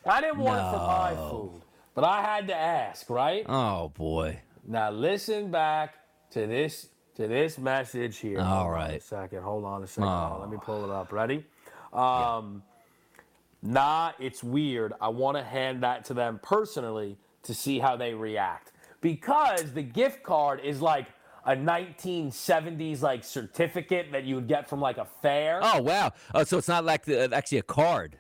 I 0.06 0.22
didn't 0.22 0.38
want 0.38 0.58
it 0.60 0.70
for 0.70 0.78
my 0.86 1.14
food, 1.30 1.60
but 1.94 2.04
I 2.04 2.22
had 2.22 2.48
to 2.48 2.56
ask, 2.56 3.10
right? 3.10 3.44
oh 3.46 3.90
boy. 3.90 4.40
Now 4.66 4.90
listen 4.90 5.50
back 5.50 5.96
to 6.30 6.46
this 6.46 6.88
to 7.16 7.28
this 7.28 7.58
message 7.58 8.16
here. 8.16 8.40
All 8.40 8.62
Hold 8.62 8.72
right. 8.72 8.94
a 8.94 9.00
second. 9.00 9.42
Hold 9.42 9.64
on 9.66 9.82
a 9.82 9.86
second. 9.86 10.08
Hold 10.08 10.32
on, 10.32 10.40
Let 10.40 10.50
me 10.50 10.56
pull 10.64 10.82
it 10.84 10.90
up. 10.90 11.12
Ready? 11.12 11.44
Um, 11.92 12.62
Nah, 13.62 14.12
it's 14.18 14.42
weird. 14.42 14.92
I 15.00 15.08
want 15.08 15.36
to 15.36 15.42
hand 15.42 15.82
that 15.82 16.04
to 16.06 16.14
them 16.14 16.40
personally 16.42 17.18
to 17.42 17.54
see 17.54 17.78
how 17.78 17.96
they 17.96 18.14
react 18.14 18.72
because 19.00 19.72
the 19.72 19.82
gift 19.82 20.22
card 20.22 20.60
is 20.60 20.80
like 20.80 21.06
a 21.44 21.56
1970s 21.56 23.00
like 23.02 23.24
certificate 23.24 24.12
that 24.12 24.24
you 24.24 24.34
would 24.36 24.48
get 24.48 24.68
from 24.68 24.80
like 24.80 24.98
a 24.98 25.04
fair. 25.22 25.60
Oh 25.62 25.82
wow. 25.82 26.12
Oh, 26.34 26.44
so 26.44 26.58
it's 26.58 26.68
not 26.68 26.84
like 26.84 27.04
the, 27.04 27.24
uh, 27.24 27.36
actually 27.36 27.58
a 27.58 27.62
card. 27.62 28.18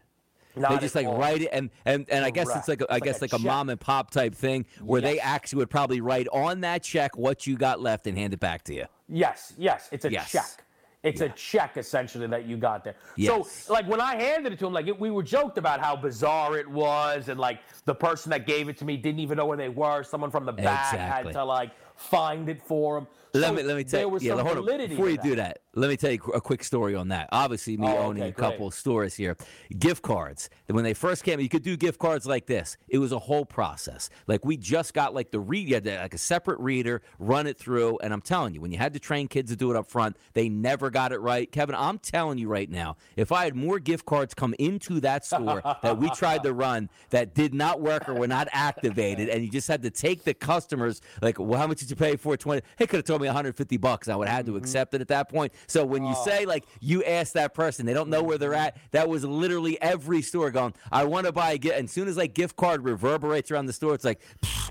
Not 0.56 0.70
they 0.70 0.78
just 0.78 0.94
like 0.96 1.06
all. 1.06 1.16
write 1.18 1.42
it, 1.42 1.50
and 1.52 1.70
and, 1.84 2.08
and 2.10 2.24
I 2.24 2.30
guess 2.30 2.54
it's 2.56 2.66
like 2.68 2.80
a, 2.80 2.92
I 2.92 2.96
It's 2.96 3.00
like 3.00 3.04
guess 3.04 3.20
a 3.20 3.24
like 3.24 3.32
a 3.34 3.38
mom 3.38 3.68
and 3.68 3.78
pop 3.78 4.10
type 4.10 4.34
thing 4.34 4.66
where 4.80 5.00
they 5.00 5.20
actually 5.20 5.58
would 5.58 5.70
probably 5.70 6.00
write 6.00 6.26
on 6.32 6.62
that 6.62 6.82
check 6.82 7.16
what 7.16 7.46
you 7.46 7.56
got 7.56 7.80
left 7.80 8.06
and 8.06 8.18
hand 8.18 8.32
it 8.32 8.40
back 8.40 8.64
to 8.64 8.74
you. 8.74 8.86
Yes, 9.08 9.52
yes, 9.56 9.88
it's 9.92 10.04
a 10.04 10.10
Yes. 10.10 10.32
check. 10.32 10.64
It's 11.04 11.20
a 11.20 11.28
check 11.30 11.76
essentially 11.76 12.26
that 12.26 12.46
you 12.46 12.56
got 12.56 12.82
there. 12.82 12.96
Yes. 13.16 13.66
So, 13.66 13.72
like 13.72 13.86
when 13.86 14.00
I 14.00 14.16
handed 14.16 14.52
it 14.52 14.58
to 14.58 14.66
him, 14.66 14.72
like 14.72 14.88
it, 14.88 14.98
we 14.98 15.10
were 15.10 15.22
joked 15.22 15.56
about 15.56 15.80
how 15.80 15.94
bizarre 15.94 16.58
it 16.58 16.68
was, 16.68 17.28
and 17.28 17.38
like 17.38 17.60
the 17.84 17.94
person 17.94 18.30
that 18.30 18.46
gave 18.46 18.68
it 18.68 18.76
to 18.78 18.84
me 18.84 18.96
didn't 18.96 19.20
even 19.20 19.36
know 19.36 19.46
where 19.46 19.56
they 19.56 19.68
were. 19.68 20.02
Someone 20.02 20.30
from 20.30 20.44
the 20.44 20.52
back 20.52 20.92
Exactly. 20.92 21.32
had 21.32 21.38
to 21.38 21.44
like 21.44 21.70
find 21.94 22.48
it 22.48 22.60
for 22.60 22.98
him. 22.98 23.06
Let 23.38 23.48
So 23.48 23.54
me 23.54 23.62
let 23.62 23.76
me 23.76 23.84
tell 23.84 24.00
you. 24.00 24.18
Yeah, 24.20 24.40
hold 24.42 24.58
on. 24.68 24.88
Before 24.88 25.08
you 25.08 25.18
do 25.18 25.36
that, 25.36 25.60
let 25.74 25.88
me 25.88 25.96
tell 25.96 26.10
you 26.10 26.20
a 26.34 26.40
quick 26.40 26.62
story 26.64 26.94
on 26.94 27.08
that. 27.08 27.28
Obviously, 27.32 27.76
me 27.76 27.86
Oh, 27.88 27.96
owning 27.98 28.22
okay, 28.22 28.30
a 28.30 28.32
couple 28.34 28.58
great. 28.58 28.66
of 28.68 28.74
stores 28.74 29.14
here, 29.14 29.36
gift 29.78 30.02
cards. 30.02 30.50
When 30.66 30.84
they 30.84 30.94
first 30.94 31.24
came, 31.24 31.40
you 31.40 31.48
could 31.48 31.62
do 31.62 31.76
gift 31.76 31.98
cards 31.98 32.26
like 32.26 32.46
this. 32.46 32.76
It 32.88 32.98
was 32.98 33.12
a 33.12 33.18
whole 33.18 33.44
process. 33.44 34.10
Like 34.26 34.44
we 34.44 34.56
just 34.56 34.92
got 34.94 35.14
like 35.14 35.30
the 35.30 35.40
read, 35.40 35.68
you 35.68 35.74
had 35.74 35.84
to- 35.84 35.98
like 35.98 36.14
a 36.14 36.18
separate 36.18 36.58
reader, 36.60 37.02
run 37.18 37.46
it 37.46 37.58
through, 37.58 37.98
and 38.02 38.12
I'm 38.12 38.20
telling 38.20 38.54
you, 38.54 38.60
when 38.60 38.72
you 38.72 38.78
had 38.78 38.92
to 38.94 39.00
train 39.00 39.28
kids 39.28 39.50
to 39.50 39.56
do 39.56 39.70
it 39.70 39.76
up 39.76 39.86
front, 39.86 40.16
they 40.34 40.48
never 40.48 40.90
got 40.90 41.12
it 41.12 41.20
right. 41.20 41.50
Kevin, 41.50 41.74
I'm 41.74 41.98
telling 41.98 42.38
you 42.38 42.48
right 42.48 42.68
now, 42.70 42.96
if 43.16 43.32
I 43.32 43.44
had 43.44 43.54
more 43.54 43.78
gift 43.78 44.04
cards 44.06 44.34
come 44.34 44.54
into 44.58 45.00
that 45.00 45.24
store 45.24 45.62
that 45.82 45.98
we 45.98 46.10
tried 46.10 46.42
to 46.42 46.52
run 46.52 46.90
that 47.10 47.34
did 47.34 47.54
not 47.54 47.80
work 47.80 48.08
or 48.08 48.14
were 48.14 48.26
not 48.28 48.48
activated, 48.52 49.28
and 49.28 49.44
you 49.44 49.50
just 49.50 49.68
had 49.68 49.82
to 49.82 49.90
take 49.90 50.24
the 50.24 50.34
customers 50.34 51.00
like, 51.22 51.38
well, 51.38 51.58
how 51.58 51.66
much 51.66 51.78
did 51.80 51.90
you 51.90 51.96
pay 51.96 52.16
for? 52.16 52.36
Twenty. 52.36 52.62
He 52.78 52.86
could 52.86 52.98
have 52.98 53.04
told 53.04 53.22
me 53.22 53.27
150 53.28 53.76
bucks. 53.76 54.08
I 54.08 54.16
would 54.16 54.28
have 54.28 54.36
had 54.38 54.46
to 54.46 54.56
accept 54.56 54.94
it 54.94 55.00
at 55.00 55.08
that 55.08 55.28
point. 55.28 55.52
So 55.66 55.84
when 55.84 56.04
you 56.04 56.14
say 56.24 56.46
like 56.46 56.64
you 56.80 57.04
ask 57.04 57.32
that 57.34 57.54
person, 57.54 57.86
they 57.86 57.94
don't 57.94 58.08
know 58.10 58.22
where 58.22 58.38
they're 58.38 58.54
at. 58.54 58.76
That 58.92 59.08
was 59.08 59.24
literally 59.24 59.80
every 59.80 60.22
store 60.22 60.50
going. 60.50 60.74
I 60.90 61.04
want 61.04 61.26
to 61.26 61.32
buy 61.32 61.52
a 61.52 61.58
gift. 61.58 61.76
And 61.78 61.84
as 61.86 61.92
soon 61.92 62.08
as 62.08 62.16
like 62.16 62.34
gift 62.34 62.56
card 62.56 62.84
reverberates 62.84 63.50
around 63.50 63.66
the 63.66 63.72
store, 63.72 63.94
it's 63.94 64.04
like, 64.04 64.20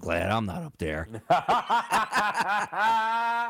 glad 0.01 0.29
I'm 0.29 0.45
not 0.45 0.63
up 0.63 0.77
there. 0.77 1.07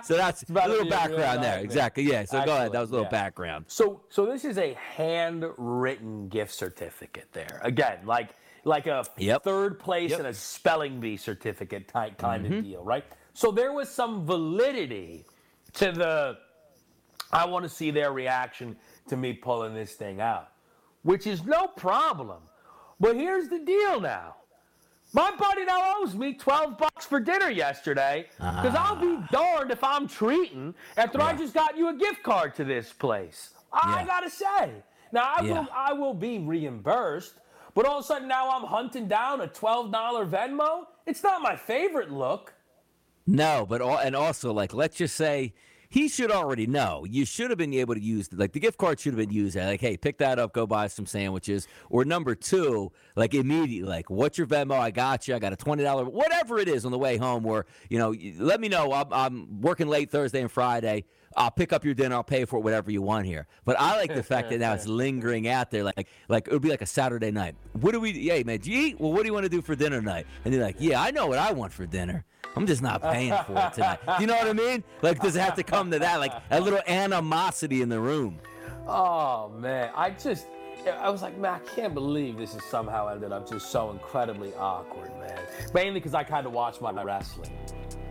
so 0.04 0.16
that's 0.16 0.44
a 0.44 0.54
little 0.54 0.68
be 0.70 0.74
a 0.74 0.82
real 0.82 0.90
background 0.90 1.44
there. 1.44 1.52
nightmare. 1.52 1.60
Exactly. 1.64 2.04
Yeah. 2.04 2.26
So 2.26 2.44
go 2.46 2.56
ahead. 2.56 2.72
That 2.72 2.82
was 2.82 2.90
a 2.90 2.94
little 2.94 3.06
yeah. 3.06 3.10
background. 3.12 3.66
So, 3.68 4.02
so 4.10 4.26
this 4.26 4.46
is 4.46 4.58
a 4.58 4.74
handwritten 4.96 6.30
gift 6.30 6.54
certificate. 6.54 7.28
There 7.34 7.60
again, 7.64 8.00
like 8.06 8.30
like 8.64 8.88
a 8.88 9.06
Yep. 9.18 9.44
third 9.44 9.80
place 9.80 10.12
Yep. 10.12 10.20
in 10.22 10.26
a 10.26 10.34
spelling 10.34 11.00
bee 11.00 11.18
certificate 11.18 11.88
type 11.88 12.18
kind 12.18 12.46
Mm-hmm. 12.46 12.54
of 12.58 12.64
deal, 12.64 12.84
right? 12.84 13.04
So 13.38 13.52
there 13.52 13.72
was 13.72 13.88
some 13.88 14.26
validity 14.26 15.24
to 15.74 15.92
the. 15.92 16.40
I 17.32 17.46
want 17.46 17.66
to 17.66 17.70
see 17.70 17.92
their 17.92 18.12
reaction 18.12 18.76
to 19.10 19.16
me 19.16 19.32
pulling 19.32 19.76
this 19.76 19.94
thing 19.94 20.20
out, 20.20 20.50
which 21.04 21.28
is 21.28 21.46
no 21.46 21.68
problem. 21.68 22.42
But 23.00 23.16
here's 23.16 23.48
the 23.48 23.60
deal 23.60 24.02
now. 24.02 24.38
My 25.14 25.30
buddy 25.38 25.66
now 25.66 25.98
owes 26.00 26.16
me 26.16 26.34
12 26.34 26.80
bucks 26.80 27.06
for 27.06 27.20
dinner 27.20 27.52
yesterday 27.52 28.26
because 28.40 28.74
I'll 28.74 29.00
be 29.00 29.20
darned 29.32 29.70
if 29.70 29.84
I'm 29.84 30.08
treating 30.08 30.74
after 30.98 31.22
I 31.22 31.34
Ah. 31.34 31.38
Just 31.38 31.54
got 31.54 31.78
you 31.78 31.90
a 31.90 31.94
gift 31.94 32.24
card 32.24 32.56
to 32.56 32.64
this 32.64 32.92
place. 32.92 33.54
I 33.72 34.00
Yeah. 34.00 34.06
gotta 34.08 34.32
say. 34.32 34.84
Now 35.12 35.32
I 35.38 35.44
Yeah. 35.44 35.60
will 35.60 35.68
I 35.72 35.94
will 35.94 36.16
be 36.16 36.40
reimbursed, 36.40 37.36
but 37.76 37.86
all 37.86 38.00
of 38.00 38.04
a 38.04 38.08
sudden 38.08 38.28
now 38.28 38.50
I'm 38.50 38.64
hunting 38.66 39.08
down 39.08 39.42
a 39.42 39.48
$12 39.48 40.26
Venmo. 40.26 40.88
It's 41.06 41.22
not 41.22 41.44
my 41.44 41.56
favorite 41.56 42.10
look. 42.10 42.56
No, 43.28 43.66
but 43.68 43.82
all, 43.82 43.98
and 43.98 44.16
also 44.16 44.54
like 44.54 44.74
let's 44.74 44.96
just 44.96 45.16
say 45.16 45.54
he 45.90 46.08
should 46.08 46.32
already 46.32 46.68
know. 46.68 47.06
You 47.10 47.26
should 47.26 47.50
have 47.50 47.58
been 47.58 47.74
able 47.74 47.94
to 47.96 48.02
use 48.02 48.30
like 48.32 48.54
the 48.54 48.60
gift 48.60 48.78
card 48.78 49.00
should 49.00 49.14
have 49.14 49.20
been 49.20 49.36
used. 49.36 49.56
Like, 49.56 49.82
hey, 49.82 49.98
pick 49.98 50.18
that 50.20 50.40
up, 50.40 50.54
go 50.54 50.66
buy 50.66 50.88
some 50.88 51.06
sandwiches. 51.06 51.68
Or 51.90 52.06
number 52.06 52.36
two, 52.36 52.92
like 53.16 53.34
immediately, 53.34 53.88
like 53.88 54.10
what's 54.10 54.38
your 54.38 54.48
Venmo? 54.48 54.80
I 54.80 54.92
got 54.92 55.28
you. 55.28 55.36
I 55.36 55.40
got 55.40 55.54
a 55.54 55.58
twenty 55.58 55.84
dollar, 55.84 56.06
whatever 56.06 56.58
it 56.58 56.70
is 56.70 56.86
on 56.86 56.92
the 56.92 56.98
way 56.98 57.18
home. 57.18 57.46
Or 57.46 57.66
you 57.90 57.98
know, 58.00 58.16
let 58.38 58.62
me 58.62 58.70
know. 58.70 58.94
I'm, 58.94 59.12
I'm 59.12 59.62
working 59.62 59.88
late 59.88 60.10
Thursday 60.10 60.42
and 60.42 60.52
Friday. 60.52 61.04
I'll 61.38 61.52
pick 61.52 61.72
up 61.72 61.86
your 61.86 61.94
dinner. 61.94 62.16
I'll 62.16 62.24
pay 62.24 62.46
for 62.46 62.58
it, 62.58 62.64
whatever 62.64 62.92
you 62.92 63.02
want 63.02 63.28
here. 63.28 63.46
But 63.64 63.80
I 63.80 63.96
like 63.96 64.14
the 64.14 64.24
fact 64.24 64.50
that 64.50 64.60
now 64.60 64.74
it's 64.74 64.88
lingering 64.88 65.48
out 65.48 65.70
there, 65.70 65.84
like 65.84 66.08
like 66.28 66.48
it 66.48 66.54
would 66.54 66.64
be 66.64 66.70
like 66.70 66.82
a 66.82 66.88
Saturday 66.88 67.32
night. 67.32 67.56
What 67.74 67.92
do 67.92 68.00
we? 68.00 68.12
Hey 68.12 68.44
man, 68.44 68.58
do 68.58 68.72
you 68.72 68.88
eat? 68.88 69.00
Well, 69.00 69.14
what 69.14 69.22
do 69.22 69.28
you 69.28 69.34
want 69.34 69.44
to 69.44 69.50
do 69.50 69.62
for 69.62 69.76
dinner 69.76 70.00
tonight? 70.00 70.26
And 70.44 70.54
they're 70.54 70.62
like, 70.62 70.78
yeah, 70.80 71.02
I 71.02 71.12
know 71.12 71.28
what 71.28 71.38
I 71.38 71.52
want 71.52 71.72
for 71.72 71.86
dinner. 71.86 72.26
I'm 72.56 72.66
just 72.66 72.82
not 72.82 73.04
paying 73.04 73.36
for 73.46 73.56
it 73.56 73.74
tonight. 73.74 74.00
Do 74.06 74.22
you 74.22 74.28
know 74.28 74.36
what 74.36 74.48
I 74.48 74.54
mean? 74.54 74.84
Like, 75.04 75.22
does 75.22 75.36
it 75.36 75.42
have 75.42 75.56
to 75.56 75.64
come 75.64 75.92
to 75.92 76.00
that? 76.00 76.20
Like 76.20 76.34
a 76.50 76.60
little 76.60 76.82
animosity 76.88 77.84
in 77.84 77.90
the 77.90 78.00
room. 78.00 78.40
Oh 78.88 79.50
man, 79.50 79.92
I 79.96 80.10
just 80.12 80.48
I 80.88 81.10
was 81.10 81.22
like, 81.22 81.38
man, 81.38 81.54
I 81.54 81.60
can't 81.60 81.94
believe 81.94 82.38
this 82.38 82.54
has 82.54 82.64
somehow 82.64 83.10
ended 83.10 83.32
up 83.32 83.50
just 83.50 83.72
so 83.72 83.92
incredibly 83.92 84.54
awkward, 84.56 85.12
man. 85.20 85.40
Mainly 85.74 86.00
because 86.00 86.14
I 86.14 86.24
kind 86.24 86.48
of 86.48 86.54
watch 86.54 86.82
my 86.82 86.92
wrestling. 87.04 87.52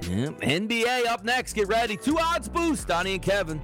Yeah. 0.02 0.28
NBA 0.28 1.06
up 1.06 1.24
next. 1.24 1.54
Get 1.54 1.68
ready. 1.68 1.96
Two 1.96 2.18
odds 2.18 2.48
boost. 2.48 2.88
Donnie 2.88 3.14
and 3.14 3.22
Kevin. 3.22 3.60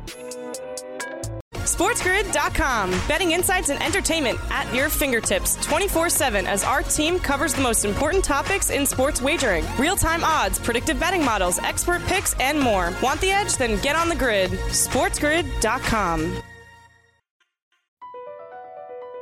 SportsGrid.com. 1.62 2.90
Betting 3.06 3.32
insights 3.32 3.70
and 3.70 3.80
entertainment 3.82 4.38
at 4.50 4.72
your 4.74 4.88
fingertips 4.88 5.54
24 5.64 6.08
7 6.10 6.46
as 6.46 6.64
our 6.64 6.82
team 6.82 7.18
covers 7.20 7.54
the 7.54 7.62
most 7.62 7.84
important 7.84 8.24
topics 8.24 8.70
in 8.70 8.84
sports 8.84 9.22
wagering 9.22 9.64
real 9.78 9.96
time 9.96 10.24
odds, 10.24 10.58
predictive 10.58 10.98
betting 10.98 11.24
models, 11.24 11.58
expert 11.60 12.02
picks, 12.06 12.34
and 12.40 12.58
more. 12.58 12.92
Want 13.02 13.20
the 13.20 13.30
edge? 13.30 13.56
Then 13.56 13.80
get 13.80 13.96
on 13.96 14.08
the 14.08 14.16
grid. 14.16 14.50
SportsGrid.com. 14.50 16.42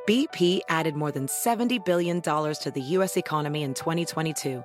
BP 0.09 0.61
added 0.69 0.97
more 0.97 1.13
than 1.13 1.27
$70 1.27 1.85
billion 1.85 2.21
to 2.21 2.73
the 2.75 2.81
U.S. 2.81 3.17
economy 3.17 3.63
in 3.63 3.75
2022 3.75 4.65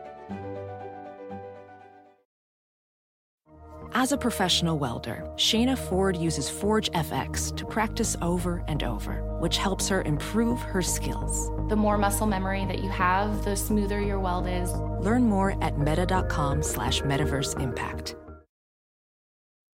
As 4.01 4.11
a 4.11 4.17
professional 4.17 4.79
welder, 4.79 5.23
Shayna 5.35 5.77
Ford 5.77 6.17
uses 6.17 6.49
Forge 6.49 6.89
FX 6.93 7.55
to 7.55 7.63
practice 7.63 8.15
over 8.23 8.63
and 8.67 8.81
over, 8.81 9.21
which 9.37 9.57
helps 9.57 9.87
her 9.89 10.01
improve 10.01 10.59
her 10.59 10.81
skills. 10.81 11.51
The 11.69 11.75
more 11.75 11.99
muscle 11.99 12.25
memory 12.25 12.65
that 12.65 12.79
you 12.79 12.89
have, 12.89 13.45
the 13.45 13.55
smoother 13.55 14.01
your 14.01 14.19
weld 14.19 14.47
is. 14.47 14.73
Learn 15.05 15.25
more 15.25 15.55
at 15.63 15.77
meta.com 15.77 16.63
slash 16.63 17.01
metaverse 17.01 17.59
impact. 17.59 18.15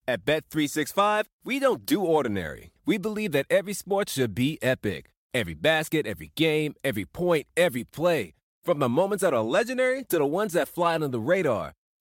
At 0.09 0.25
Bet365, 0.25 1.23
we 1.45 1.59
don't 1.59 1.85
do 1.85 2.01
ordinary. 2.01 2.71
We 2.85 2.97
believe 2.97 3.31
that 3.31 3.45
every 3.49 3.71
sport 3.71 4.09
should 4.09 4.35
be 4.35 4.59
epic. 4.61 5.09
Every 5.33 5.53
basket, 5.53 6.05
every 6.05 6.31
game, 6.35 6.73
every 6.83 7.05
point, 7.05 7.47
every 7.55 7.85
play. 7.85 8.33
From 8.65 8.79
the 8.79 8.89
moments 8.89 9.21
that 9.21 9.33
are 9.33 9.41
legendary 9.41 10.03
to 10.03 10.17
the 10.17 10.25
ones 10.25 10.51
that 10.51 10.67
fly 10.67 10.95
under 10.95 11.07
the 11.07 11.21
radar. 11.21 11.76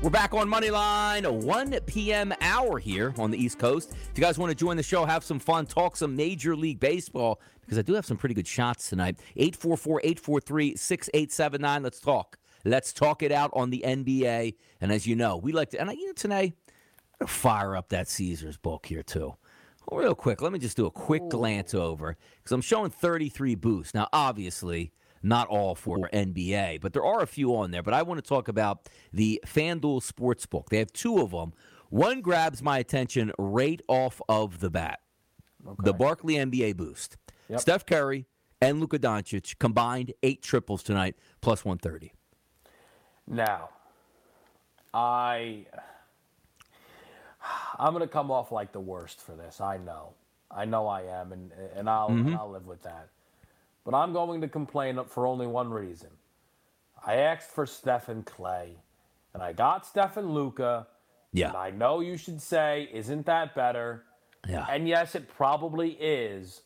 We're 0.00 0.10
back 0.10 0.32
on 0.32 0.48
Moneyline, 0.48 1.24
a 1.24 1.32
1 1.32 1.72
p.m. 1.86 2.32
hour 2.40 2.78
here 2.78 3.12
on 3.18 3.32
the 3.32 3.36
East 3.36 3.58
Coast. 3.58 3.90
If 3.90 4.16
you 4.16 4.22
guys 4.22 4.38
want 4.38 4.50
to 4.50 4.54
join 4.54 4.76
the 4.76 4.82
show, 4.82 5.04
have 5.04 5.24
some 5.24 5.40
fun, 5.40 5.66
talk 5.66 5.96
some 5.96 6.14
Major 6.14 6.54
League 6.54 6.78
Baseball, 6.78 7.40
because 7.62 7.78
I 7.78 7.82
do 7.82 7.94
have 7.94 8.06
some 8.06 8.16
pretty 8.16 8.36
good 8.36 8.46
shots 8.46 8.88
tonight. 8.88 9.18
844 9.34 10.00
843 10.04 10.76
6879. 10.76 11.82
Let's 11.82 11.98
talk. 11.98 12.38
Let's 12.64 12.92
talk 12.92 13.24
it 13.24 13.32
out 13.32 13.50
on 13.54 13.70
the 13.70 13.82
NBA. 13.84 14.54
And 14.80 14.92
as 14.92 15.04
you 15.04 15.16
know, 15.16 15.36
we 15.36 15.50
like 15.50 15.70
to, 15.70 15.80
and 15.80 15.90
I, 15.90 15.94
you 15.94 16.06
know, 16.06 16.12
today, 16.12 16.42
I'm 16.44 16.52
gonna 17.18 17.28
fire 17.28 17.74
up 17.74 17.88
that 17.88 18.06
Caesars 18.06 18.56
book 18.56 18.86
here, 18.86 19.02
too. 19.02 19.34
Real 19.90 20.14
quick, 20.14 20.40
let 20.40 20.52
me 20.52 20.60
just 20.60 20.76
do 20.76 20.86
a 20.86 20.92
quick 20.92 21.28
glance 21.28 21.74
over, 21.74 22.16
because 22.36 22.52
I'm 22.52 22.60
showing 22.60 22.92
33 22.92 23.56
boosts. 23.56 23.94
Now, 23.94 24.06
obviously, 24.12 24.92
not 25.22 25.48
all 25.48 25.74
for 25.74 26.08
NBA, 26.12 26.80
but 26.80 26.92
there 26.92 27.04
are 27.04 27.20
a 27.20 27.26
few 27.26 27.54
on 27.56 27.70
there. 27.70 27.82
But 27.82 27.94
I 27.94 28.02
want 28.02 28.22
to 28.22 28.28
talk 28.28 28.48
about 28.48 28.88
the 29.12 29.42
FanDuel 29.46 30.02
Sportsbook. 30.02 30.68
They 30.68 30.78
have 30.78 30.92
two 30.92 31.18
of 31.18 31.30
them. 31.30 31.52
One 31.90 32.20
grabs 32.20 32.62
my 32.62 32.78
attention 32.78 33.32
right 33.38 33.80
off 33.88 34.20
of 34.28 34.60
the 34.60 34.70
bat 34.70 35.00
the 35.82 35.92
Barkley 35.92 36.34
NBA 36.34 36.76
Boost. 36.76 37.16
Yep. 37.48 37.60
Steph 37.60 37.86
Curry 37.86 38.26
and 38.60 38.80
Luka 38.80 38.98
Doncic 38.98 39.58
combined 39.58 40.12
eight 40.22 40.42
triples 40.42 40.82
tonight, 40.82 41.16
plus 41.40 41.64
130. 41.64 42.12
Now, 43.26 43.70
I 44.94 45.66
I'm 47.78 47.92
gonna 47.92 48.06
come 48.06 48.30
off 48.30 48.52
like 48.52 48.72
the 48.72 48.80
worst 48.80 49.20
for 49.20 49.32
this. 49.32 49.60
I 49.60 49.76
know, 49.76 50.14
I 50.50 50.64
know 50.64 50.86
I 50.86 51.02
am, 51.02 51.32
and 51.32 51.52
and 51.76 51.90
I'll 51.90 52.08
and 52.08 52.26
mm-hmm. 52.26 52.36
I'll 52.36 52.50
live 52.50 52.66
with 52.66 52.82
that. 52.82 53.08
But 53.88 53.96
I'm 53.96 54.12
going 54.12 54.42
to 54.42 54.48
complain 54.48 55.00
for 55.06 55.26
only 55.26 55.46
one 55.46 55.70
reason. 55.70 56.10
I 57.06 57.14
asked 57.14 57.50
for 57.50 57.64
Stephen 57.64 58.22
Klay, 58.22 58.72
and 59.32 59.42
I 59.42 59.54
got 59.54 59.86
Stephen 59.86 60.34
Luka. 60.34 60.86
Yeah. 61.32 61.48
And 61.48 61.56
I 61.56 61.70
know 61.70 62.00
you 62.00 62.18
should 62.18 62.42
say, 62.42 62.90
isn't 62.92 63.24
that 63.24 63.54
better? 63.54 64.04
Yeah. 64.46 64.66
And 64.68 64.86
yes, 64.86 65.14
it 65.14 65.26
probably 65.26 65.92
is, 65.92 66.60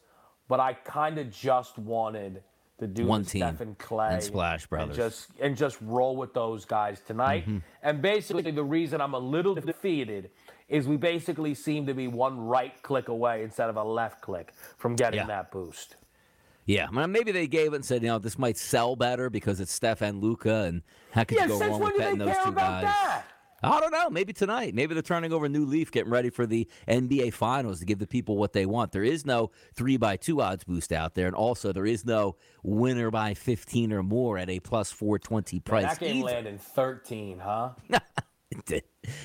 but 0.49 0.59
I 0.59 0.73
kind 0.73 1.17
of 1.17 1.31
just 1.31 1.79
wanted 1.79 2.43
to 2.81 2.89
do 2.89 3.07
One 3.07 3.25
team 3.25 3.43
Stephen 3.55 3.77
Klay 3.77 4.15
and 4.15 4.23
Splash 4.25 4.67
Brothers. 4.67 4.89
and 4.89 4.97
just 4.97 5.29
and 5.41 5.57
just 5.57 5.79
roll 5.81 6.17
with 6.17 6.35
those 6.35 6.65
guys 6.65 7.01
tonight. 7.07 7.43
Mm-hmm. 7.45 7.59
And 7.85 8.03
basically, 8.03 8.51
the 8.51 8.65
reason 8.65 9.01
I'm 9.01 9.15
a 9.15 9.19
little 9.21 9.55
defeated 9.55 10.31
is 10.69 10.89
we 10.89 10.97
basically 10.97 11.55
seem 11.55 11.87
to 11.87 11.95
be 11.95 12.09
one 12.09 12.41
right 12.41 12.83
click 12.83 13.07
away 13.07 13.45
instead 13.45 13.71
of 13.71 13.77
a 13.77 13.85
left 13.85 14.23
click 14.23 14.53
from 14.77 14.97
getting 14.97 15.21
Yeah. 15.21 15.27
that 15.27 15.53
boost. 15.53 15.95
Yeah, 16.65 16.89
well, 16.93 17.09
maybe 17.09 17.33
they 17.33 17.47
gave 17.49 17.73
it 17.73 17.77
and 17.77 17.85
said, 17.85 18.03
you 18.03 18.09
know, 18.09 18.19
this 18.19 18.39
might 18.39 18.57
sell 18.57 18.95
better 18.97 19.29
because 19.31 19.61
it's 19.61 19.73
Steph 19.73 20.01
and 20.01 20.23
Luka, 20.23 20.63
and 20.65 20.83
how 21.11 21.25
could 21.25 21.37
Yeah, 21.39 21.45
you 21.45 21.49
go 21.49 21.61
wrong 21.61 21.81
with 21.81 21.93
do 21.95 21.99
betting 21.99 22.19
those 22.19 22.29
care 22.35 22.43
two 22.45 22.49
about 22.51 22.83
guys? 22.83 22.85
that? 22.85 23.25
I 23.65 23.79
don't 23.79 23.93
know. 23.93 24.11
Maybe 24.11 24.33
tonight. 24.33 24.75
Maybe 24.75 24.93
they're 24.93 25.05
turning 25.05 25.33
over 25.33 25.47
a 25.47 25.49
new 25.49 25.65
leaf, 25.65 25.93
getting 25.93 26.11
ready 26.11 26.31
for 26.31 26.47
the 26.47 26.69
NBA 26.89 27.33
Finals 27.33 27.79
to 27.79 27.85
give 27.87 28.01
the 28.01 28.09
people 28.09 28.37
what 28.37 28.53
they 28.53 28.67
want. 28.67 28.91
There 28.91 29.05
is 29.05 29.25
no 29.25 29.53
three 29.75 29.97
by 29.97 30.17
two 30.17 30.41
odds 30.43 30.65
boost 30.65 30.91
out 30.93 31.15
there, 31.15 31.29
and 31.29 31.37
also 31.37 31.73
there 31.73 31.87
is 31.87 32.05
no 32.05 32.35
winner 32.65 33.13
by 33.13 33.35
fifteen 33.35 33.93
or 33.93 34.03
more 34.03 34.37
at 34.37 34.51
a 34.51 34.59
plus 34.59 34.91
four 34.91 35.19
twenty 35.21 35.61
price. 35.61 35.85
That 35.85 36.01
game 36.01 36.17
either. 36.17 36.27
landed 36.27 36.61
13, 36.61 37.39
huh? 37.39 37.71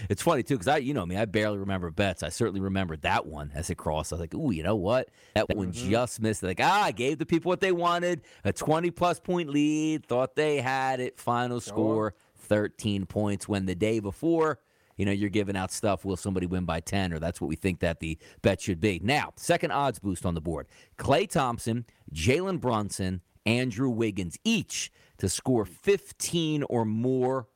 It's 0.10 0.24
funny 0.24 0.42
too 0.42 0.56
because 0.56 0.68
I, 0.68 0.78
you 0.78 0.94
know 0.96 1.06
me, 1.06 1.18
I 1.18 1.26
barely 1.26 1.60
remember 1.60 1.92
bets. 1.92 2.24
I 2.24 2.30
certainly 2.30 2.62
remembered 2.62 3.04
that 3.04 3.28
one 3.28 3.52
as 3.54 3.70
it 3.70 3.76
crossed. 3.76 4.12
I 4.12 4.16
was 4.16 4.22
like, 4.22 4.34
"Ooh, 4.34 4.50
you 4.52 4.64
know 4.64 4.76
what? 4.76 5.10
That 5.36 5.50
one 5.56 5.72
Mm-hmm. 5.72 5.90
just 5.92 6.20
missed." 6.20 6.42
Like, 6.42 6.60
ah, 6.62 6.84
I 6.86 6.92
gave 6.92 7.20
the 7.20 7.26
people 7.28 7.50
what 7.50 7.62
they 7.62 7.72
wanted, 7.72 8.22
a 8.44 8.52
twenty-plus 8.52 9.20
point 9.20 9.50
lead. 9.50 10.06
Thought 10.08 10.36
they 10.36 10.62
had 10.62 11.00
it. 11.00 11.20
Final 11.20 11.60
score 11.60 12.16
thirteen 12.38 13.06
points. 13.06 13.48
When 13.48 13.68
the 13.68 13.76
day 13.76 14.00
before, 14.00 14.58
you 14.96 15.06
know, 15.06 15.12
you're 15.12 15.30
giving 15.30 15.56
out 15.56 15.72
stuff. 15.72 16.04
Will 16.06 16.18
somebody 16.18 16.48
win 16.48 16.66
by 16.66 16.80
ten? 16.80 17.14
Or 17.14 17.20
that's 17.20 17.40
what 17.40 17.48
we 17.48 17.56
think 17.56 17.80
that 17.82 18.00
the 18.00 18.18
bet 18.42 18.60
should 18.62 18.80
be. 18.80 19.00
Now, 19.04 19.34
second 19.36 19.72
odds 19.72 20.00
boost 20.00 20.26
on 20.26 20.34
the 20.34 20.42
board: 20.42 20.68
Klay 20.98 21.30
Thompson, 21.30 21.86
Jalen 22.12 22.60
Brunson, 22.60 23.22
Andrew 23.46 23.90
Wiggins, 23.90 24.40
each 24.44 24.92
to 25.20 25.30
score 25.30 25.66
fifteen 25.66 26.64
or 26.64 26.84
more 26.84 27.48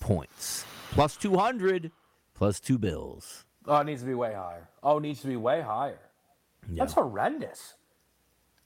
points. 0.00 0.64
Plus 0.90 1.16
200, 1.16 1.90
plus 2.34 2.60
two 2.60 2.78
bills. 2.78 3.44
Oh, 3.66 3.78
it 3.78 3.84
needs 3.84 4.00
to 4.02 4.06
be 4.06 4.14
way 4.14 4.32
higher. 4.34 4.68
Oh, 4.82 4.98
it 4.98 5.02
needs 5.02 5.20
to 5.22 5.26
be 5.28 5.36
way 5.36 5.60
higher. 5.60 5.98
That's 6.68 6.92
horrendous. 6.92 7.74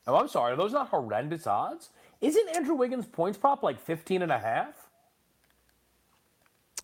Oh, 0.07 0.17
I'm 0.17 0.29
sorry. 0.29 0.53
Are 0.53 0.57
those 0.57 0.73
not 0.73 0.89
horrendous 0.89 1.47
odds? 1.47 1.91
Isn't 2.21 2.49
Andrew 2.57 2.75
Wiggins' 2.75 3.07
points 3.07 3.39
prop 3.39 3.63
like 3.63 3.81
15 3.81 4.23
and 4.23 4.33
a 4.33 4.39
half? 4.39 4.75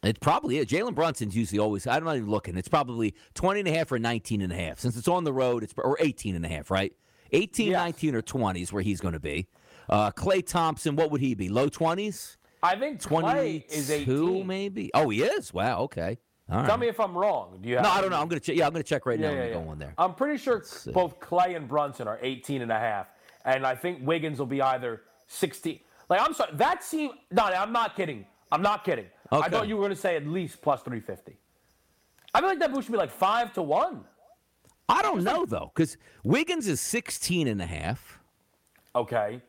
It 0.03 0.20
probably 0.20 0.59
is. 0.59 0.66
Jalen 0.66 0.94
Brunson's 0.94 1.37
usually 1.37 1.59
always, 1.59 1.87
I'm 1.87 2.05
not 2.05 2.16
even 2.16 2.31
looking. 2.31 2.57
It's 2.57 2.68
probably 2.68 3.14
20 3.35 3.61
and 3.61 3.68
a 3.68 3.72
half 3.72 3.92
or 3.92 3.98
19 3.98 4.40
and 4.40 4.53
a 4.53 4.57
half. 4.57 4.79
Since 4.81 4.96
it's 4.96 5.09
on 5.09 5.24
the 5.24 5.33
road, 5.33 5.62
it's 5.62 5.74
or 5.76 5.96
18 6.00 6.35
and 6.37 6.44
a 6.44 6.48
half, 6.48 6.70
right? 6.70 6.92
18, 7.33 7.68
Yes. 7.72 7.79
19, 7.79 8.14
or 8.14 8.22
20 8.22 8.62
is 8.62 8.72
where 8.72 8.83
he's 8.83 9.00
going 9.00 9.12
to 9.14 9.20
be. 9.20 9.46
Uh, 9.88 10.11
Klay 10.11 10.44
Thompson, 10.46 10.96
what 10.96 11.11
would 11.11 11.20
he 11.20 11.35
be? 11.35 11.48
Low 11.48 11.68
20s? 11.68 12.37
I 12.62 12.77
think 12.77 13.01
Klay 13.01 13.64
is 13.70 13.90
18. 13.90 14.46
maybe? 14.46 14.90
Oh, 14.94 15.09
he 15.09 15.23
is? 15.23 15.53
Wow, 15.53 15.81
okay. 15.83 16.18
All 16.51 16.59
right. 16.59 16.66
Tell 16.66 16.77
me 16.77 16.88
if 16.88 16.99
I'm 16.99 17.16
wrong. 17.16 17.59
Do 17.61 17.68
you 17.68 17.77
have 17.77 17.85
no, 17.85 17.90
I 17.90 18.01
don't 18.01 18.11
know. 18.11 18.20
I'm 18.20 18.29
going 18.29 18.40
to 18.40 18.44
check. 18.44 18.57
Yeah, 18.57 18.66
I'm 18.66 18.73
going 18.73 18.83
to 18.83 18.88
check 18.88 19.07
right 19.07 19.18
Yeah, 19.18 19.29
now 19.29 19.35
yeah, 19.35 19.40
when 19.40 19.49
yeah. 19.51 19.59
we 19.59 19.64
go 19.64 19.70
on 19.70 19.79
there. 19.79 19.94
I'm 19.96 20.14
pretty 20.14 20.37
sure 20.37 20.64
both 20.92 21.20
Klay 21.20 21.57
and 21.57 21.68
Brunson 21.68 22.09
are 22.09 22.18
18 22.23 22.62
and 22.62 22.73
a 22.73 22.79
half. 22.79 23.07
And 23.44 23.66
I 23.66 23.75
think 23.75 24.01
Wiggins 24.07 24.38
will 24.38 24.46
be 24.46 24.61
either 24.61 25.03
16. 25.29 25.81
Like, 26.09 26.20
I'm 26.20 26.35
sorry. 26.35 26.51
That 26.55 26.83
seemed. 26.83 27.14
No, 27.31 27.44
I'm 27.44 27.73
not 27.73 27.94
kidding. 27.96 28.27
I'm 28.53 28.62
not 28.62 28.85
kidding. 28.85 29.07
I 29.31 29.49
thought 29.49 29.68
you 29.68 29.77
were 29.77 29.83
going 29.83 29.94
to 29.94 30.01
say 30.01 30.16
at 30.16 30.27
least 30.27 30.61
plus 30.61 30.83
350. 30.83 31.38
I 32.35 32.40
feel 32.40 32.49
like 32.49 32.59
that 32.59 32.73
boost 32.73 32.87
should 32.87 32.92
be 32.92 32.99
like 32.99 33.12
5 33.12 33.53
to 33.55 33.62
1. 33.62 34.05
I 34.88 35.03
don't 35.03 35.23
know, 35.23 35.46
though, 35.46 35.70
because 35.73 35.96
Wiggins 36.25 36.66
is 36.66 36.81
16 36.81 37.46
and 37.46 37.62
a 37.62 37.66
half. 37.66 38.18
Okay. 38.96 39.40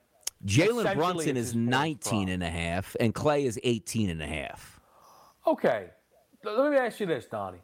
Jalen 0.46 0.96
Brunson 0.96 1.38
is 1.38 1.48
his 1.48 1.56
19 1.56 2.30
and 2.30 2.44
a 2.44 2.50
half, 2.50 2.96
and 3.00 3.14
Klay 3.14 3.46
is 3.46 3.60
18 3.64 4.10
and 4.10 4.22
a 4.22 4.28
half. 4.28 4.80
Okay. 5.46 5.88
Let 6.44 6.72
me 6.72 6.78
ask 6.78 7.00
you 7.00 7.06
this, 7.06 7.26
Donnie. 7.26 7.60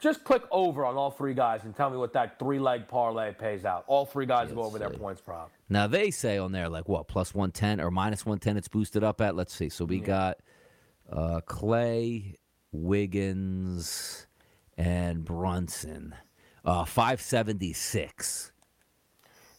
Just 0.00 0.24
click 0.24 0.42
over 0.50 0.86
on 0.86 0.96
all 0.96 1.10
three 1.10 1.34
guys 1.34 1.64
and 1.64 1.76
tell 1.76 1.90
me 1.90 1.98
what 1.98 2.12
that 2.14 2.38
three 2.38 2.58
leg 2.58 2.88
parlay 2.88 3.34
pays 3.34 3.66
out. 3.66 3.84
All 3.86 4.06
three 4.06 4.24
guys 4.24 4.50
go 4.50 4.62
over 4.62 4.78
their 4.78 4.88
points 4.88 5.20
prop. 5.20 5.50
Now 5.68 5.86
they 5.86 6.10
say 6.10 6.38
on 6.38 6.52
there 6.52 6.70
like 6.70 6.88
what 6.88 7.06
plus 7.06 7.34
one 7.34 7.50
ten 7.50 7.80
or 7.80 7.90
minus 7.90 8.24
one 8.24 8.38
ten. 8.38 8.56
It's 8.56 8.68
boosted 8.68 9.04
up 9.04 9.20
at. 9.20 9.36
Let's 9.36 9.52
see. 9.52 9.68
So 9.68 9.84
we 9.84 10.00
got 10.00 10.38
uh, 11.12 11.40
Klay, 11.46 12.36
Wiggins, 12.72 14.26
and 14.78 15.22
Brunson. 15.22 16.14
Uh, 16.64 16.86
Five 16.86 17.20
seventy 17.20 17.74
six. 17.74 18.49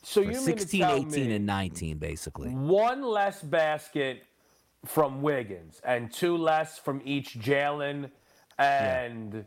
So 0.03 0.21
you 0.21 0.27
mean 0.29 0.41
16, 0.41 0.83
18, 0.83 1.09
me 1.11 1.35
and 1.35 1.45
19, 1.45 1.97
basically. 1.97 2.49
one 2.49 3.03
less 3.03 3.41
basket 3.41 4.23
from 4.85 5.21
Wiggins 5.21 5.79
and 5.83 6.11
two 6.11 6.35
less 6.37 6.79
from 6.79 7.01
each 7.05 7.39
Jalen 7.39 8.09
and 8.57 9.45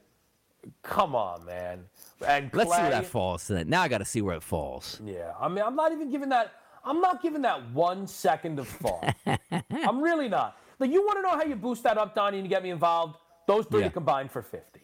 come 0.82 1.14
on, 1.14 1.44
man. 1.44 1.84
And 2.26 2.50
Let's 2.52 2.74
see 2.74 2.80
where 2.82 2.90
that 2.90 3.06
falls. 3.06 3.46
Tonight. 3.46 3.66
Now 3.66 3.82
I 3.82 3.88
got 3.88 3.98
to 3.98 4.04
see 4.04 4.22
where 4.22 4.36
it 4.36 4.42
falls. 4.42 5.00
Yeah, 5.04 5.32
I 5.40 5.48
mean, 5.48 5.64
I'm 5.64 5.76
not 5.76 5.92
even 5.92 6.10
giving 6.10 6.28
that. 6.30 6.52
I'm 6.84 7.00
not 7.00 7.22
giving 7.22 7.42
that 7.42 7.70
one 7.70 8.06
second 8.06 8.58
of 8.58 8.68
thought. 8.68 9.14
I'm 9.70 10.00
really 10.02 10.28
not. 10.28 10.58
Like, 10.78 10.90
you 10.92 11.02
want 11.04 11.18
to 11.18 11.22
know 11.22 11.30
how 11.30 11.42
you 11.44 11.56
boost 11.56 11.82
that 11.84 11.96
up, 11.98 12.14
Donnie, 12.14 12.38
and 12.38 12.46
you 12.46 12.50
get 12.50 12.62
me 12.62 12.70
involved? 12.70 13.16
Those 13.46 13.66
three 13.66 13.80
Yeah. 13.82 13.88
combined 13.88 14.30
for 14.30 14.42
50. 14.42 14.80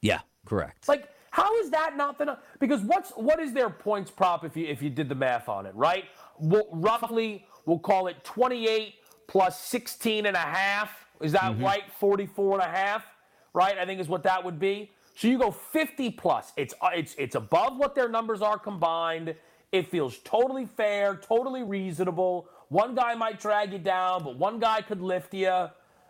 Yeah, 0.00 0.20
correct. 0.46 0.88
Like, 0.88 1.08
How 1.36 1.54
is 1.58 1.68
that 1.70 1.98
not 1.98 2.16
the? 2.16 2.38
Because 2.60 2.80
what's 2.80 3.10
what 3.10 3.38
is 3.40 3.52
their 3.52 3.68
points 3.68 4.10
prop 4.10 4.42
if 4.42 4.56
you 4.56 4.66
if 4.66 4.80
you 4.80 4.88
did 4.88 5.06
the 5.10 5.14
math 5.14 5.50
on 5.50 5.66
it, 5.66 5.74
right? 5.74 6.04
Well, 6.38 6.66
roughly, 6.72 7.44
we'll 7.66 7.78
call 7.78 8.06
it 8.06 8.24
28 8.24 8.94
plus 9.26 9.60
16 9.60 10.24
and 10.24 10.34
a 10.34 10.38
half. 10.38 10.90
Is 11.20 11.32
that 11.32 11.52
Mm-hmm. 11.52 11.62
right? 11.64 11.82
44 12.00 12.54
and 12.54 12.62
a 12.62 12.74
half, 12.74 13.04
right? 13.52 13.76
I 13.76 13.84
think 13.84 14.00
is 14.00 14.08
what 14.08 14.22
that 14.22 14.42
would 14.42 14.58
be. 14.58 14.90
So 15.14 15.28
you 15.28 15.38
go 15.38 15.50
50 15.50 16.10
plus. 16.12 16.54
It's 16.56 16.72
it's 16.94 17.14
it's 17.18 17.34
above 17.34 17.76
what 17.76 17.94
their 17.94 18.08
numbers 18.08 18.40
are 18.40 18.58
combined. 18.58 19.34
It 19.72 19.90
feels 19.90 20.16
totally 20.20 20.64
fair, 20.64 21.16
totally 21.16 21.62
reasonable. 21.64 22.48
One 22.70 22.94
guy 22.94 23.14
might 23.14 23.38
drag 23.40 23.74
you 23.74 23.78
down, 23.78 24.24
but 24.24 24.36
one 24.38 24.58
guy 24.58 24.80
could 24.80 25.02
lift 25.02 25.34
you. 25.34 25.68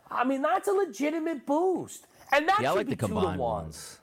I 0.08 0.22
mean, 0.24 0.40
that's 0.42 0.68
a 0.68 0.72
legitimate 0.72 1.44
boost. 1.46 2.06
And 2.32 2.48
that 2.48 2.60
Yeah, 2.62 2.70
should 2.70 2.76
like 2.76 2.86
be 2.86 2.94
the 2.94 2.96
two 3.02 3.08
to 3.08 3.14
combined 3.14 3.40
one. 3.40 3.64
ones. 3.64 3.98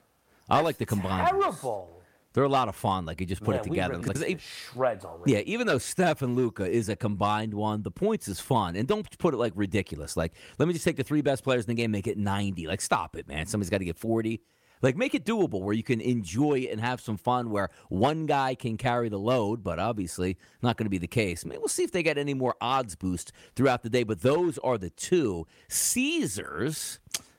I 0.48 0.60
like 0.60 0.78
the 0.78 0.86
combined. 0.86 1.28
Terrible. 1.28 1.90
They're 2.34 2.44
a 2.44 2.48
lot 2.48 2.68
of 2.68 2.74
fun. 2.74 3.06
Like 3.06 3.20
you 3.20 3.26
just 3.26 3.42
put 3.42 3.52
Man, 3.52 3.60
it 3.60 3.62
together. 3.62 3.96
Like, 3.96 4.40
shreds 4.40 5.04
already. 5.04 5.32
Yeah, 5.32 5.38
even 5.46 5.68
though 5.68 5.78
Steph 5.78 6.20
and 6.20 6.34
Luka 6.34 6.68
is 6.68 6.88
a 6.88 6.96
combined 6.96 7.54
one, 7.54 7.82
the 7.82 7.92
points 7.92 8.26
is 8.26 8.40
fun. 8.40 8.74
And 8.74 8.88
don't 8.88 9.06
put 9.18 9.34
it 9.34 9.36
like 9.36 9.52
ridiculous. 9.54 10.16
Like, 10.16 10.32
let 10.58 10.66
me 10.66 10.74
just 10.74 10.84
take 10.84 10.96
the 10.96 11.04
three 11.04 11.22
best 11.22 11.44
players 11.44 11.64
in 11.64 11.68
the 11.68 11.80
game, 11.80 11.92
make 11.92 12.08
it 12.08 12.18
90. 12.18 12.66
Like, 12.66 12.80
stop 12.80 13.16
it, 13.16 13.28
man. 13.28 13.46
Somebody's 13.46 13.70
got 13.70 13.78
to 13.78 13.84
get 13.84 13.96
40. 13.96 14.40
Like, 14.82 14.96
make 14.96 15.14
it 15.14 15.24
doable 15.24 15.62
where 15.62 15.74
you 15.74 15.84
can 15.84 16.00
enjoy 16.00 16.58
it 16.58 16.72
and 16.72 16.80
have 16.80 17.00
some 17.00 17.16
fun 17.16 17.50
where 17.50 17.70
one 17.88 18.26
guy 18.26 18.54
can 18.56 18.76
carry 18.76 19.08
the 19.08 19.18
load, 19.18 19.62
but 19.62 19.78
obviously 19.78 20.36
not 20.60 20.76
going 20.76 20.84
to 20.86 20.90
be 20.90 20.98
the 20.98 21.06
case. 21.06 21.44
I 21.46 21.48
mean, 21.48 21.60
we'll 21.60 21.68
see 21.68 21.84
if 21.84 21.92
they 21.92 22.02
get 22.02 22.18
any 22.18 22.34
more 22.34 22.56
odds 22.60 22.96
boost 22.96 23.32
throughout 23.54 23.82
the 23.82 23.88
day, 23.88 24.02
but 24.02 24.22
those 24.22 24.58
are 24.58 24.76
the 24.76 24.90
two. 24.90 25.46
Caesars. 25.68 26.98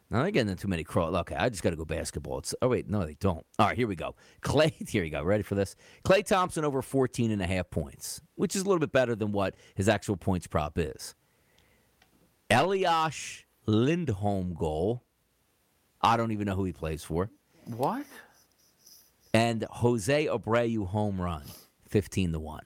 Now 0.10 0.22
they're 0.22 0.32
getting 0.32 0.56
too 0.56 0.68
many 0.68 0.84
crow. 0.84 1.08
Okay, 1.08 1.36
I 1.36 1.50
just 1.50 1.64
got 1.64 1.72
to 1.72 1.76
go 1.76 1.86
basketball. 1.86 2.40
It's, 2.40 2.54
oh 2.62 2.68
wait, 2.68 2.90
no, 2.90 3.06
they 3.06 3.16
don't. 3.16 3.46
All 3.58 3.68
right, 3.68 3.76
here 3.76 3.88
we 3.88 3.96
go. 3.96 4.16
Klay, 4.42 4.88
here 4.88 5.04
you 5.04 5.10
go. 5.10 5.24
Ready 5.24 5.44
for 5.44 5.56
this? 5.56 5.76
Klay 6.04 6.24
Thompson 6.26 6.64
over 6.64 6.82
14 6.82 7.32
and 7.32 7.42
a 7.42 7.48
half 7.48 7.70
points, 7.70 8.22
which 8.36 8.56
is 8.56 8.62
a 8.62 8.66
little 8.66 8.80
bit 8.80 8.92
better 8.92 9.16
than 9.16 9.32
what 9.32 9.56
his 9.74 9.90
actual 9.90 10.16
points 10.18 10.48
prop 10.48 10.78
is. 10.78 11.16
Elias 12.50 13.44
Lindholm 13.66 14.54
goal. 14.54 15.04
I 16.02 16.18
don't 16.18 16.32
even 16.32 16.46
know 16.46 16.56
who 16.56 16.66
he 16.66 16.74
plays 16.74 17.04
for. 17.04 17.32
What? 17.66 18.06
And 19.34 19.66
Jose 19.70 20.28
Abreu 20.28 20.86
home 20.86 21.20
run, 21.20 21.44
15 21.90 22.34
to 22.34 22.40
1. 22.40 22.62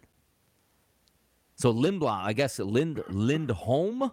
So 1.56 1.74
Lindblom, 1.74 2.22
I 2.22 2.34
guess 2.34 2.60
Lind 2.60 3.02
Lindholm, 3.10 4.12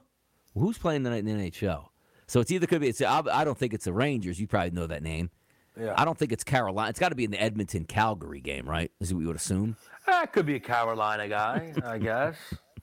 who's 0.54 0.78
playing 0.78 1.04
tonight 1.04 1.18
in 1.18 1.26
the 1.26 1.50
NHL? 1.50 1.88
So 2.26 2.40
it's 2.40 2.50
either 2.50 2.66
could 2.66 2.80
be 2.80 2.88
it's 2.88 3.00
I 3.00 3.44
don't 3.44 3.56
think 3.56 3.72
it's 3.74 3.84
the 3.84 3.92
Rangers. 3.92 4.40
You 4.40 4.46
probably 4.46 4.70
know 4.72 4.86
that 4.86 5.02
name. 5.02 5.30
Yeah. 5.78 5.94
I 5.96 6.04
don't 6.04 6.16
think 6.16 6.32
it's 6.32 6.44
Carolina. 6.44 6.88
It's 6.88 6.98
got 6.98 7.10
to 7.10 7.14
be 7.14 7.24
in 7.24 7.30
the 7.30 7.40
Edmonton 7.40 7.84
Calgary 7.84 8.40
game, 8.40 8.68
right? 8.68 8.90
Is 8.98 9.12
what 9.12 9.20
we 9.20 9.26
would 9.26 9.36
assume. 9.36 9.76
Ah, 10.08 10.20
that 10.20 10.32
could 10.32 10.46
be 10.46 10.54
a 10.54 10.60
Carolina 10.60 11.28
guy, 11.28 11.74
I 11.84 11.98
guess. 11.98 12.36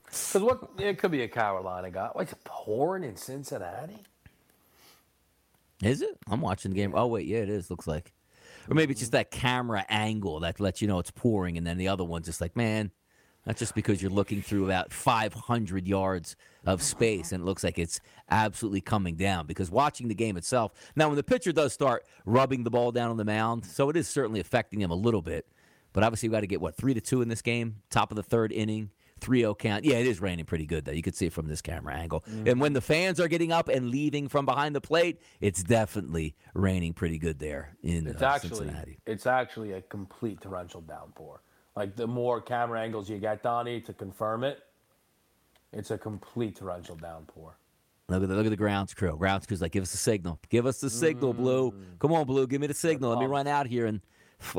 Because 0.04 0.42
what? 0.42 0.70
It 0.78 0.98
could 0.98 1.10
be 1.10 1.22
a 1.22 1.28
Carolina 1.28 1.90
guy. 1.90 2.10
What's 2.12 2.32
it 2.32 2.38
pouring 2.44 3.02
in 3.02 3.16
Cincinnati? 3.16 3.98
Is 5.82 6.02
it? 6.02 6.16
I'm 6.30 6.40
watching 6.40 6.70
the 6.70 6.76
game. 6.76 6.92
Oh 6.94 7.06
wait, 7.06 7.26
yeah, 7.26 7.38
it 7.38 7.48
is. 7.48 7.68
Looks 7.68 7.86
like, 7.86 8.12
or 8.70 8.74
maybe 8.74 8.92
it's 8.92 9.00
just 9.00 9.12
that 9.12 9.30
camera 9.30 9.84
angle 9.88 10.40
that 10.40 10.60
lets 10.60 10.80
you 10.80 10.88
know 10.88 10.98
it's 11.00 11.10
pouring, 11.10 11.58
and 11.58 11.66
then 11.66 11.78
the 11.78 11.88
other 11.88 12.04
one's 12.04 12.26
just 12.26 12.40
like, 12.40 12.56
man, 12.56 12.92
that's 13.44 13.58
just 13.58 13.74
because 13.74 14.00
you're 14.00 14.10
looking 14.10 14.42
through 14.42 14.64
about 14.64 14.92
500 14.92 15.86
yards 15.86 16.36
of 16.66 16.82
space, 16.82 17.32
and 17.32 17.42
it 17.42 17.44
looks 17.44 17.62
like 17.62 17.78
it's 17.78 18.00
absolutely 18.30 18.80
coming 18.80 19.16
down. 19.16 19.46
Because 19.46 19.70
watching 19.70 20.08
the 20.08 20.14
game 20.14 20.36
itself, 20.36 20.72
now 20.96 21.08
when 21.08 21.16
the 21.16 21.22
pitcher 21.22 21.52
does 21.52 21.72
start 21.72 22.04
rubbing 22.24 22.64
the 22.64 22.70
ball 22.70 22.90
down 22.90 23.10
on 23.10 23.16
the 23.16 23.24
mound, 23.24 23.64
so 23.66 23.90
it 23.90 23.96
is 23.96 24.08
certainly 24.08 24.40
affecting 24.40 24.80
him 24.80 24.90
a 24.90 24.94
little 24.94 25.22
bit. 25.22 25.46
But 25.92 26.02
obviously, 26.02 26.28
we 26.28 26.32
got 26.32 26.40
to 26.40 26.46
get 26.46 26.60
what 26.60 26.74
three 26.76 26.94
to 26.94 27.00
two 27.00 27.22
in 27.22 27.28
this 27.28 27.42
game, 27.42 27.76
top 27.90 28.10
of 28.10 28.16
the 28.16 28.22
third 28.22 28.52
inning. 28.52 28.90
3-0 29.20 29.56
count. 29.58 29.84
Yeah, 29.84 29.96
it 29.98 30.06
is 30.06 30.20
raining 30.20 30.44
pretty 30.44 30.66
good 30.66 30.84
though. 30.84 30.92
You 30.92 31.00
could 31.00 31.14
see 31.14 31.26
it 31.26 31.32
from 31.32 31.46
this 31.46 31.62
camera 31.62 31.94
angle. 31.94 32.24
And 32.44 32.60
when 32.60 32.74
the 32.74 32.80
fans 32.82 33.20
are 33.20 33.28
getting 33.28 33.52
up 33.52 33.68
and 33.68 33.88
leaving 33.88 34.28
from 34.28 34.44
behind 34.44 34.74
the 34.74 34.82
plate, 34.82 35.18
it's 35.40 35.62
definitely 35.62 36.34
raining 36.52 36.92
pretty 36.92 37.16
good 37.18 37.38
there 37.38 37.76
in 37.82 38.06
It's 38.08 38.20
uh, 38.20 38.26
actually 38.26 38.48
Cincinnati. 38.50 38.98
it's 39.06 39.24
actually 39.26 39.72
a 39.72 39.80
complete 39.80 40.40
torrential 40.42 40.82
downpour. 40.82 41.40
Like 41.76 41.96
the 41.96 42.06
more 42.06 42.40
camera 42.40 42.80
angles 42.80 43.10
you 43.10 43.18
get, 43.18 43.42
Donnie, 43.42 43.80
to 43.82 43.92
confirm 43.92 44.44
it, 44.44 44.60
it's 45.72 45.90
a 45.90 45.98
complete 45.98 46.56
torrential 46.56 46.96
downpour. 46.96 47.56
Look 48.08 48.22
at 48.22 48.28
the 48.28 48.34
look 48.36 48.46
at 48.46 48.50
the 48.50 48.56
grounds 48.56 48.92
crew. 48.94 49.16
Grounds 49.16 49.46
crew's 49.46 49.62
like, 49.62 49.72
give 49.72 49.82
us 49.82 49.94
a 49.94 49.96
signal. 49.96 50.38
Give 50.50 50.66
us 50.66 50.80
the 50.80 50.90
signal, 50.90 51.32
Blue. 51.32 51.74
Come 51.98 52.12
on, 52.12 52.26
Blue. 52.26 52.46
Give 52.46 52.60
me 52.60 52.66
the 52.66 52.74
signal. 52.74 53.10
Let 53.10 53.18
me 53.18 53.26
run 53.26 53.46
out 53.46 53.66
here 53.66 53.86
and 53.86 54.00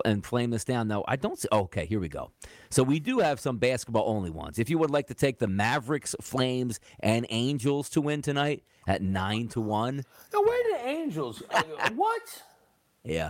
and 0.03 0.25
flame 0.25 0.49
this 0.49 0.65
down. 0.65 0.87
No, 0.87 1.03
I 1.07 1.15
don't 1.15 1.37
see. 1.37 1.47
Okay, 1.51 1.85
here 1.85 1.99
we 1.99 2.09
go. 2.09 2.31
So 2.71 2.81
we 2.81 2.99
do 2.99 3.19
have 3.19 3.39
some 3.39 3.57
basketball 3.57 4.05
only 4.07 4.31
ones. 4.31 4.57
If 4.57 4.69
you 4.69 4.79
would 4.79 4.89
like 4.89 5.07
to 5.07 5.13
take 5.13 5.37
the 5.37 5.47
Mavericks, 5.47 6.15
Flames, 6.21 6.79
and 7.01 7.27
Angels 7.29 7.89
to 7.91 8.01
win 8.01 8.23
tonight 8.23 8.63
at 8.87 9.03
nine 9.03 9.47
to 9.49 9.61
one, 9.61 10.03
Now, 10.33 10.41
where 10.41 10.63
did 10.63 10.81
the 10.81 10.87
Angels? 10.89 11.43
uh, 11.51 11.61
what? 11.95 12.43
Yeah. 13.03 13.29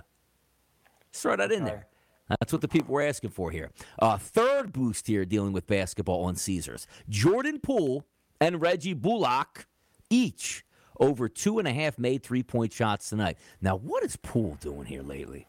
Just 1.12 1.24
throw 1.24 1.36
that 1.36 1.52
in 1.52 1.66
there. 1.66 1.88
That's 2.28 2.52
what 2.52 2.62
the 2.62 2.68
people 2.68 2.94
were 2.94 3.02
asking 3.04 3.32
for 3.32 3.52
here. 3.52 3.72
Uh, 4.00 4.18
third 4.18 4.74
boost 4.74 5.08
here 5.08 5.26
dealing 5.26 5.54
with 5.54 5.68
basketball 5.68 6.24
on 6.26 6.36
Caesars. 6.36 6.88
Jordan 7.08 7.60
Poole 7.60 8.04
and 8.42 8.62
Reggie 8.62 8.94
Bullock 8.94 9.68
each 10.10 10.66
over 11.00 11.28
two 11.30 11.60
and 11.60 11.68
a 11.68 11.74
half 11.74 12.00
made 12.00 12.24
three 12.24 12.44
point 12.44 12.74
shots 12.74 13.10
tonight. 13.10 13.38
Now, 13.62 13.76
what 13.76 14.04
is 14.04 14.16
Poole 14.16 14.58
doing 14.60 14.86
here 14.86 15.04
lately? 15.04 15.48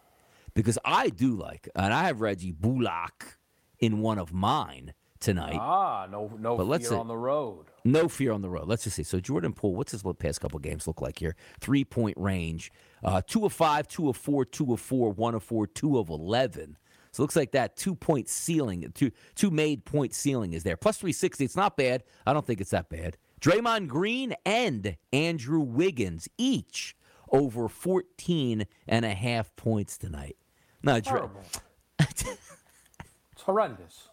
Because 0.54 0.78
I 0.84 1.10
do 1.10 1.34
like, 1.34 1.68
and 1.74 1.92
I 1.92 2.04
have 2.04 2.20
Reggie 2.20 2.52
Bullock 2.52 3.38
in 3.78 4.00
one 4.00 4.18
of 4.18 4.32
mine 4.32 4.94
tonight. 5.26 5.58
Ah, 5.60 6.06
no, 6.10 6.32
no 6.38 6.56
But 6.56 6.62
fear 6.64 6.70
let's 6.70 6.88
see. 6.88 6.94
on 6.94 7.08
the 7.08 7.16
road. 7.16 7.66
No 7.84 8.08
fear 8.08 8.32
on 8.32 8.40
the 8.40 8.48
road. 8.48 8.66
Let's 8.66 8.84
just 8.84 8.96
see. 8.96 9.02
So 9.02 9.20
Jordan 9.20 9.52
Poole, 9.52 9.74
what's 9.74 9.92
his 9.92 10.02
past 10.18 10.40
couple 10.40 10.58
games 10.60 10.86
look 10.86 11.00
like 11.02 11.18
here? 11.18 11.36
Three 11.60 11.84
point 11.84 12.16
range, 12.18 12.72
uh, 13.04 13.20
two 13.26 13.44
of 13.44 13.52
five, 13.52 13.86
two 13.88 14.08
of 14.08 14.16
four, 14.16 14.44
two 14.44 14.72
of 14.72 14.80
four, 14.80 15.10
one 15.12 15.34
of 15.34 15.42
four, 15.42 15.66
two 15.66 15.98
of 15.98 16.08
eleven. 16.08 16.78
So 17.12 17.20
it 17.20 17.24
looks 17.24 17.36
like 17.36 17.52
that 17.52 17.76
two 17.76 17.94
point 17.94 18.28
ceiling, 18.28 18.90
two 18.94 19.10
two 19.34 19.50
made 19.50 19.84
point 19.84 20.14
ceiling 20.14 20.52
is 20.52 20.62
there. 20.62 20.76
Plus 20.76 20.96
three 20.96 21.12
sixty. 21.12 21.44
It's 21.44 21.56
not 21.56 21.76
bad. 21.76 22.02
I 22.26 22.32
don't 22.32 22.46
think 22.46 22.60
it's 22.60 22.70
that 22.70 22.88
bad. 22.88 23.16
Draymond 23.40 23.88
Green 23.88 24.34
and 24.46 24.96
Andrew 25.12 25.60
Wiggins 25.60 26.26
each 26.38 26.96
over 27.30 27.68
14 27.68 28.66
and 28.88 29.04
a 29.04 29.14
half 29.14 29.54
points 29.56 29.98
tonight. 29.98 30.36
Dra- 30.82 31.00
Horrible. 31.02 31.42
it's 31.98 33.42
horrendous. 33.42 34.08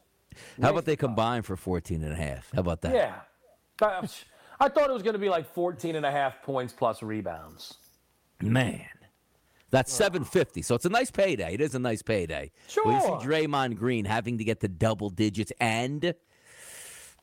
How 0.61 0.71
about 0.71 0.85
they 0.85 0.95
combine 0.95 1.41
for 1.41 1.55
14 1.55 2.03
and 2.03 2.13
a 2.13 2.15
half? 2.15 2.51
How 2.53 2.61
about 2.61 2.81
that? 2.81 2.93
Yeah. 2.95 3.15
I, 3.81 4.07
I 4.59 4.69
thought 4.69 4.89
it 4.89 4.93
was 4.93 5.03
going 5.03 5.13
to 5.13 5.19
be 5.19 5.29
like 5.29 5.51
14 5.53 5.95
and 5.95 6.05
a 6.05 6.11
half 6.11 6.41
points 6.43 6.73
plus 6.73 7.01
rebounds. 7.03 7.75
Man, 8.41 8.85
that's 9.69 9.91
seven 9.93 10.23
fifty. 10.25 10.61
So 10.61 10.75
it's 10.75 10.85
a 10.85 10.89
nice 10.89 11.09
payday. 11.11 11.53
It 11.53 11.61
is 11.61 11.75
a 11.75 11.79
nice 11.79 12.01
payday. 12.01 12.51
When 12.83 12.95
you 12.95 13.01
see 13.01 13.07
Draymond 13.07 13.77
Green 13.77 14.05
having 14.05 14.37
to 14.37 14.43
get 14.43 14.59
the 14.59 14.67
double 14.67 15.09
digits, 15.09 15.51
and 15.61 16.13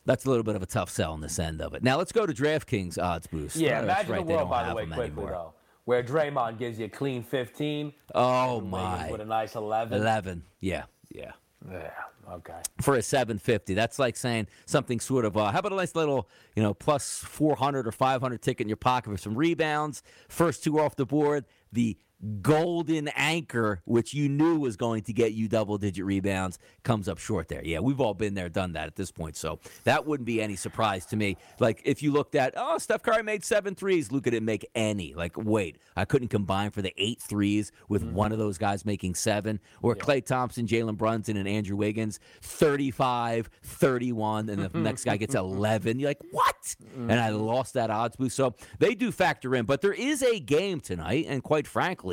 that's 0.06 0.24
a 0.24 0.28
little 0.30 0.44
bit 0.44 0.56
of 0.56 0.62
a 0.62 0.66
tough 0.66 0.88
sell 0.90 1.12
on 1.12 1.20
this 1.20 1.38
end 1.38 1.60
of 1.60 1.74
it. 1.74 1.82
Now 1.82 1.98
let's 1.98 2.10
go 2.12 2.24
to 2.26 2.32
DraftKings 2.32 3.00
odds 3.02 3.26
boost. 3.26 3.56
Yeah, 3.56 3.80
Oh, 3.80 3.82
imagine 3.84 4.12
right, 4.12 4.26
the 4.26 4.32
world, 4.32 4.50
by 4.50 4.68
the 4.68 4.74
way, 4.74 4.86
quickly, 4.86 5.04
anymore. 5.06 5.30
though, 5.30 5.54
where 5.84 6.02
Draymond 6.02 6.58
gives 6.58 6.78
you 6.78 6.86
a 6.86 6.88
clean 6.88 7.22
15. 7.22 7.92
Oh 8.14 8.60
my, 8.62 9.10
With 9.10 9.20
a 9.20 9.24
nice 9.26 9.54
11. 9.54 10.00
eleven. 10.00 10.42
Yeah, 10.60 10.84
yeah. 11.10 11.32
Yeah, 11.68 11.90
okay. 12.30 12.60
For 12.80 12.94
a 12.94 13.02
seven 13.02 13.38
fifty, 13.38 13.74
that's 13.74 13.98
like 13.98 14.16
saying 14.16 14.46
something 14.66 15.00
sort 15.00 15.24
of. 15.24 15.36
Uh, 15.36 15.50
how 15.50 15.58
about 15.58 15.72
a 15.72 15.76
nice 15.76 15.94
little, 15.94 16.28
you 16.56 16.62
know, 16.62 16.72
plus 16.72 17.18
four 17.18 17.56
hundred 17.56 17.86
or 17.86 17.92
five 17.92 18.22
hundred 18.22 18.40
ticket 18.42 18.64
in 18.64 18.68
your 18.68 18.76
pocket 18.76 19.10
for 19.10 19.18
some 19.18 19.34
rebounds? 19.34 20.02
First 20.28 20.64
two 20.64 20.80
off 20.80 20.96
the 20.96 21.04
board. 21.04 21.44
The 21.72 21.98
golden 22.42 23.08
anchor, 23.08 23.80
which 23.84 24.12
you 24.12 24.28
knew 24.28 24.58
was 24.58 24.76
going 24.76 25.02
to 25.02 25.12
get 25.12 25.32
you 25.32 25.48
double 25.48 25.78
digit 25.78 26.04
rebounds, 26.04 26.58
comes 26.82 27.08
up 27.08 27.18
short 27.18 27.48
there. 27.48 27.62
Yeah, 27.64 27.80
we've 27.80 28.00
all 28.00 28.14
been 28.14 28.34
there, 28.34 28.48
done 28.48 28.72
that 28.72 28.86
at 28.86 28.96
this 28.96 29.10
point. 29.10 29.36
So 29.36 29.58
that 29.84 30.06
wouldn't 30.06 30.26
be 30.26 30.42
any 30.42 30.56
surprise 30.56 31.06
to 31.06 31.16
me. 31.16 31.36
Like 31.58 31.80
if 31.84 32.02
you 32.02 32.12
looked 32.12 32.34
at, 32.34 32.54
oh, 32.56 32.78
Steph 32.78 33.02
Curry 33.02 33.22
made 33.22 33.44
seven 33.44 33.74
threes, 33.74 34.12
Luka 34.12 34.30
didn't 34.30 34.46
make 34.46 34.68
any. 34.74 35.14
Like, 35.14 35.36
wait, 35.36 35.78
I 35.96 36.04
couldn't 36.04 36.28
combine 36.28 36.70
for 36.70 36.82
the 36.82 36.92
eight 36.98 37.20
threes 37.20 37.72
with 37.88 38.02
mm-hmm. 38.02 38.14
one 38.14 38.32
of 38.32 38.38
those 38.38 38.58
guys 38.58 38.84
making 38.84 39.14
seven. 39.14 39.60
Or 39.82 39.94
Klay 39.94 40.24
Thompson, 40.24 40.66
Jalen 40.66 40.96
Brunson, 40.96 41.36
and 41.36 41.48
Andrew 41.48 41.76
Wiggins, 41.76 42.20
35, 42.42 43.48
31, 43.62 44.48
and 44.48 44.62
the 44.62 44.68
mm-hmm. 44.68 44.82
next 44.82 45.04
guy 45.04 45.16
gets 45.16 45.34
mm-hmm. 45.36 45.56
11. 45.56 45.98
You're 45.98 46.10
like, 46.10 46.22
what? 46.30 46.76
And 46.94 47.12
I 47.12 47.30
lost 47.30 47.74
that 47.74 47.90
odds 47.90 48.16
boost. 48.16 48.36
So 48.36 48.54
they 48.78 48.94
do 48.94 49.10
factor 49.10 49.54
in. 49.54 49.64
But 49.64 49.80
there 49.80 49.92
is 49.92 50.22
a 50.22 50.38
game 50.38 50.80
tonight, 50.80 51.26
and 51.28 51.42
quite 51.42 51.66
frankly, 51.66 52.09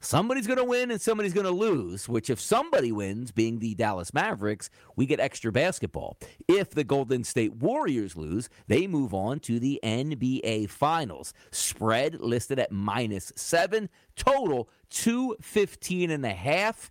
somebody's 0.00 0.46
going 0.46 0.58
to 0.58 0.64
win 0.64 0.90
and 0.90 1.00
somebody's 1.00 1.34
going 1.34 1.46
to 1.46 1.52
lose, 1.52 2.08
which 2.08 2.30
if 2.30 2.40
somebody 2.40 2.92
wins, 2.92 3.32
being 3.32 3.58
the 3.58 3.74
Dallas 3.74 4.14
Mavericks, 4.14 4.70
we 4.96 5.06
get 5.06 5.20
extra 5.20 5.50
basketball. 5.52 6.16
If 6.46 6.70
the 6.70 6.84
Golden 6.84 7.24
State 7.24 7.56
Warriors 7.56 8.16
lose, 8.16 8.48
they 8.66 8.86
move 8.86 9.12
on 9.14 9.40
to 9.40 9.58
the 9.58 9.80
NBA 9.82 10.70
Finals. 10.70 11.34
Spread 11.50 12.20
listed 12.20 12.58
at 12.58 12.72
minus 12.72 13.32
seven, 13.36 13.88
total 14.16 14.68
215 14.90 16.10
and 16.10 16.24
a 16.24 16.34
half. 16.34 16.90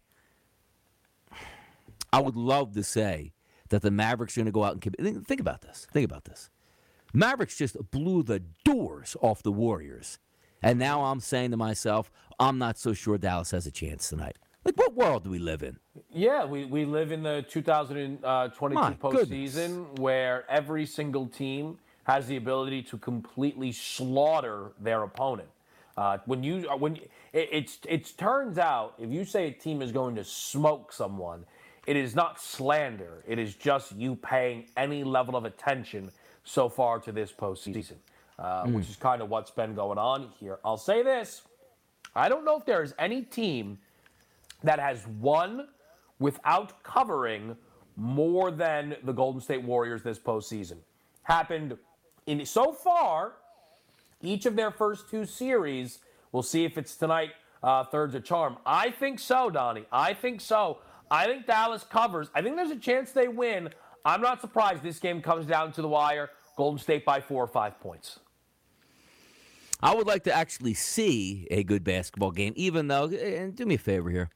I 2.11 2.19
would 2.19 2.35
love 2.35 2.73
to 2.73 2.83
say 2.83 3.33
that 3.69 3.81
the 3.81 3.91
Mavericks 3.91 4.37
are 4.37 4.41
going 4.41 4.45
to 4.45 4.51
go 4.51 4.63
out 4.63 4.83
and 4.85 5.27
think 5.27 5.41
about 5.41 5.61
this. 5.61 5.87
Think 5.91 6.05
about 6.05 6.25
this. 6.25 6.49
Mavericks 7.13 7.57
just 7.57 7.77
blew 7.91 8.23
the 8.23 8.41
doors 8.63 9.15
off 9.21 9.43
the 9.43 9.51
Warriors. 9.51 10.19
And 10.61 10.79
now 10.79 11.03
I'm 11.05 11.19
saying 11.19 11.51
to 11.51 11.57
myself, 11.57 12.11
I'm 12.39 12.57
not 12.57 12.77
so 12.77 12.93
sure 12.93 13.17
Dallas 13.17 13.51
has 13.51 13.65
a 13.65 13.71
chance 13.71 14.09
tonight. 14.09 14.37
Like, 14.65 14.77
what 14.77 14.95
world 14.95 15.23
do 15.23 15.29
we 15.29 15.39
live 15.39 15.63
in? 15.63 15.77
Yeah, 16.11 16.45
we, 16.45 16.65
we 16.65 16.83
live 16.83 17.11
in 17.11 17.23
the 17.23 17.45
2022 17.49 18.73
My 18.75 18.93
postseason 18.93 19.21
goodness. 19.21 19.99
where 19.99 20.45
every 20.49 20.85
single 20.85 21.27
team 21.27 21.77
has 22.03 22.27
the 22.27 22.37
ability 22.37 22.83
to 22.83 22.97
completely 22.97 23.71
slaughter 23.71 24.71
their 24.79 25.03
opponent. 25.03 25.49
Uh, 25.95 26.17
when 26.25 26.43
you 26.43 26.61
when 26.77 26.97
it, 27.33 27.49
it's 27.51 27.79
it 27.87 28.13
turns 28.17 28.57
out 28.57 28.93
if 28.99 29.09
you 29.09 29.25
say 29.25 29.47
a 29.47 29.51
team 29.51 29.81
is 29.81 29.91
going 29.91 30.15
to 30.15 30.23
smoke 30.23 30.93
someone, 30.93 31.43
it 31.87 31.95
is 31.95 32.13
not 32.13 32.39
slander. 32.39 33.23
It 33.27 33.39
is 33.39 33.55
just 33.55 33.93
you 33.95 34.15
paying 34.15 34.65
any 34.77 35.03
level 35.03 35.35
of 35.35 35.45
attention 35.45 36.11
so 36.43 36.69
far 36.69 36.99
to 36.99 37.11
this 37.11 37.31
postseason, 37.31 37.95
uh, 38.39 38.63
mm. 38.63 38.73
which 38.73 38.89
is 38.89 38.95
kind 38.95 39.21
of 39.21 39.29
what's 39.29 39.51
been 39.51 39.73
going 39.73 39.97
on 39.97 40.29
here. 40.39 40.59
I'll 40.63 40.77
say 40.77 41.03
this 41.03 41.41
I 42.15 42.29
don't 42.29 42.45
know 42.45 42.57
if 42.57 42.65
there 42.65 42.83
is 42.83 42.93
any 42.97 43.21
team 43.21 43.77
that 44.63 44.79
has 44.79 45.05
won 45.19 45.67
without 46.19 46.81
covering 46.83 47.55
more 47.95 48.51
than 48.51 48.95
the 49.03 49.11
Golden 49.11 49.41
State 49.41 49.63
Warriors 49.63 50.03
this 50.03 50.19
postseason. 50.19 50.77
Happened 51.23 51.77
in 52.25 52.45
so 52.45 52.71
far, 52.71 53.33
each 54.21 54.45
of 54.45 54.55
their 54.55 54.71
first 54.71 55.09
two 55.09 55.25
series. 55.25 55.99
We'll 56.31 56.43
see 56.43 56.65
if 56.65 56.77
it's 56.77 56.95
tonight. 56.95 57.31
Uh, 57.63 57.83
third's 57.83 58.15
a 58.15 58.19
charm. 58.19 58.57
I 58.65 58.91
think 58.91 59.19
so, 59.19 59.49
Donnie. 59.49 59.85
I 59.91 60.13
think 60.13 60.41
so. 60.41 60.79
I 61.09 61.25
think 61.25 61.47
Dallas 61.47 61.83
covers. 61.83 62.29
I 62.35 62.41
think 62.41 62.55
there's 62.55 62.71
a 62.71 62.75
chance 62.77 63.11
they 63.11 63.27
win. 63.27 63.69
I'm 64.05 64.21
not 64.21 64.41
surprised 64.41 64.83
this 64.83 64.99
game 64.99 65.21
comes 65.21 65.45
down 65.45 65.71
to 65.73 65.81
the 65.81 65.87
wire. 65.87 66.29
Golden 66.55 66.79
State 66.79 67.05
by 67.05 67.21
four 67.21 67.43
or 67.43 67.47
five 67.47 67.79
points. 67.79 68.19
I 69.81 69.93
would 69.93 70.07
like 70.07 70.23
to 70.23 70.33
actually 70.33 70.73
see 70.73 71.47
a 71.51 71.63
good 71.63 71.83
basketball 71.83 72.31
game, 72.31 72.53
even 72.55 72.87
though, 72.87 73.05
and 73.05 73.55
do 73.55 73.65
me 73.65 73.75
a 73.75 73.79
favor 73.79 74.09
here. 74.09 74.29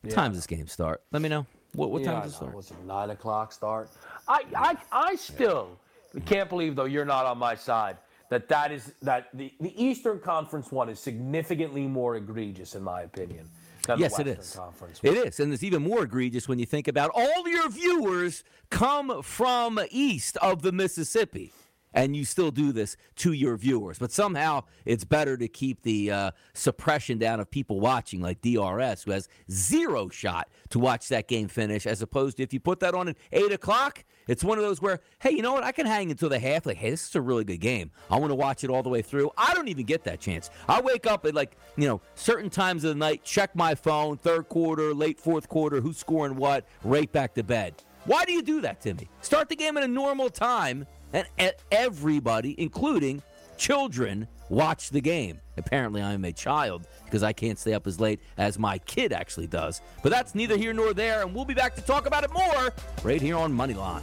What 0.00 0.10
yeah. 0.10 0.14
time 0.14 0.30
does 0.32 0.38
this 0.38 0.46
game 0.46 0.66
start? 0.68 1.02
Let 1.12 1.22
me 1.22 1.28
know. 1.28 1.46
What, 1.74 1.90
what 1.90 2.02
yeah, 2.02 2.12
time 2.12 2.22
does 2.22 2.32
it 2.32 2.36
start? 2.36 2.54
What's 2.54 2.70
it, 2.70 2.84
9 2.84 3.10
o'clock 3.10 3.52
start? 3.52 3.90
I, 4.26 4.44
I, 4.56 4.76
I 4.90 5.16
still 5.16 5.78
yeah. 6.14 6.20
can't 6.24 6.48
believe, 6.48 6.76
though, 6.76 6.86
you're 6.86 7.04
not 7.04 7.26
on 7.26 7.36
my 7.36 7.54
side, 7.54 7.98
that 8.30 8.48
that 8.48 8.72
is, 8.72 8.94
that 9.02 9.28
the, 9.34 9.52
the 9.60 9.82
Eastern 9.82 10.18
Conference 10.18 10.72
one 10.72 10.88
is 10.88 10.98
significantly 10.98 11.86
more 11.86 12.16
egregious, 12.16 12.74
in 12.74 12.82
my 12.82 13.02
opinion. 13.02 13.50
yes, 13.98 14.18
it 14.18 14.26
is. 14.26 14.56
Conference. 14.56 15.00
It 15.02 15.14
is, 15.14 15.40
and 15.40 15.52
it's 15.52 15.62
even 15.62 15.82
more 15.82 16.04
egregious 16.04 16.48
when 16.48 16.58
you 16.58 16.66
think 16.66 16.88
about 16.88 17.10
all 17.14 17.46
your 17.46 17.68
viewers 17.68 18.44
come 18.70 19.22
from 19.22 19.78
east 19.90 20.38
of 20.38 20.62
the 20.62 20.72
Mississippi 20.72 21.52
and 21.96 22.14
you 22.14 22.24
still 22.26 22.50
do 22.50 22.72
this 22.72 22.96
to 23.16 23.32
your 23.32 23.56
viewers. 23.56 23.98
But 23.98 24.12
somehow 24.12 24.64
it's 24.84 25.04
better 25.04 25.36
to 25.38 25.48
keep 25.48 25.82
the 25.82 26.10
uh, 26.10 26.30
suppression 26.52 27.18
down 27.18 27.40
of 27.40 27.50
people 27.50 27.80
watching, 27.80 28.20
like 28.20 28.42
DRS, 28.42 29.02
who 29.02 29.12
has 29.12 29.28
zero 29.50 30.10
shot 30.10 30.48
to 30.68 30.78
watch 30.78 31.08
that 31.08 31.26
game 31.26 31.48
finish, 31.48 31.86
as 31.86 32.02
opposed 32.02 32.36
to 32.36 32.42
if 32.42 32.52
you 32.52 32.60
put 32.60 32.80
that 32.80 32.94
on 32.94 33.08
at 33.08 33.16
8 33.32 33.50
o'clock, 33.50 34.04
it's 34.28 34.44
one 34.44 34.58
of 34.58 34.64
those 34.64 34.82
where, 34.82 35.00
hey, 35.20 35.30
you 35.30 35.40
know 35.40 35.54
what? 35.54 35.64
I 35.64 35.72
can 35.72 35.86
hang 35.86 36.10
until 36.10 36.28
the 36.28 36.38
half. 36.38 36.66
Like, 36.66 36.76
hey, 36.76 36.90
this 36.90 37.08
is 37.08 37.14
a 37.14 37.20
really 37.20 37.44
good 37.44 37.60
game. 37.60 37.90
I 38.10 38.18
want 38.18 38.30
to 38.30 38.34
watch 38.34 38.62
it 38.62 38.68
all 38.68 38.82
the 38.82 38.90
way 38.90 39.00
through. 39.00 39.30
I 39.38 39.54
don't 39.54 39.68
even 39.68 39.86
get 39.86 40.04
that 40.04 40.20
chance. 40.20 40.50
I 40.68 40.82
wake 40.82 41.06
up 41.06 41.24
at 41.24 41.34
like, 41.34 41.56
you 41.76 41.88
know, 41.88 42.02
certain 42.14 42.50
times 42.50 42.84
of 42.84 42.90
the 42.90 42.96
night, 42.96 43.24
check 43.24 43.56
my 43.56 43.74
phone, 43.74 44.18
third 44.18 44.50
quarter, 44.50 44.92
late 44.92 45.18
fourth 45.18 45.48
quarter, 45.48 45.80
who's 45.80 45.96
scoring 45.96 46.36
what, 46.36 46.66
right 46.84 47.10
back 47.10 47.34
to 47.34 47.42
bed. 47.42 47.82
Why 48.04 48.24
do 48.24 48.32
you 48.32 48.42
do 48.42 48.60
that 48.60 48.80
to 48.82 48.94
me? 48.94 49.08
Start 49.22 49.48
the 49.48 49.56
game 49.56 49.76
at 49.76 49.82
a 49.82 49.88
normal 49.88 50.28
time 50.28 50.86
and 51.12 51.26
everybody, 51.70 52.54
including 52.58 53.22
children, 53.56 54.28
watch 54.48 54.90
the 54.90 55.00
game. 55.00 55.40
Apparently, 55.56 56.02
I 56.02 56.12
am 56.12 56.24
a 56.24 56.32
child 56.32 56.86
because 57.04 57.22
I 57.22 57.32
can't 57.32 57.58
stay 57.58 57.74
up 57.74 57.86
as 57.86 57.98
late 57.98 58.20
as 58.36 58.58
my 58.58 58.78
kid 58.78 59.12
actually 59.12 59.46
does. 59.46 59.80
But 60.02 60.10
that's 60.10 60.34
neither 60.34 60.56
here 60.56 60.72
nor 60.72 60.92
there, 60.92 61.22
and 61.22 61.34
we'll 61.34 61.44
be 61.44 61.54
back 61.54 61.74
to 61.76 61.82
talk 61.82 62.06
about 62.06 62.24
it 62.24 62.32
more 62.32 62.72
right 63.02 63.20
here 63.20 63.36
on 63.36 63.52
Moneyline. 63.52 64.02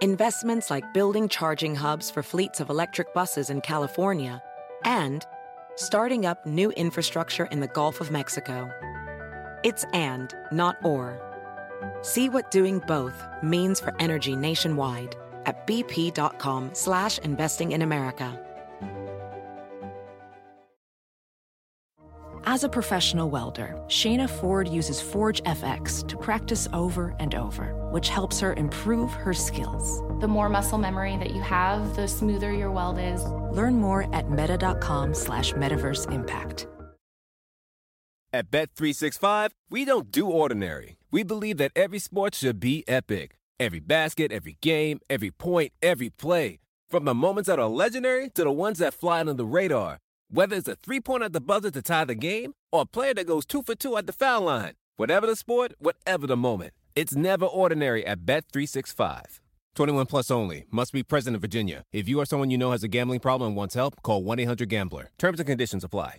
investments 0.00 0.70
like 0.70 0.94
building 0.94 1.28
charging 1.28 1.74
hubs 1.74 2.10
for 2.10 2.22
fleets 2.22 2.60
of 2.60 2.70
electric 2.70 3.12
buses 3.14 3.50
in 3.50 3.60
California, 3.60 4.42
and 4.84 5.26
starting 5.76 6.24
up 6.24 6.46
new 6.46 6.70
infrastructure 6.72 7.46
in 7.46 7.60
the 7.60 7.66
Gulf 7.68 8.00
of 8.00 8.10
Mexico. 8.10 8.70
It's 9.64 9.84
and, 9.92 10.34
not 10.52 10.76
or. 10.84 11.20
See 12.02 12.28
what 12.28 12.50
doing 12.50 12.80
both 12.86 13.26
means 13.42 13.80
for 13.80 13.94
energy 13.98 14.36
nationwide 14.36 15.16
at 15.46 15.66
bp.com 15.66 16.70
slash 16.74 17.18
investing 17.18 17.72
in 17.72 17.82
America. 17.82 18.44
As 22.44 22.64
a 22.64 22.68
professional 22.68 23.28
welder, 23.30 23.78
Shayna 23.88 24.30
Ford 24.30 24.68
uses 24.68 25.00
Forge 25.02 25.42
FX 25.42 26.06
to 26.08 26.16
practice 26.16 26.66
over 26.72 27.14
and 27.18 27.34
over, 27.34 27.74
which 27.90 28.08
helps 28.08 28.40
her 28.40 28.54
improve 28.54 29.12
her 29.12 29.34
skills. 29.34 30.02
The 30.20 30.28
more 30.28 30.48
muscle 30.48 30.78
memory 30.78 31.16
that 31.16 31.34
you 31.34 31.42
have, 31.42 31.94
the 31.96 32.08
smoother 32.08 32.52
your 32.52 32.70
weld 32.70 32.98
is. 32.98 33.24
Learn 33.52 33.74
more 33.74 34.12
at 34.14 34.30
meta.com 34.30 35.14
slash 35.14 35.52
metaverse 35.52 36.10
impact. 36.12 36.66
At 38.30 38.50
Bet365, 38.50 39.52
we 39.70 39.86
don't 39.86 40.12
do 40.12 40.26
ordinary. 40.26 40.98
We 41.10 41.22
believe 41.22 41.56
that 41.56 41.72
every 41.74 41.98
sport 41.98 42.34
should 42.34 42.60
be 42.60 42.84
epic. 42.86 43.38
Every 43.58 43.80
basket, 43.80 44.30
every 44.30 44.58
game, 44.60 45.00
every 45.08 45.30
point, 45.30 45.72
every 45.82 46.10
play. 46.10 46.58
From 46.90 47.06
the 47.06 47.14
moments 47.14 47.48
that 47.48 47.58
are 47.58 47.68
legendary 47.68 48.28
to 48.30 48.44
the 48.44 48.52
ones 48.52 48.80
that 48.80 48.92
fly 48.92 49.20
under 49.20 49.32
the 49.32 49.46
radar. 49.46 49.98
Whether 50.30 50.56
it's 50.56 50.68
a 50.68 50.76
three 50.76 51.00
pointer 51.00 51.24
at 51.24 51.32
the 51.32 51.40
buzzer 51.40 51.70
to 51.70 51.80
tie 51.80 52.04
the 52.04 52.14
game 52.14 52.52
or 52.70 52.82
a 52.82 52.86
player 52.86 53.14
that 53.14 53.26
goes 53.26 53.46
two 53.46 53.62
for 53.62 53.74
two 53.74 53.96
at 53.96 54.06
the 54.06 54.12
foul 54.12 54.42
line. 54.42 54.74
Whatever 54.96 55.26
the 55.26 55.34
sport, 55.34 55.72
whatever 55.78 56.26
the 56.26 56.36
moment. 56.36 56.74
It's 56.98 57.14
never 57.14 57.46
ordinary 57.46 58.04
at 58.04 58.26
Bet365. 58.26 59.38
21 59.76 60.06
plus 60.06 60.32
only. 60.32 60.64
Must 60.72 60.92
be 60.92 61.04
present 61.04 61.36
in 61.36 61.40
Virginia. 61.40 61.84
If 61.92 62.08
you 62.08 62.18
or 62.18 62.26
someone 62.26 62.50
you 62.50 62.58
know 62.58 62.72
has 62.72 62.82
a 62.82 62.88
gambling 62.88 63.20
problem 63.20 63.50
and 63.50 63.56
wants 63.56 63.76
help, 63.76 64.02
call 64.02 64.24
1 64.24 64.40
800 64.40 64.68
Gambler. 64.68 65.10
Terms 65.16 65.38
and 65.38 65.46
conditions 65.46 65.84
apply. 65.84 66.18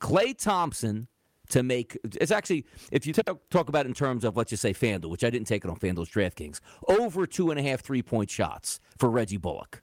Klay 0.00 0.36
Thompson 0.36 1.08
to 1.52 1.62
make 1.62 1.98
it's 2.02 2.30
actually 2.30 2.64
if 2.90 3.06
you 3.06 3.12
talk, 3.12 3.38
talk 3.50 3.68
about 3.68 3.84
it 3.84 3.88
in 3.88 3.94
terms 3.94 4.24
of 4.24 4.36
let's 4.36 4.50
just 4.50 4.62
say 4.62 4.72
FanDuel, 4.72 5.10
which 5.10 5.22
I 5.22 5.28
didn't 5.28 5.46
take 5.46 5.64
it 5.64 5.70
on 5.70 5.76
FanDuel's 5.76 6.08
DraftKings, 6.08 6.60
over 6.88 7.26
two 7.26 7.50
and 7.50 7.60
a 7.60 7.62
half 7.62 7.80
three 7.80 8.02
point 8.02 8.30
shots 8.30 8.80
for 8.98 9.10
Reggie 9.10 9.36
Bullock, 9.36 9.82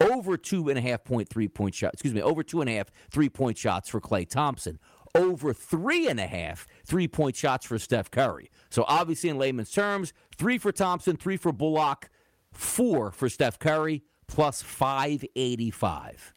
over 0.00 0.36
two 0.36 0.68
and 0.68 0.78
a 0.78 0.80
half 0.80 1.02
point 1.02 1.28
three 1.28 1.48
point 1.48 1.74
shot. 1.74 1.92
Excuse 1.92 2.14
me, 2.14 2.22
over 2.22 2.44
two 2.44 2.60
and 2.60 2.70
a 2.70 2.76
half 2.76 2.92
three 3.10 3.28
point 3.28 3.58
shots 3.58 3.88
for 3.88 4.00
Klay 4.00 4.28
Thompson, 4.28 4.78
over 5.16 5.52
three 5.52 6.08
and 6.08 6.20
a 6.20 6.26
half 6.26 6.68
three 6.86 7.08
point 7.08 7.34
shots 7.34 7.66
for 7.66 7.80
Steph 7.80 8.12
Curry. 8.12 8.48
So 8.70 8.84
obviously 8.86 9.28
in 9.28 9.38
layman's 9.38 9.72
terms, 9.72 10.12
three 10.36 10.56
for 10.56 10.70
Thompson, 10.70 11.16
three 11.16 11.36
for 11.36 11.50
Bullock, 11.50 12.10
four 12.52 13.10
for 13.10 13.28
Steph 13.28 13.58
Curry, 13.58 14.04
plus 14.28 14.62
five 14.62 15.24
eighty 15.34 15.72
five. 15.72 16.32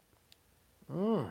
Mm. 0.92 1.30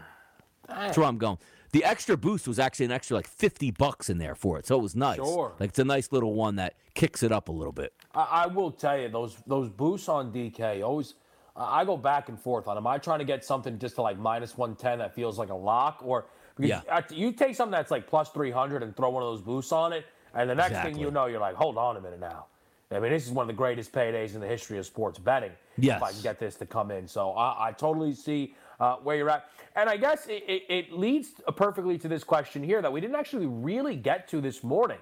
That's 0.68 0.96
where 0.96 1.08
I'm 1.08 1.18
going. 1.18 1.38
The 1.72 1.84
extra 1.84 2.16
boost 2.16 2.48
was 2.48 2.58
actually 2.58 2.86
an 2.86 2.92
extra 2.92 3.16
like 3.16 3.28
50 3.28 3.70
bucks 3.72 4.10
in 4.10 4.18
there 4.18 4.34
for 4.34 4.58
it. 4.58 4.66
So 4.66 4.76
it 4.78 4.82
was 4.82 4.96
nice. 4.96 5.16
Sure. 5.16 5.52
Like 5.60 5.70
it's 5.70 5.78
a 5.78 5.84
nice 5.84 6.10
little 6.10 6.34
one 6.34 6.56
that 6.56 6.74
kicks 6.94 7.22
it 7.22 7.30
up 7.32 7.48
a 7.48 7.52
little 7.52 7.72
bit. 7.72 7.92
I, 8.14 8.44
I 8.44 8.46
will 8.46 8.70
tell 8.72 8.98
you 8.98 9.08
those 9.08 9.36
those 9.46 9.68
boosts 9.68 10.08
on 10.08 10.32
DK 10.32 10.84
always. 10.84 11.14
I 11.56 11.84
go 11.84 11.96
back 11.96 12.28
and 12.28 12.38
forth 12.40 12.68
on 12.68 12.76
them. 12.76 12.86
I 12.86 12.96
trying 12.98 13.18
to 13.18 13.24
get 13.24 13.44
something 13.44 13.78
just 13.78 13.96
to 13.96 14.02
like 14.02 14.18
minus 14.18 14.56
110 14.56 14.98
that 15.00 15.14
feels 15.14 15.38
like 15.38 15.50
a 15.50 15.54
lock, 15.54 16.00
or 16.04 16.26
Yeah. 16.58 16.80
you 17.10 17.32
take 17.32 17.54
something 17.54 17.72
that's 17.72 17.90
like 17.90 18.06
plus 18.06 18.30
300 18.30 18.82
and 18.82 18.96
throw 18.96 19.10
one 19.10 19.22
of 19.22 19.28
those 19.28 19.42
boosts 19.42 19.72
on 19.72 19.92
it, 19.92 20.06
and 20.34 20.48
the 20.48 20.54
next 20.54 20.70
Exactly. 20.70 20.92
thing 20.94 21.02
you 21.02 21.10
know, 21.10 21.26
you're 21.26 21.40
like, 21.40 21.56
hold 21.56 21.76
on 21.76 21.96
a 21.96 22.00
minute 22.00 22.20
now. 22.20 22.46
I 22.92 22.98
mean, 22.98 23.10
this 23.12 23.26
is 23.26 23.30
one 23.32 23.44
of 23.44 23.48
the 23.48 23.52
greatest 23.54 23.92
paydays 23.92 24.34
in 24.34 24.40
the 24.40 24.46
history 24.48 24.78
of 24.78 24.86
sports 24.86 25.18
betting. 25.18 25.52
Yes. 25.76 25.98
If 25.98 26.02
I 26.02 26.12
can 26.12 26.22
get 26.22 26.38
this 26.40 26.54
to 26.56 26.66
come 26.66 26.90
in. 26.90 27.06
So 27.06 27.32
I, 27.32 27.68
I 27.68 27.72
totally 27.72 28.14
see 28.14 28.54
uh, 28.80 28.96
where 28.96 29.16
you're 29.16 29.30
at. 29.30 29.48
And 29.80 29.88
I 29.88 29.96
guess 29.96 30.26
it, 30.26 30.44
it, 30.46 30.62
it 30.68 30.92
leads 30.92 31.30
perfectly 31.56 31.96
to 31.98 32.08
this 32.08 32.22
question 32.22 32.62
here 32.62 32.82
that 32.82 32.92
we 32.92 33.00
didn't 33.00 33.16
actually 33.16 33.46
really 33.46 33.96
get 33.96 34.28
to 34.28 34.42
this 34.42 34.62
morning. 34.62 34.98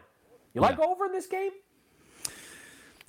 You 0.54 0.60
like 0.60 0.78
over 0.78 1.06
in 1.06 1.12
this 1.12 1.26
game? 1.26 1.50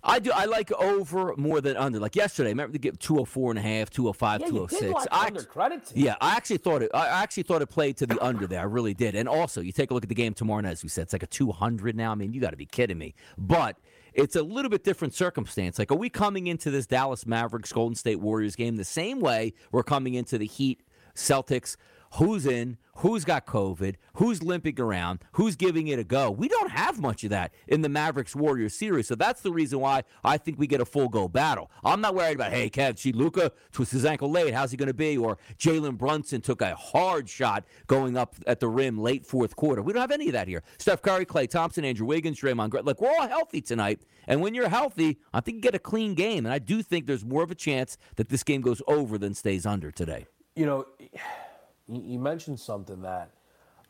I 0.03 0.17
do. 0.17 0.31
I 0.33 0.45
like 0.45 0.71
over 0.71 1.35
more 1.35 1.61
than 1.61 1.77
under. 1.77 1.99
Like 1.99 2.15
yesterday, 2.15 2.49
remember 2.49 2.73
to 2.73 2.79
get 2.79 2.99
204 2.99 3.51
and 3.51 3.59
a 3.59 3.61
half, 3.61 3.91
205, 3.91 4.41
Yeah, 4.41 4.47
you 4.47 4.59
oh 4.61 4.67
did 4.67 4.79
206. 4.79 4.93
like 4.93 5.07
I, 5.11 5.27
under 5.27 5.43
credit. 5.43 5.91
Yeah, 5.93 6.15
I 6.21 6.35
actually 6.35 6.57
thought 6.57 6.81
it. 6.81 6.89
I 6.93 7.07
actually 7.21 7.43
thought 7.43 7.61
it 7.61 7.67
played 7.69 7.97
to 7.97 8.07
the 8.07 8.17
under 8.23 8.47
there. 8.47 8.61
I 8.61 8.63
really 8.63 8.95
did. 8.95 9.13
And 9.13 9.29
also, 9.29 9.61
you 9.61 9.71
take 9.71 9.91
a 9.91 9.93
look 9.93 10.03
at 10.03 10.09
the 10.09 10.15
game 10.15 10.33
tomorrow 10.33 10.61
night. 10.61 10.71
As 10.71 10.83
we 10.83 10.89
said, 10.89 11.03
it's 11.03 11.13
like 11.13 11.23
a 11.23 11.27
200 11.27 11.95
now. 11.95 12.11
I 12.11 12.15
mean, 12.15 12.33
you 12.33 12.41
got 12.41 12.51
to 12.51 12.57
be 12.57 12.65
kidding 12.65 12.97
me. 12.97 13.13
But 13.37 13.77
it's 14.13 14.35
a 14.35 14.41
little 14.41 14.69
bit 14.71 14.83
different 14.83 15.13
circumstance. 15.13 15.77
Like, 15.77 15.91
are 15.91 15.95
we 15.97 16.09
coming 16.09 16.47
into 16.47 16.71
this 16.71 16.87
Dallas 16.87 17.27
Mavericks 17.27 17.71
Golden 17.71 17.95
State 17.95 18.19
Warriors 18.21 18.55
game 18.55 18.77
the 18.77 18.85
same 18.85 19.19
way 19.19 19.53
we're 19.71 19.83
coming 19.83 20.13
into 20.15 20.37
the 20.37 20.47
Heat 20.47 20.81
Celtics? 21.19 21.75
Who's 22.13 22.47
in? 22.47 22.77
Who's 22.97 23.23
got 23.23 23.45
COVID? 23.45 23.95
Who's 24.15 24.41
limping 24.43 24.81
around? 24.81 25.23
Who's 25.33 25.55
giving 25.55 25.87
it 25.87 25.99
a 25.99 26.03
go? 26.03 26.31
We 26.31 26.47
don't 26.49 26.71
have 26.71 26.99
much 26.99 27.23
of 27.23 27.29
that 27.29 27.53
in 27.67 27.81
the 27.81 27.87
Mavericks 27.87 28.35
Warriors 28.35 28.73
series. 28.73 29.07
So 29.07 29.15
that's 29.15 29.41
the 29.41 29.53
reason 29.53 29.79
why 29.79 30.03
I 30.23 30.37
think 30.37 30.59
we 30.59 30.67
get 30.67 30.81
a 30.81 30.85
full 30.85 31.07
go 31.07 31.27
battle. 31.29 31.71
I'm 31.83 32.01
not 32.01 32.15
worried 32.15 32.35
about, 32.35 32.51
hey, 32.51 32.69
Kev, 32.69 32.97
see 32.97 33.13
Luka 33.13 33.51
twists 33.71 33.93
his 33.93 34.05
ankle 34.05 34.29
late. 34.29 34.53
How's 34.53 34.71
he 34.71 34.77
going 34.77 34.87
to 34.87 34.93
be? 34.93 35.17
Or 35.17 35.37
Jalen 35.57 35.97
Brunson 35.97 36.41
took 36.41 36.61
a 36.61 36.75
hard 36.75 37.29
shot 37.29 37.63
going 37.87 38.17
up 38.17 38.35
at 38.47 38.59
the 38.59 38.67
rim 38.67 38.97
late 38.97 39.25
fourth 39.25 39.55
quarter. 39.55 39.81
We 39.81 39.93
don't 39.93 40.01
have 40.01 40.11
any 40.11 40.27
of 40.27 40.33
that 40.33 40.47
here. 40.47 40.63
Steph 40.77 41.01
Curry, 41.01 41.25
Klay 41.25 41.47
Thompson, 41.47 41.85
Andrew 41.85 42.07
Wiggins, 42.07 42.41
Draymond 42.41 42.71
Green. 42.71 42.83
Like, 42.83 42.99
we're 42.99 43.11
all 43.11 43.27
healthy 43.27 43.61
tonight. 43.61 44.01
And 44.27 44.41
when 44.41 44.53
you're 44.55 44.67
healthy, 44.67 45.19
I 45.31 45.39
think 45.41 45.55
you 45.55 45.61
get 45.61 45.75
a 45.75 45.79
clean 45.79 46.15
game. 46.15 46.45
And 46.45 46.51
I 46.51 46.59
do 46.59 46.81
think 46.81 47.05
there's 47.05 47.23
more 47.23 47.43
of 47.43 47.51
a 47.51 47.55
chance 47.55 47.97
that 48.15 48.29
this 48.29 48.43
game 48.43 48.61
goes 48.61 48.81
over 48.87 49.17
than 49.17 49.35
stays 49.35 49.65
under 49.65 49.91
today. 49.91 50.25
You 50.59 50.65
know, 50.65 50.85
you 51.87 52.19
mentioned 52.19 52.59
something 52.59 53.01
that 53.03 53.31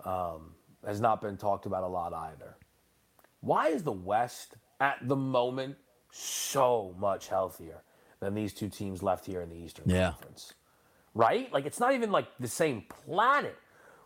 um, 0.05 0.53
has 0.85 1.01
not 1.01 1.19
been 1.19 1.35
talked 1.35 1.65
about 1.65 1.83
a 1.83 1.87
lot 1.87 2.13
either. 2.13 2.55
Why 3.41 3.69
is 3.69 3.83
the 3.83 3.91
West 3.91 4.55
at 4.79 4.99
the 5.01 5.15
moment 5.15 5.77
so 6.11 6.95
much 6.99 7.27
healthier 7.27 7.81
than 8.19 8.35
these 8.35 8.53
two 8.53 8.69
teams 8.69 9.01
left 9.01 9.25
here 9.25 9.41
in 9.41 9.49
the 9.49 9.55
Eastern 9.55 9.89
Yeah. 9.89 10.11
Conference? 10.11 10.53
Right? 11.15 11.51
Like 11.51 11.65
it's 11.65 11.79
not 11.79 11.93
even 11.93 12.11
like 12.11 12.27
the 12.39 12.47
same 12.47 12.83
planet 12.83 13.57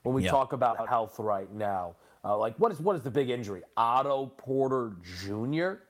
when 0.03 0.15
we 0.15 0.23
Yeah. 0.23 0.31
talk 0.31 0.53
about 0.53 0.87
health 0.87 1.19
right 1.19 1.51
now. 1.51 1.95
Uh, 2.23 2.37
like 2.37 2.55
what 2.57 2.71
is 2.71 2.79
what 2.79 2.95
is 2.95 3.01
the 3.03 3.11
big 3.11 3.29
injury? 3.29 3.61
Otto 3.75 4.27
Porter 4.37 4.95
Jr. 5.21 5.83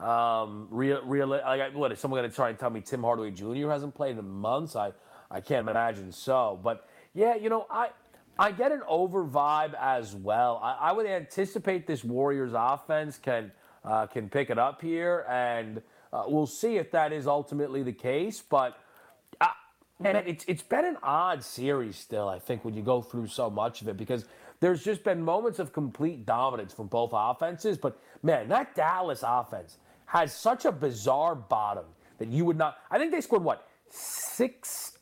Um, 0.00 0.68
real, 0.70 1.02
real. 1.04 1.26
Like, 1.26 1.74
what 1.74 1.90
is 1.92 1.98
someone 1.98 2.20
going 2.20 2.30
to 2.30 2.34
try 2.34 2.48
and 2.48 2.58
tell 2.58 2.70
me 2.70 2.80
Tim 2.80 3.02
Hardaway 3.02 3.32
Jr. 3.32 3.68
hasn't 3.68 3.94
played 3.94 4.16
in 4.16 4.26
months? 4.26 4.76
I, 4.76 4.92
I 5.30 5.40
can't 5.40 5.68
imagine 5.68 6.12
so. 6.12 6.58
But 6.62 6.88
yeah, 7.14 7.36
you 7.36 7.48
know, 7.48 7.66
I, 7.70 7.90
I 8.38 8.52
get 8.52 8.72
an 8.72 8.82
over 8.88 9.24
vibe 9.24 9.74
as 9.78 10.14
well. 10.14 10.60
I, 10.62 10.90
I 10.90 10.92
would 10.92 11.06
anticipate 11.06 11.86
this 11.86 12.02
Warriors 12.02 12.52
offense 12.54 13.18
can, 13.18 13.52
uh, 13.84 14.06
can 14.06 14.28
pick 14.28 14.50
it 14.50 14.58
up 14.58 14.80
here, 14.80 15.26
and 15.28 15.82
uh, 16.12 16.24
we'll 16.26 16.46
see 16.46 16.76
if 16.76 16.90
that 16.92 17.12
is 17.12 17.26
ultimately 17.26 17.82
the 17.82 17.92
case. 17.92 18.42
But 18.42 18.78
uh, 19.40 19.48
man, 19.98 20.16
it's 20.16 20.44
it's 20.48 20.62
been 20.62 20.84
an 20.84 20.96
odd 21.02 21.44
series 21.44 21.96
still. 21.96 22.28
I 22.28 22.38
think 22.38 22.64
when 22.64 22.74
you 22.74 22.82
go 22.82 23.02
through 23.02 23.28
so 23.28 23.50
much 23.50 23.82
of 23.82 23.88
it 23.88 23.96
because 23.96 24.24
there's 24.60 24.82
just 24.82 25.04
been 25.04 25.22
moments 25.22 25.58
of 25.58 25.72
complete 25.72 26.26
dominance 26.26 26.72
from 26.72 26.88
both 26.88 27.10
offenses. 27.12 27.78
But 27.78 27.98
man, 28.22 28.48
that 28.48 28.74
Dallas 28.74 29.22
offense 29.26 29.78
has 30.06 30.34
such 30.34 30.64
a 30.64 30.72
bizarre 30.72 31.34
bottom 31.34 31.84
that 32.18 32.28
you 32.28 32.44
would 32.44 32.58
not. 32.58 32.78
I 32.90 32.98
think 32.98 33.12
they 33.12 33.20
scored 33.20 33.44
what 33.44 33.66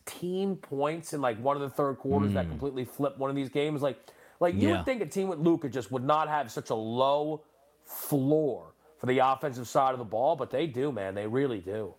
16 0.08 0.56
points 0.56 1.12
in 1.12 1.20
like 1.20 1.38
one 1.42 1.56
of 1.56 1.62
the 1.62 1.70
third 1.70 1.98
quarters 1.98 2.32
that 2.32 2.44
hmm. 2.44 2.50
completely 2.52 2.84
flipped 2.84 3.18
one 3.18 3.30
of 3.30 3.36
these 3.36 3.48
games. 3.48 3.82
Like, 3.82 3.98
like 4.40 4.54
you 4.54 4.68
Yeah. 4.68 4.76
would 4.76 4.84
think 4.84 5.02
a 5.02 5.06
team 5.06 5.28
with 5.28 5.38
Luka 5.38 5.68
just 5.68 5.90
would 5.92 6.04
not 6.04 6.28
have 6.28 6.50
such 6.50 6.70
a 6.70 6.74
low 6.74 7.42
floor 7.84 8.74
for 8.98 9.06
the 9.06 9.18
offensive 9.18 9.68
side 9.68 9.92
of 9.92 9.98
the 9.98 10.04
ball, 10.04 10.36
but 10.36 10.50
they 10.50 10.66
do, 10.66 10.92
man. 10.92 11.14
They 11.14 11.26
really 11.26 11.60
do. 11.60 11.94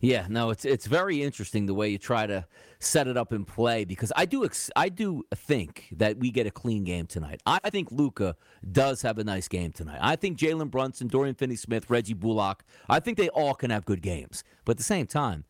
Yeah, 0.00 0.26
no, 0.28 0.50
it's 0.50 0.66
it's 0.66 0.86
very 0.86 1.22
interesting 1.22 1.64
the 1.64 1.72
way 1.72 1.88
you 1.88 1.96
try 1.96 2.26
to 2.26 2.46
set 2.80 3.08
it 3.08 3.16
up 3.16 3.32
and 3.32 3.46
play 3.46 3.86
because 3.86 4.12
I 4.14 4.26
do 4.26 4.44
ex- 4.44 4.70
I 4.76 4.90
do 4.90 5.24
think 5.34 5.88
that 5.92 6.18
we 6.18 6.30
get 6.30 6.46
a 6.46 6.50
clean 6.50 6.84
game 6.84 7.06
tonight. 7.06 7.40
I, 7.46 7.60
I 7.64 7.70
think 7.70 7.90
Luka 7.90 8.36
does 8.70 9.00
have 9.00 9.16
a 9.16 9.24
nice 9.24 9.48
game 9.48 9.72
tonight. 9.72 9.98
I 10.02 10.16
think 10.16 10.36
Jalen 10.36 10.70
Brunson, 10.70 11.08
Dorian 11.08 11.34
Finney-Smith, 11.34 11.88
Reggie 11.88 12.12
Bullock, 12.12 12.62
I 12.90 13.00
think 13.00 13.16
they 13.16 13.30
all 13.30 13.54
can 13.54 13.70
have 13.70 13.86
good 13.86 14.02
games. 14.02 14.44
But 14.66 14.72
at 14.72 14.76
the 14.76 14.84
same 14.84 15.06
time, 15.06 15.44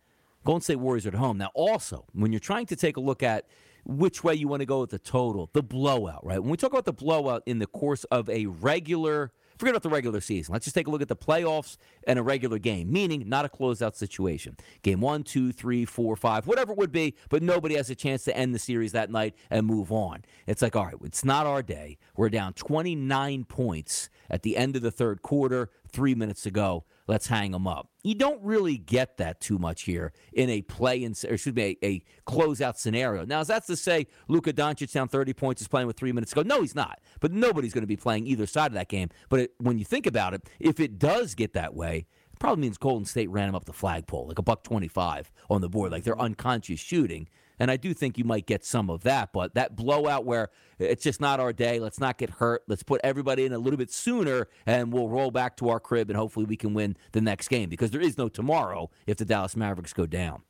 Golden 0.45 0.63
State 0.63 0.77
Warriors 0.77 1.07
are 1.07 1.11
at 1.11 1.15
home. 1.15 1.39
Now, 1.39 1.51
also, 1.55 2.07
when 2.13 2.33
you're 2.33 2.41
trying 2.41 2.67
to 2.67 2.77
take 2.77 2.97
a 2.97 3.01
look 3.01 3.23
at 3.23 3.47
which 3.85 4.25
way 4.25 4.35
you 4.35 4.49
want 4.49 4.61
to 4.61 4.67
go 4.67 4.81
with 4.81 4.91
the 4.91 4.99
total, 4.99 5.51
the 5.53 5.63
blowout, 5.63 6.25
right? 6.25 6.41
When 6.41 6.51
we 6.51 6.57
talk 6.57 6.73
about 6.73 6.85
the 6.85 6.93
blowout 6.93 7.43
in 7.47 7.59
the 7.59 7.67
course 7.67 8.05
of 8.05 8.29
a 8.29 8.47
regular, 8.47 9.33
forget 9.59 9.75
about 9.75 9.83
the 9.83 9.91
regular 9.91 10.21
season. 10.21 10.53
Let's 10.53 10.65
just 10.65 10.75
take 10.75 10.87
a 10.87 10.91
look 10.91 11.03
at 11.03 11.09
the 11.09 11.17
playoffs 11.17 11.77
and 12.07 12.19
a 12.19 12.23
regular 12.23 12.59
game, 12.59 12.91
meaning 12.91 13.29
not 13.29 13.45
a 13.45 13.49
closeout 13.49 13.95
situation. 13.95 14.57
Game 14.83 15.01
one, 15.01 15.23
two, 15.23 15.53
three, 15.53 15.85
four, 15.85 16.17
five, 16.17 16.47
whatever 16.47 16.73
it 16.73 16.79
would 16.79 16.93
be, 16.93 17.15
but 17.29 17.43
nobody 17.43 17.77
has 17.77 17.91
a 17.91 17.95
chance 17.95 18.25
to 18.25 18.37
end 18.37 18.55
the 18.55 18.59
series 18.59 18.93
that 18.93 19.11
night 19.11 19.35
and 19.51 19.67
move 19.67 19.93
on. 19.93 20.25
It's 20.47 20.63
like, 20.63 20.77
all 20.77 20.87
right, 20.87 20.95
it's 21.05 21.25
not 21.25 21.47
our 21.47 21.63
day. 21.63 21.99
We're 22.17 22.31
down 22.31 22.55
29 22.55 23.45
points 23.45 24.09
at 24.31 24.43
the 24.43 24.57
end 24.57 24.77
of 24.77 24.83
the 24.83 24.91
third 24.91 25.23
quarter, 25.23 25.71
three 25.91 26.15
minutes 26.15 26.43
to 26.43 26.51
go. 26.51 26.85
Let's 27.07 27.27
hang 27.27 27.51
them 27.51 27.67
up. 27.67 27.89
You 28.03 28.15
don't 28.15 28.41
really 28.43 28.79
get 28.79 29.17
that 29.17 29.41
too 29.41 29.59
much 29.59 29.83
here 29.83 30.13
in 30.33 30.49
a 30.49 30.63
play 30.63 31.03
in, 31.03 31.15
or 31.25 31.35
excuse 31.35 31.55
me, 31.55 31.77
a, 31.83 31.87
a 31.87 32.03
closeout 32.27 32.77
scenario. 32.77 33.25
Now, 33.25 33.41
is 33.41 33.49
that 33.49 33.67
to 33.67 33.77
say 33.77 34.07
Luka 34.29 34.53
Doncic 34.53 34.93
down 34.93 35.09
30 35.09 35.33
points 35.33 35.61
is 35.61 35.69
playing 35.69 35.87
with 35.87 35.97
three 35.97 36.13
minutes 36.13 36.31
to 36.33 36.37
go? 36.37 36.43
No, 36.43 36.61
he's 36.61 36.75
not. 36.75 37.01
But 37.21 37.33
nobody's 37.33 37.73
going 37.73 37.83
to 37.83 37.89
be 37.89 37.97
playing 37.97 38.27
either 38.27 38.47
side 38.47 38.69
of 38.69 38.75
that 38.75 38.89
game. 38.89 39.09
But 39.29 39.41
it, 39.41 39.53
when 39.59 39.79
you 39.79 39.85
think 39.85 40.07
about 40.07 40.35
it, 40.35 40.49
if 40.61 40.79
it 40.79 40.99
does 40.99 41.35
get 41.35 41.53
that 41.55 41.75
way, 41.75 42.07
it 42.33 42.39
probably 42.39 42.63
means 42.63 42.79
Golden 42.79 43.05
State 43.05 43.29
ran 43.31 43.49
him 43.49 43.55
up 43.55 43.65
the 43.65 43.73
flagpole, 43.73 44.29
like 44.29 44.39
a 44.39 44.43
buck 44.43 44.63
25 44.63 45.33
on 45.51 45.61
the 45.61 45.69
board, 45.69 45.93
like 45.93 46.05
they're 46.05 46.21
unconscious 46.21 46.81
shooting. 46.81 47.29
And 47.61 47.71
I 47.71 47.77
do 47.77 47.93
think 47.93 48.17
you 48.17 48.25
might 48.25 48.47
get 48.47 48.65
some 48.65 48.89
of 48.89 49.03
that, 49.03 49.35
but 49.35 49.55
that 49.55 49.77
blowout 49.77 50.25
where 50.25 50.49
it's 50.79 51.05
just 51.05 51.21
not 51.21 51.41
our 51.41 51.53
day, 51.53 51.79
let's 51.79 52.01
not 52.01 52.17
get 52.17 52.31
hurt, 52.31 52.63
let's 52.67 52.83
put 52.83 53.03
everybody 53.05 53.45
in 53.45 53.53
a 53.53 53.59
little 53.59 53.77
bit 53.77 53.93
sooner, 53.93 54.49
and 54.65 54.91
we'll 54.91 55.11
roll 55.11 55.31
back 55.31 55.59
to 55.59 55.69
our 55.69 55.79
crib, 55.79 56.09
and 56.09 56.17
hopefully 56.17 56.47
we 56.47 56.57
can 56.57 56.73
win 56.73 56.97
the 57.13 57.21
next 57.21 57.49
game 57.49 57.69
because 57.69 57.91
there 57.91 58.01
is 58.01 58.17
no 58.17 58.31
tomorrow 58.31 58.89
if 59.07 59.19
the 59.19 59.27
Dallas 59.27 59.55
Mavericks 59.55 59.93
go 59.93 60.07
down. 60.07 60.43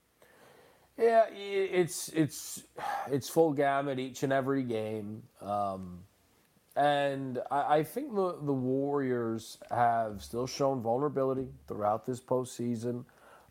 Yeah, 0.97 1.25
it's 1.33 2.11
it's 2.11 2.63
it's 3.11 3.29
full 3.29 3.55
gamut 3.55 3.99
each 3.99 4.23
and 4.23 4.33
every 4.33 4.63
game, 4.63 5.23
um, 5.41 6.01
and 6.77 7.41
I, 7.51 7.79
I 7.79 7.83
think 7.85 8.15
the 8.15 8.39
the 8.43 8.53
Warriors 8.53 9.59
have 9.71 10.23
still 10.23 10.47
shown 10.47 10.83
vulnerability 10.83 11.49
throughout 11.67 12.05
this 12.05 12.21
postseason. 12.21 13.05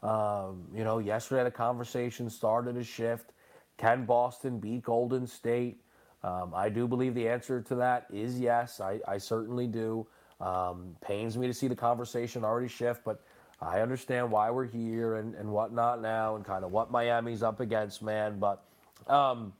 Um, 0.03 0.67
you 0.73 0.83
know, 0.83 0.99
yesterday 0.99 1.43
the 1.43 1.51
conversation 1.51 2.29
started 2.29 2.77
a 2.77 2.83
shift. 2.83 3.33
Can 3.79 4.05
Boston 4.05 4.59
beat 4.59 4.83
Golden 4.83 5.25
State? 5.25 5.81
Um, 6.21 6.51
I 6.53 6.67
do 6.67 6.85
believe 6.85 7.15
the 7.15 7.27
answer 7.29 7.61
to 7.61 7.75
that 7.75 8.07
is 8.11 8.39
yes. 8.39 8.81
I, 8.81 8.99
I 9.07 9.17
certainly 9.17 9.67
do. 9.67 10.05
Um, 10.41 10.95
pains 11.01 11.37
me 11.37 11.47
to 11.47 11.53
see 11.53 11.69
the 11.69 11.75
conversation 11.75 12.43
already 12.43 12.67
shift, 12.67 13.03
but 13.05 13.23
I 13.61 13.79
understand 13.79 14.29
why 14.29 14.51
we're 14.51 14.65
here 14.65 15.15
and, 15.15 15.33
and 15.35 15.49
whatnot 15.49 16.01
now 16.01 16.35
and 16.35 16.43
kind 16.43 16.65
of 16.65 16.71
what 16.71 16.91
Miami's 16.91 17.41
up 17.41 17.61
against, 17.61 18.01
man. 18.01 18.37
But 18.37 18.63
um, 19.07 19.53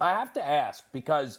I 0.00 0.10
have 0.10 0.32
to 0.34 0.44
ask 0.44 0.84
because 0.92 1.38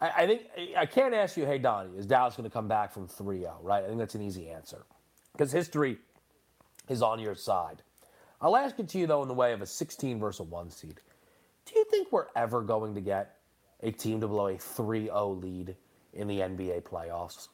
I, 0.00 0.10
I, 0.18 0.26
think 0.26 0.42
I 0.76 0.86
can't 0.86 1.14
ask 1.14 1.36
you, 1.36 1.46
hey, 1.46 1.58
Donnie, 1.58 1.96
is 1.98 2.06
Dallas 2.06 2.36
going 2.36 2.48
to 2.48 2.52
come 2.52 2.68
back 2.68 2.92
from 2.92 3.08
3 3.08 3.40
0, 3.40 3.58
right? 3.62 3.82
I 3.82 3.88
think 3.88 3.98
that's 3.98 4.14
an 4.14 4.22
easy 4.22 4.48
answer 4.48 4.84
because 5.32 5.50
history 5.50 5.98
is 6.88 7.02
on 7.02 7.18
your 7.18 7.34
side. 7.34 7.82
I'll 8.40 8.56
ask 8.56 8.78
it 8.78 8.88
to 8.90 8.98
you, 8.98 9.08
though, 9.08 9.22
in 9.22 9.28
the 9.28 9.34
way 9.34 9.52
of 9.52 9.62
a 9.62 9.66
16 9.66 10.20
versus 10.20 10.40
a 10.40 10.44
1 10.44 10.70
seed. 10.70 11.00
Do 11.66 11.78
you 11.78 11.84
think 11.90 12.12
we're 12.12 12.26
ever 12.36 12.62
going 12.62 12.94
to 12.94 13.00
get 13.00 13.36
a 13.82 13.90
team 13.90 14.20
to 14.20 14.28
blow 14.28 14.48
a 14.48 14.56
3 14.56 15.04
0 15.06 15.28
lead 15.30 15.76
in 16.14 16.28
the 16.28 16.38
NBA 16.40 16.82
playoffs? 16.82 17.48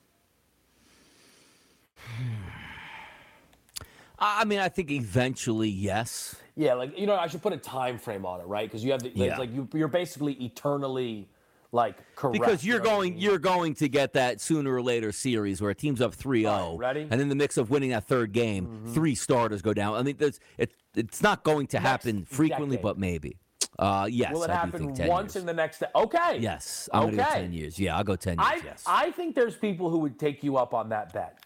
I 4.19 4.45
mean, 4.45 4.61
I 4.61 4.69
think 4.69 4.91
eventually, 4.91 5.69
yes. 5.69 6.37
Yeah, 6.55 6.75
like 6.75 6.97
you 6.97 7.07
know, 7.07 7.17
I 7.17 7.27
should 7.27 7.43
put 7.43 7.53
a 7.53 7.57
time 7.57 7.99
frame 7.99 8.25
on 8.25 8.41
it, 8.41 8.47
right? 8.47 8.69
Because 8.69 8.85
you 8.85 8.93
have 8.93 9.03
the, 9.03 9.11
Yeah. 9.15 9.37
like 9.39 9.53
you, 9.53 9.69
you're 9.75 9.89
basically 9.89 10.35
eternally 10.35 11.29
like 11.73 11.97
correct. 12.15 12.35
Because 12.39 12.63
you 12.65 12.75
you're 12.75 12.83
know 12.83 12.91
what 12.91 12.95
I 12.95 12.97
going, 13.09 13.19
you're 13.19 13.39
going 13.39 13.75
to 13.77 13.89
get 13.89 14.13
that 14.13 14.41
sooner 14.41 14.73
or 14.75 14.83
later 14.83 15.11
series 15.11 15.61
where 15.61 15.71
a 15.71 15.75
team's 15.75 16.01
up 16.01 16.15
3-0, 16.15 16.49
All 16.51 16.73
right, 16.73 16.79
ready? 16.79 17.01
Mm-hmm. 17.05 17.13
and 17.15 17.23
in 17.23 17.29
the 17.31 17.35
mix 17.35 17.57
of 17.57 17.71
winning 17.71 17.91
that 17.91 18.05
third 18.05 18.33
game, 18.33 18.83
three 18.93 19.15
starters 19.17 19.61
go 19.63 19.73
down. 19.75 19.95
I 19.95 20.03
mean, 20.03 20.17
there's, 20.19 20.39
it, 20.59 20.73
it's 20.95 21.23
not 21.23 21.43
going 21.43 21.67
to 21.69 21.79
Next 21.79 21.89
happen 21.89 22.25
frequently, 22.27 22.77
decade. 22.77 22.83
but 22.83 22.99
maybe. 22.99 23.39
Uh, 23.79 24.07
yes, 24.11 24.33
Will 24.35 24.45
it 24.45 24.51
I 24.51 24.55
happen 24.57 24.81
think 24.81 24.95
10 24.97 25.09
once 25.09 25.35
years. 25.35 25.43
in 25.43 25.47
the 25.47 25.55
next? 25.55 25.83
Okay. 25.95 26.39
Yes, 26.41 26.89
I'm 26.93 27.09
okay. 27.09 27.17
go 27.17 27.25
10 27.25 27.53
years. 27.53 27.79
Yeah, 27.79 27.97
I'll 27.97 28.05
go 28.05 28.17
10 28.17 28.39
years. 28.39 28.49
I 28.53 28.57
yes. 28.65 28.83
I 28.87 29.11
think 29.13 29.35
there's 29.35 29.57
people 29.57 29.91
who 29.91 29.99
would 30.01 30.19
take 30.19 30.43
you 30.45 30.57
up 30.59 30.75
on 30.75 30.89
that 30.91 31.13
bet. 31.13 31.39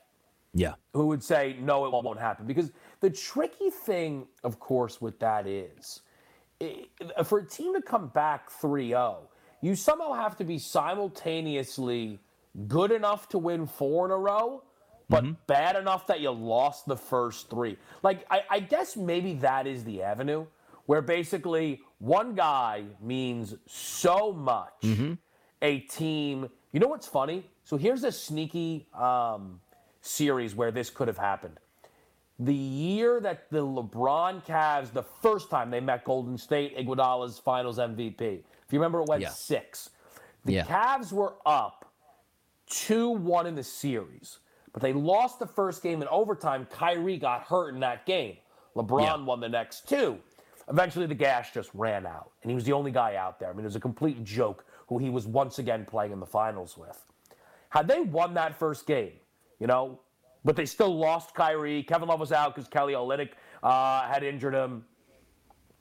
yeah. 0.55 0.75
who 0.95 1.07
would 1.09 1.23
say 1.23 1.57
no 1.61 1.87
it 1.87 1.93
won't 1.93 2.19
happen 2.21 2.47
because 2.47 2.73
the 3.01 3.11
tricky 3.11 3.71
thing 3.71 4.27
of 4.45 4.59
course 4.61 5.01
with 5.01 5.19
that 5.21 5.47
is 5.47 6.03
for 7.25 7.39
a 7.41 7.47
team 7.47 7.75
to 7.75 7.83
come 7.83 8.09
back 8.09 8.51
3-0 8.51 9.19
you 9.63 9.75
somehow 9.77 10.13
have 10.15 10.37
to 10.39 10.45
be 10.45 10.59
simultaneously 10.59 12.19
good 12.69 12.91
enough 12.93 13.29
to 13.29 13.39
win 13.39 13.67
four 13.67 14.07
in 14.07 14.13
a 14.13 14.17
row 14.17 14.63
but 15.11 15.47
bad 15.47 15.77
enough 15.77 16.07
that 16.07 16.21
you 16.21 16.31
lost 16.31 16.87
the 16.87 16.97
first 16.97 17.51
three 17.51 17.77
like 18.03 18.25
I, 18.31 18.43
I 18.51 18.61
guess 18.61 18.97
maybe 18.97 19.35
that 19.35 19.67
is 19.67 19.85
the 19.85 20.03
avenue 20.03 20.47
where 20.87 21.03
basically 21.03 21.83
one 21.99 22.35
guy 22.35 22.85
means 23.01 23.55
so 23.67 24.33
much 24.33 24.85
a 25.63 25.79
team 25.81 26.49
you 26.73 26.81
know 26.81 26.89
what's 26.89 27.07
funny 27.07 27.49
so 27.65 27.77
here's 27.77 28.05
a 28.05 28.13
sneaky 28.13 28.87
um, 28.95 29.61
series 30.03 30.55
where 30.55 30.71
this 30.71 30.89
could 30.89 31.09
have 31.09 31.19
happened. 31.19 31.59
The 32.39 32.55
year 32.55 33.19
that 33.23 33.51
the 33.51 33.59
LeBron 33.67 34.45
Cavs, 34.47 34.93
the 34.93 35.03
first 35.03 35.51
time 35.51 35.69
they 35.71 35.81
met 35.81 36.05
Golden 36.05 36.39
State, 36.39 36.77
Iguodala's 36.79 37.41
Finals 37.41 37.79
MVP. 37.79 38.21
If 38.21 38.45
you 38.73 38.79
remember, 38.79 39.01
it 39.01 39.09
went 39.09 39.23
Yeah. 39.23 39.31
six. 39.31 39.91
The 40.45 40.53
Yeah. 40.53 40.65
Cavs 40.67 41.13
were 41.13 41.35
up 41.45 41.91
two-one 42.69 43.47
in 43.47 43.55
the 43.57 43.65
series, 43.65 44.39
but 44.73 44.81
they 44.83 44.93
lost 44.93 45.39
the 45.41 45.47
first 45.47 45.83
game 45.83 46.03
in 46.03 46.09
overtime. 46.09 46.67
Kyrie 46.71 47.17
got 47.19 47.43
hurt 47.43 47.71
in 47.75 47.81
that 47.81 48.07
game. 48.07 48.37
LeBron 48.77 49.03
Yeah. 49.03 49.17
won 49.25 49.41
the 49.41 49.49
next 49.49 49.89
two. 49.89 50.21
Eventually, 50.69 51.07
the 51.07 51.15
gas 51.15 51.51
just 51.53 51.71
ran 51.75 52.07
out, 52.07 52.31
and 52.43 52.51
he 52.51 52.55
was 52.55 52.65
the 52.65 52.73
only 52.73 52.91
guy 52.91 53.15
out 53.17 53.39
there. 53.39 53.49
I 53.51 53.53
mean, 53.53 53.61
it 53.61 53.65
was 53.69 53.77
a 53.77 53.81
complete 53.81 54.25
joke 54.25 54.65
who 54.89 54.99
he 54.99 55.11
was 55.11 55.27
once 55.27 55.59
again 55.61 55.85
playing 55.85 56.13
in 56.13 56.19
the 56.21 56.27
finals 56.27 56.77
with. 56.77 57.05
Had 57.71 57.87
they 57.87 58.01
won 58.01 58.35
that 58.35 58.59
first 58.59 58.87
game, 58.87 59.13
you 59.61 59.67
know, 59.67 60.01
but 60.45 60.57
they 60.57 60.67
still 60.67 60.97
lost 60.97 61.35
Kyrie. 61.35 61.83
Kevin 61.83 62.09
Love 62.09 62.21
was 62.21 62.33
out 62.33 62.55
because 62.55 62.69
Kelly 62.69 62.95
Olynyk 62.95 63.31
uh, 63.63 64.03
had 64.09 64.23
injured 64.25 64.55
him, 64.55 64.85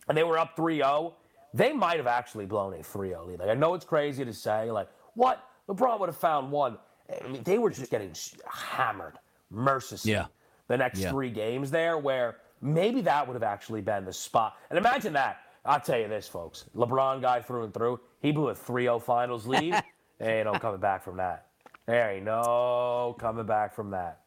and 0.08 0.18
they 0.18 0.24
were 0.24 0.38
up 0.38 0.56
3-0. 0.56 1.14
They 1.54 1.72
might 1.74 1.98
have 1.98 2.08
actually 2.08 2.46
blown 2.46 2.74
a 2.74 2.78
3-0 2.78 3.28
lead. 3.28 3.40
Like, 3.40 3.50
I 3.50 3.54
know 3.54 3.74
it's 3.74 3.86
crazy 3.86 4.24
to 4.26 4.34
say, 4.34 4.70
like, 4.72 4.90
what? 5.16 5.48
LeBron 5.68 6.00
would 6.00 6.10
have 6.10 6.18
found 6.18 6.52
one. 6.52 6.78
I 7.24 7.28
mean, 7.28 7.44
they 7.44 7.58
were 7.58 7.70
just 7.72 7.90
getting 7.90 8.14
hammered 8.52 9.18
mercilessly 9.50 10.12
Yeah. 10.12 10.26
the 10.68 10.78
next 10.78 11.00
Yeah. 11.00 11.12
three 11.12 11.30
games 11.32 11.72
there, 11.72 11.98
where 11.98 12.38
maybe 12.66 13.02
that 13.02 13.28
would 13.28 13.34
have 13.36 13.44
actually 13.44 13.82
been 13.82 14.06
the 14.06 14.14
spot. 14.14 14.58
And 14.70 14.78
imagine 14.78 15.14
that. 15.14 15.42
I'll 15.64 15.80
tell 15.80 16.00
you 16.00 16.08
this, 16.08 16.28
folks. 16.28 16.66
LeBron 16.76 17.22
guy 17.22 17.42
through 17.42 17.64
and 17.64 17.74
through. 17.74 18.00
He 18.22 18.32
blew 18.32 18.50
a 18.50 18.56
3-0 18.56 19.02
finals 19.02 19.48
lead. 19.48 19.74
ain't 20.22 20.46
no 20.46 20.60
coming 20.60 20.80
back 20.80 21.04
from 21.04 21.18
that. 21.18 21.48
There 21.86 22.12
ain't 22.12 22.26
no 22.26 23.16
coming 23.20 23.46
back 23.46 23.74
from 23.76 23.92
that. 23.92 24.22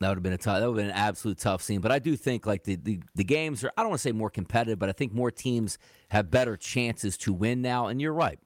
That 0.00 0.08
would 0.08 0.18
have 0.18 0.22
been 0.22 0.32
a 0.32 0.38
tough. 0.38 0.60
That 0.60 0.70
would 0.70 0.78
have 0.78 0.86
been 0.86 0.94
an 0.94 1.02
absolute 1.02 1.38
tough 1.38 1.60
scene. 1.60 1.80
But 1.80 1.90
I 1.90 1.98
do 1.98 2.16
think 2.16 2.46
like 2.46 2.62
the, 2.64 2.76
the, 2.76 3.00
the 3.16 3.24
games 3.24 3.64
are. 3.64 3.72
I 3.76 3.82
don't 3.82 3.90
want 3.90 3.98
to 3.98 4.02
say 4.02 4.12
more 4.12 4.30
competitive, 4.30 4.78
but 4.78 4.88
I 4.88 4.92
think 4.92 5.12
more 5.12 5.30
teams 5.30 5.76
have 6.10 6.30
better 6.30 6.56
chances 6.56 7.16
to 7.18 7.32
win 7.32 7.62
now. 7.62 7.88
And 7.88 8.00
you're 8.00 8.12
right. 8.12 8.38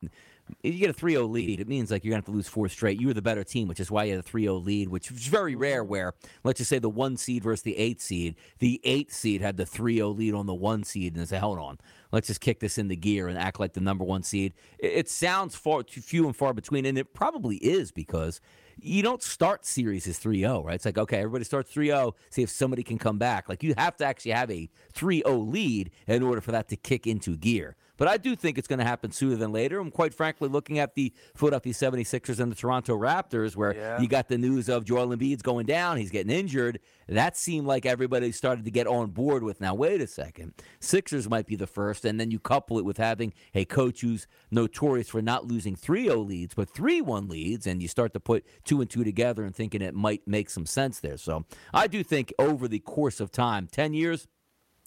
If 0.63 0.75
you 0.75 0.81
get 0.81 0.91
a 0.91 0.93
3-0 0.93 1.31
lead, 1.31 1.61
it 1.61 1.69
means 1.69 1.91
like 1.91 2.05
you're 2.05 2.11
gonna 2.11 2.19
have 2.19 2.27
to 2.27 2.33
lose 2.33 2.49
four 2.49 2.69
straight. 2.69 3.01
You 3.01 3.09
were 3.09 3.15
the 3.15 3.23
better 3.23 3.45
team, 3.45 3.69
which 3.69 3.81
is 3.81 3.91
why 3.91 4.05
you 4.05 4.17
had 4.17 4.25
a 4.25 4.29
3-0 4.29 4.65
lead, 4.65 4.89
which 4.89 5.11
is 5.11 5.27
very 5.27 5.53
mm-hmm. 5.53 5.63
rare. 5.63 5.85
Where 5.85 6.15
let's 6.45 6.59
just 6.59 6.71
say 6.71 6.79
the 6.79 6.89
one 6.89 7.17
seed 7.17 7.43
versus 7.43 7.63
the 7.63 7.77
eight 7.77 8.01
seed, 8.01 8.37
the 8.59 8.81
eight 8.85 9.13
seed 9.13 9.41
had 9.41 9.57
the 9.57 9.65
3-0 9.65 10.17
lead 10.17 10.35
on 10.35 10.47
the 10.47 10.55
one 10.55 10.85
seed, 10.85 11.17
and 11.17 11.29
say, 11.29 11.39
hold 11.39 11.59
on, 11.59 11.79
let's 12.13 12.27
just 12.27 12.41
kick 12.41 12.61
this 12.61 12.79
into 12.79 12.97
gear 12.97 13.29
and 13.29 13.39
act 13.39 13.61
like 13.61 13.73
the 13.73 13.81
number 13.81 14.05
one 14.05 14.23
seed. 14.23 14.53
It, 14.79 14.93
it 14.93 15.09
sounds 15.09 15.55
far 15.57 15.83
too 15.83 16.01
few 16.01 16.27
and 16.27 16.37
far 16.37 16.53
between, 16.53 16.87
and 16.87 16.99
it 16.99 17.15
probably 17.15 17.57
is 17.57 17.91
because 17.91 18.41
you 18.81 19.03
don't 19.03 19.23
start 19.23 19.65
series 19.65 20.07
as 20.07 20.19
3-0, 20.19 20.65
right? 20.65 20.75
It's 20.75 20.85
like, 20.85 20.99
okay, 20.99 21.19
everybody 21.19 21.45
starts 21.45 21.73
3-0, 21.73 22.15
see 22.31 22.43
if 22.43 22.51
somebody 22.51 22.83
can 22.83 22.99
come 22.99 23.19
back. 23.19 23.49
Like 23.49 23.63
you 23.63 23.75
have 23.77 23.97
to 23.99 24.05
actually 24.05 24.33
have 24.33 24.51
a 24.51 24.69
3-0 24.95 25.53
lead 25.53 25.91
in 26.07 26.23
order 26.23 26.41
for 26.41 26.53
that 26.53 26.69
to 26.69 26.77
kick 26.77 27.07
into 27.07 27.37
gear. 27.37 27.77
But 28.03 28.09
I 28.09 28.17
do 28.17 28.35
think 28.35 28.59
it's 28.59 28.67
going 28.67 28.81
to 28.81 28.85
happen 28.85 29.13
sooner 29.13 29.37
than 29.37 29.53
later. 29.53 29.81
And 29.81 29.93
quite 29.93 30.13
frankly, 30.13 30.49
looking 30.49 30.81
at 30.81 30.97
the 30.97 31.13
Philadelphia 31.37 31.73
76ers 31.73 32.41
and 32.41 32.51
the 32.51 32.57
Toronto 32.57 32.99
Raptors, 32.99 33.55
where 33.55 33.77
Yeah. 33.77 34.01
you 34.01 34.09
got 34.09 34.27
the 34.27 34.37
news 34.37 34.69
of 34.69 34.85
Joel 34.85 35.17
Embiid's 35.17 35.43
going 35.43 35.67
down, 35.67 35.99
he's 35.99 36.11
getting 36.11 36.33
injured, 36.33 36.81
that 37.07 37.37
seemed 37.37 37.69
like 37.69 37.87
everybody 37.87 38.33
started 38.33 38.65
to 38.65 38.73
get 38.73 38.89
on 38.89 39.11
board 39.11 39.45
with, 39.45 39.61
now, 39.61 39.73
wait 39.77 40.01
a 40.01 40.09
second. 40.09 40.53
Sixers 40.81 41.31
might 41.31 41.47
be 41.47 41.55
the 41.55 41.69
first, 41.69 42.05
and 42.05 42.19
then 42.19 42.33
you 42.33 42.41
couple 42.41 42.77
it 42.77 42.85
with 42.85 42.97
having 42.97 43.35
a 43.55 43.65
coach 43.65 44.01
who's 44.01 44.27
notorious 44.51 45.09
for 45.09 45.23
not 45.23 45.47
losing 45.47 45.77
3 45.77 46.07
0 46.07 46.19
leads, 46.23 46.57
but 46.57 46.69
3 46.69 47.01
1 47.03 47.29
leads, 47.29 47.69
and 47.69 47.81
you 47.81 47.87
start 47.87 48.13
to 48.15 48.19
put 48.19 48.45
two 48.65 48.81
and 48.81 48.91
two 48.91 49.05
together 49.05 49.45
and 49.45 49.55
thinking 49.55 49.81
it 49.81 49.95
might 49.95 50.27
make 50.27 50.51
some 50.51 50.67
sense 50.67 50.99
there. 50.99 51.19
So 51.19 51.45
I 51.73 51.87
do 51.87 52.03
think 52.03 52.35
over 52.37 52.67
the 52.67 52.81
course 52.81 53.21
of 53.21 53.31
time, 53.31 53.69
10 53.71 53.95
years, 53.95 54.27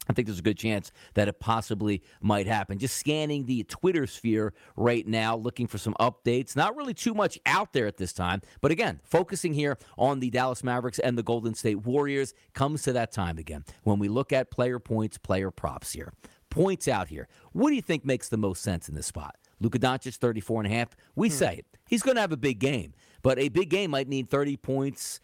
I 0.08 0.14
think 0.14 0.28
there's 0.28 0.40
a 0.40 0.44
good 0.44 0.58
chance 0.58 0.92
that 1.14 1.28
it 1.28 1.40
possibly 1.40 2.02
might 2.22 2.48
happen. 2.48 2.78
Just 2.78 2.98
scanning 2.98 3.46
the 3.46 3.64
Twitter 3.64 4.08
sphere 4.08 4.54
right 4.76 5.08
now, 5.08 5.36
looking 5.36 5.68
for 5.68 5.78
some 5.78 5.96
updates. 6.00 6.56
Not 6.56 6.76
really 6.76 6.94
too 6.94 7.14
much 7.14 7.40
out 7.46 7.74
there 7.74 7.88
at 7.88 7.98
this 7.98 8.14
time, 8.14 8.42
but 8.62 8.72
again, 8.72 9.00
focusing 9.04 9.54
here 9.54 9.78
on 9.98 10.20
the 10.20 10.30
Dallas 10.30 10.64
Mavericks 10.64 11.00
and 11.00 11.18
the 11.18 11.24
Golden 11.24 11.54
State 11.54 11.86
Warriors 11.86 12.34
comes 12.54 12.84
to 12.84 12.94
that 12.94 13.12
time 13.12 13.38
again 13.38 13.64
when 13.84 14.00
we 14.00 14.08
look 14.08 14.32
at 14.32 14.52
player 14.52 14.80
points, 14.80 15.18
player 15.18 15.52
props 15.52 15.94
here. 15.94 16.14
Points 16.50 16.88
out 16.88 17.10
here. 17.10 17.28
What 17.52 17.70
do 17.70 17.76
you 17.76 17.82
think 17.82 18.06
makes 18.06 18.30
the 18.30 18.38
most 18.38 18.62
sense 18.62 18.88
in 18.88 18.96
this 18.96 19.08
spot? 19.08 19.36
Luka 19.60 19.80
Doncic, 19.80 20.16
34 20.16 20.62
and 20.62 20.74
a 20.74 20.76
half. 20.76 20.96
We 21.16 21.30
hmm. 21.30 21.34
say 21.34 21.56
it. 21.58 21.66
He's 21.88 22.02
going 22.02 22.16
to 22.16 22.22
have 22.22 22.32
a 22.32 22.38
big 22.38 22.60
game, 22.60 22.94
but 23.22 23.38
a 23.40 23.50
big 23.50 23.70
game 23.70 23.92
might 23.92 24.08
need 24.08 24.30
30 24.30 24.58
points, 24.58 25.20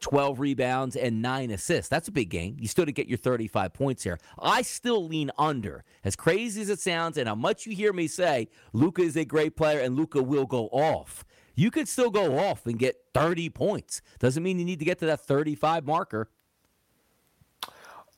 12 0.00 0.40
rebounds 0.40 0.96
and 0.96 1.22
nine 1.22 1.50
assists. 1.50 1.88
That's 1.88 2.08
a 2.08 2.12
big 2.12 2.28
game. 2.30 2.56
You 2.58 2.68
still 2.68 2.86
to 2.86 2.92
get 2.92 3.06
your 3.08 3.18
35 3.18 3.72
points 3.72 4.02
here. 4.02 4.18
I 4.38 4.62
still 4.62 5.06
lean 5.06 5.30
under. 5.38 5.84
As 6.04 6.16
crazy 6.16 6.62
as 6.62 6.68
it 6.68 6.80
sounds, 6.80 7.16
and 7.16 7.28
how 7.28 7.34
much 7.34 7.66
you 7.66 7.74
hear 7.74 7.92
me 7.92 8.06
say, 8.06 8.48
Luka 8.72 9.02
is 9.02 9.16
a 9.16 9.24
great 9.24 9.56
player 9.56 9.80
and 9.80 9.96
Luka 9.96 10.22
will 10.22 10.46
go 10.46 10.66
off. 10.68 11.24
You 11.54 11.70
could 11.70 11.88
still 11.88 12.10
go 12.10 12.38
off 12.38 12.66
and 12.66 12.78
get 12.78 12.96
30 13.14 13.48
points. 13.50 14.02
Doesn't 14.18 14.42
mean 14.42 14.58
you 14.58 14.64
need 14.64 14.78
to 14.78 14.84
get 14.84 14.98
to 14.98 15.06
that 15.06 15.20
35 15.20 15.86
marker. 15.86 16.28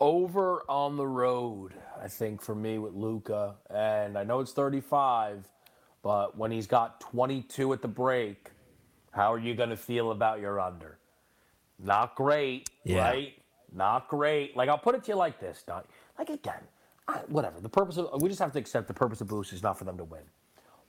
Over 0.01 0.63
on 0.69 0.97
the 0.97 1.07
road, 1.07 1.75
I 2.01 2.09
think 2.09 2.41
for 2.41 2.55
me 2.55 2.79
with 2.79 2.95
Luka, 2.95 3.57
and 3.69 4.17
I 4.17 4.25
know 4.25 4.41
it's 4.41 4.53
35, 4.53 5.45
but 6.03 6.39
when 6.39 6.51
he's 6.53 6.69
got 6.69 7.01
22 7.01 7.73
at 7.73 7.83
the 7.83 7.89
break, 7.89 8.51
how 9.11 9.33
are 9.33 9.39
you 9.39 9.55
going 9.55 9.71
to 9.71 9.77
feel 9.77 10.13
about 10.13 10.41
your 10.41 10.61
under? 10.61 10.99
Not 11.79 12.15
great, 12.15 12.69
Yeah. 12.85 13.03
right? 13.09 13.35
Not 13.73 14.09
great. 14.09 14.57
Like 14.57 14.69
I'll 14.69 14.79
put 14.79 14.95
it 14.95 15.05
to 15.05 15.13
you 15.13 15.17
like 15.17 15.39
this, 15.41 15.63
Doc. 15.63 15.87
Like 16.19 16.31
again, 16.31 16.61
I, 17.07 17.19
whatever. 17.29 17.61
The 17.61 17.69
purpose 17.69 17.97
of 17.99 18.21
we 18.23 18.29
just 18.29 18.41
have 18.41 18.53
to 18.53 18.59
accept 18.59 18.89
the 18.89 18.95
purpose 18.95 19.21
of 19.21 19.29
boost 19.29 19.53
is 19.53 19.63
not 19.63 19.79
for 19.79 19.85
them 19.85 19.97
to 19.99 20.05
win. 20.05 20.23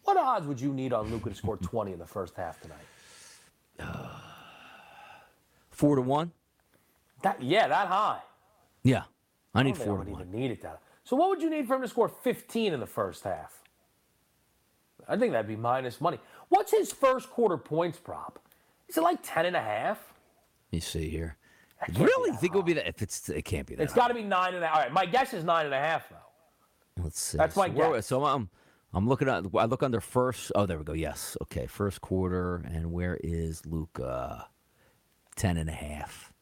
What 0.03 0.17
odds 0.17 0.47
would 0.47 0.59
you 0.59 0.73
need 0.73 0.93
on 0.93 1.09
Luka 1.11 1.29
to 1.29 1.35
score 1.35 1.57
20 1.61 1.91
in 1.93 1.99
the 1.99 2.07
first 2.07 2.35
half 2.35 2.57
tonight? 2.61 2.87
Four 5.71 5.95
to 5.95 6.01
one? 6.01 6.31
That 7.21 7.41
yeah, 7.41 7.67
that 7.67 7.87
high. 7.87 8.19
Yeah. 8.83 9.03
I 9.53 9.59
I 9.59 9.63
need 9.63 9.75
don't 9.75 9.85
four 9.85 10.03
to 10.03 10.11
one. 10.11 10.21
even 10.21 10.31
need 10.31 10.51
it 10.51 10.61
that. 10.61 10.79
So 11.03 11.15
what 11.15 11.29
would 11.29 11.41
you 11.41 11.49
need 11.49 11.67
for 11.67 11.75
him 11.75 11.81
to 11.81 11.87
score 11.87 12.07
15 12.07 12.73
in 12.73 12.79
the 12.79 12.85
first 12.85 13.23
half? 13.23 13.63
I 15.07 15.17
think 15.17 15.31
that'd 15.31 15.47
be 15.47 15.55
minus 15.55 15.99
money. 15.99 16.19
What's 16.49 16.71
his 16.71 16.91
first 16.93 17.29
quarter 17.29 17.57
points 17.57 17.97
prop? 17.97 18.39
Is 18.87 18.97
it 18.97 19.01
like 19.01 19.19
10 19.23 19.47
and 19.47 19.55
a 19.55 19.61
half? 19.61 20.08
Let 20.71 20.77
me 20.77 20.79
see 20.81 21.09
here. 21.09 21.35
Really? 21.97 22.35
Think 22.37 22.53
it 22.53 22.57
would 22.57 22.65
be 22.65 22.73
that? 22.73 22.87
If 22.87 23.01
it's, 23.01 23.27
it 23.29 23.43
can't 23.43 23.65
be 23.65 23.73
that. 23.75 23.83
It's 23.83 23.93
got 23.93 24.09
to 24.09 24.13
be 24.13 24.21
nine 24.23 24.53
and 24.53 24.63
a 24.63 24.67
half. 24.67 24.75
All 24.75 24.81
right, 24.83 24.91
my 24.91 25.05
guess 25.05 25.33
is 25.33 25.43
nine 25.43 25.65
and 25.65 25.73
a 25.73 25.79
half, 25.79 26.09
though. 26.09 27.03
Let's 27.03 27.19
see. 27.19 27.37
That's 27.37 27.55
my 27.55 27.67
so, 27.67 27.73
where- 27.73 27.93
guess. 27.93 28.05
so 28.05 28.25
I'm, 28.25 28.49
I'm 28.93 29.07
looking 29.07 29.29
at. 29.29 29.45
I 29.55 29.65
look 29.65 29.81
under 29.81 30.01
first. 30.01 30.51
Oh, 30.53 30.65
there 30.65 30.77
we 30.77 30.83
go. 30.83 30.93
Yes. 30.93 31.37
Okay. 31.43 31.65
First 31.65 32.01
quarter. 32.01 32.57
And 32.71 32.91
where 32.91 33.17
is 33.23 33.65
Luka? 33.65 34.47
Ten 35.35 35.57
and 35.57 35.69
a 35.69 35.73
half. 35.73 36.33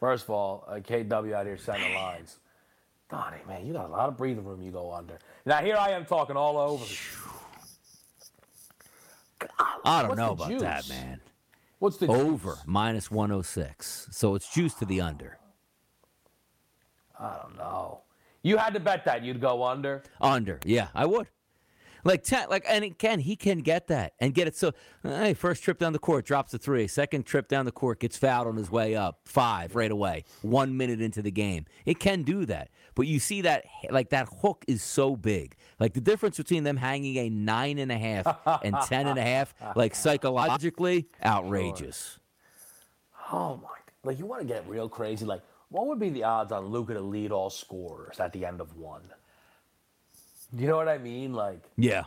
First 0.00 0.24
of 0.24 0.30
all, 0.30 0.64
uh, 0.66 0.74
KW 0.76 1.32
out 1.32 1.46
here 1.46 1.56
setting 1.56 1.92
the 1.92 1.94
lines. 1.98 2.40
Donnie, 3.10 3.36
man, 3.46 3.66
you 3.66 3.72
got 3.72 3.86
a 3.86 3.92
lot 3.92 4.08
of 4.08 4.16
breathing 4.16 4.44
room 4.44 4.62
you 4.62 4.70
go 4.70 4.92
under. 4.92 5.18
Now 5.44 5.58
here 5.58 5.76
I 5.76 5.90
am 5.90 6.04
talking 6.04 6.36
all 6.36 6.56
over. 6.56 6.84
I 9.84 10.02
don't 10.02 10.16
know 10.16 10.32
about 10.32 10.58
that, 10.60 10.88
man. 10.88 11.20
What's 11.80 11.96
the 11.96 12.06
Over 12.06 12.50
juice? 12.50 12.62
minus 12.66 13.10
106. 13.10 14.08
So 14.12 14.34
it's 14.34 14.52
juice 14.52 14.74
to 14.74 14.84
the 14.84 15.00
under. 15.00 15.38
I 17.18 17.38
don't 17.42 17.56
know. 17.56 18.02
You 18.42 18.56
had 18.58 18.74
to 18.74 18.80
bet 18.80 19.04
that 19.06 19.22
you'd 19.24 19.40
go 19.40 19.64
under. 19.64 20.02
Under. 20.20 20.60
Yeah, 20.64 20.88
I 20.94 21.06
would. 21.06 21.26
Like 22.04 22.22
ten, 22.22 22.48
like 22.48 22.64
and 22.68 22.84
again, 22.84 23.18
he 23.18 23.36
can 23.36 23.58
get 23.58 23.88
that 23.88 24.14
and 24.20 24.34
get 24.34 24.46
it. 24.46 24.56
So, 24.56 24.72
hey, 25.02 25.34
first 25.34 25.62
trip 25.62 25.78
down 25.78 25.92
the 25.92 25.98
court 25.98 26.24
drops 26.24 26.54
a 26.54 26.58
three. 26.58 26.86
Second 26.86 27.24
trip 27.24 27.48
down 27.48 27.64
the 27.64 27.72
court 27.72 28.00
gets 28.00 28.16
fouled 28.16 28.48
on 28.48 28.56
his 28.56 28.70
way 28.70 28.96
up. 28.96 29.20
Five 29.24 29.74
right 29.74 29.90
away. 29.90 30.24
One 30.42 30.76
minute 30.76 31.00
into 31.00 31.22
the 31.22 31.30
game, 31.30 31.66
it 31.84 31.98
can 32.00 32.22
do 32.22 32.46
that. 32.46 32.70
But 32.94 33.06
you 33.06 33.18
see 33.18 33.42
that 33.42 33.64
like 33.90 34.10
that 34.10 34.28
hook 34.40 34.64
is 34.66 34.82
so 34.82 35.16
big. 35.16 35.56
Like 35.78 35.94
the 35.94 36.00
difference 36.00 36.36
between 36.36 36.64
them 36.64 36.76
hanging 36.76 37.16
a 37.18 37.28
nine 37.28 37.78
and 37.78 37.92
a 37.92 37.98
half 37.98 38.38
and 38.62 38.74
ten 38.86 39.06
and 39.06 39.18
a 39.18 39.22
half, 39.22 39.54
like 39.76 39.94
psychologically 39.94 41.08
outrageous. 41.24 42.18
Oh 43.32 43.60
my! 43.62 43.68
Like 44.02 44.18
you 44.18 44.26
want 44.26 44.42
to 44.42 44.48
get 44.48 44.66
real 44.68 44.88
crazy? 44.88 45.24
Like 45.24 45.42
what 45.70 45.86
would 45.86 46.00
be 46.00 46.10
the 46.10 46.24
odds 46.24 46.50
on 46.50 46.66
Luka 46.66 46.94
to 46.94 47.00
lead 47.00 47.30
all 47.30 47.48
scorers 47.48 48.18
at 48.18 48.32
the 48.32 48.44
end 48.44 48.60
of 48.60 48.76
one? 48.76 49.02
You 50.56 50.66
know 50.66 50.76
what 50.76 50.88
I 50.88 50.98
mean? 50.98 51.32
Like, 51.32 51.62
Yeah, 51.76 52.04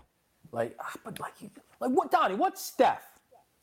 like, 0.51 0.75
ah, 0.79 0.93
but 1.03 1.19
like, 1.19 1.33
you, 1.39 1.49
like 1.79 1.91
what, 1.91 2.11
Donnie? 2.11 2.35
What's 2.35 2.61
Steph? 2.61 3.03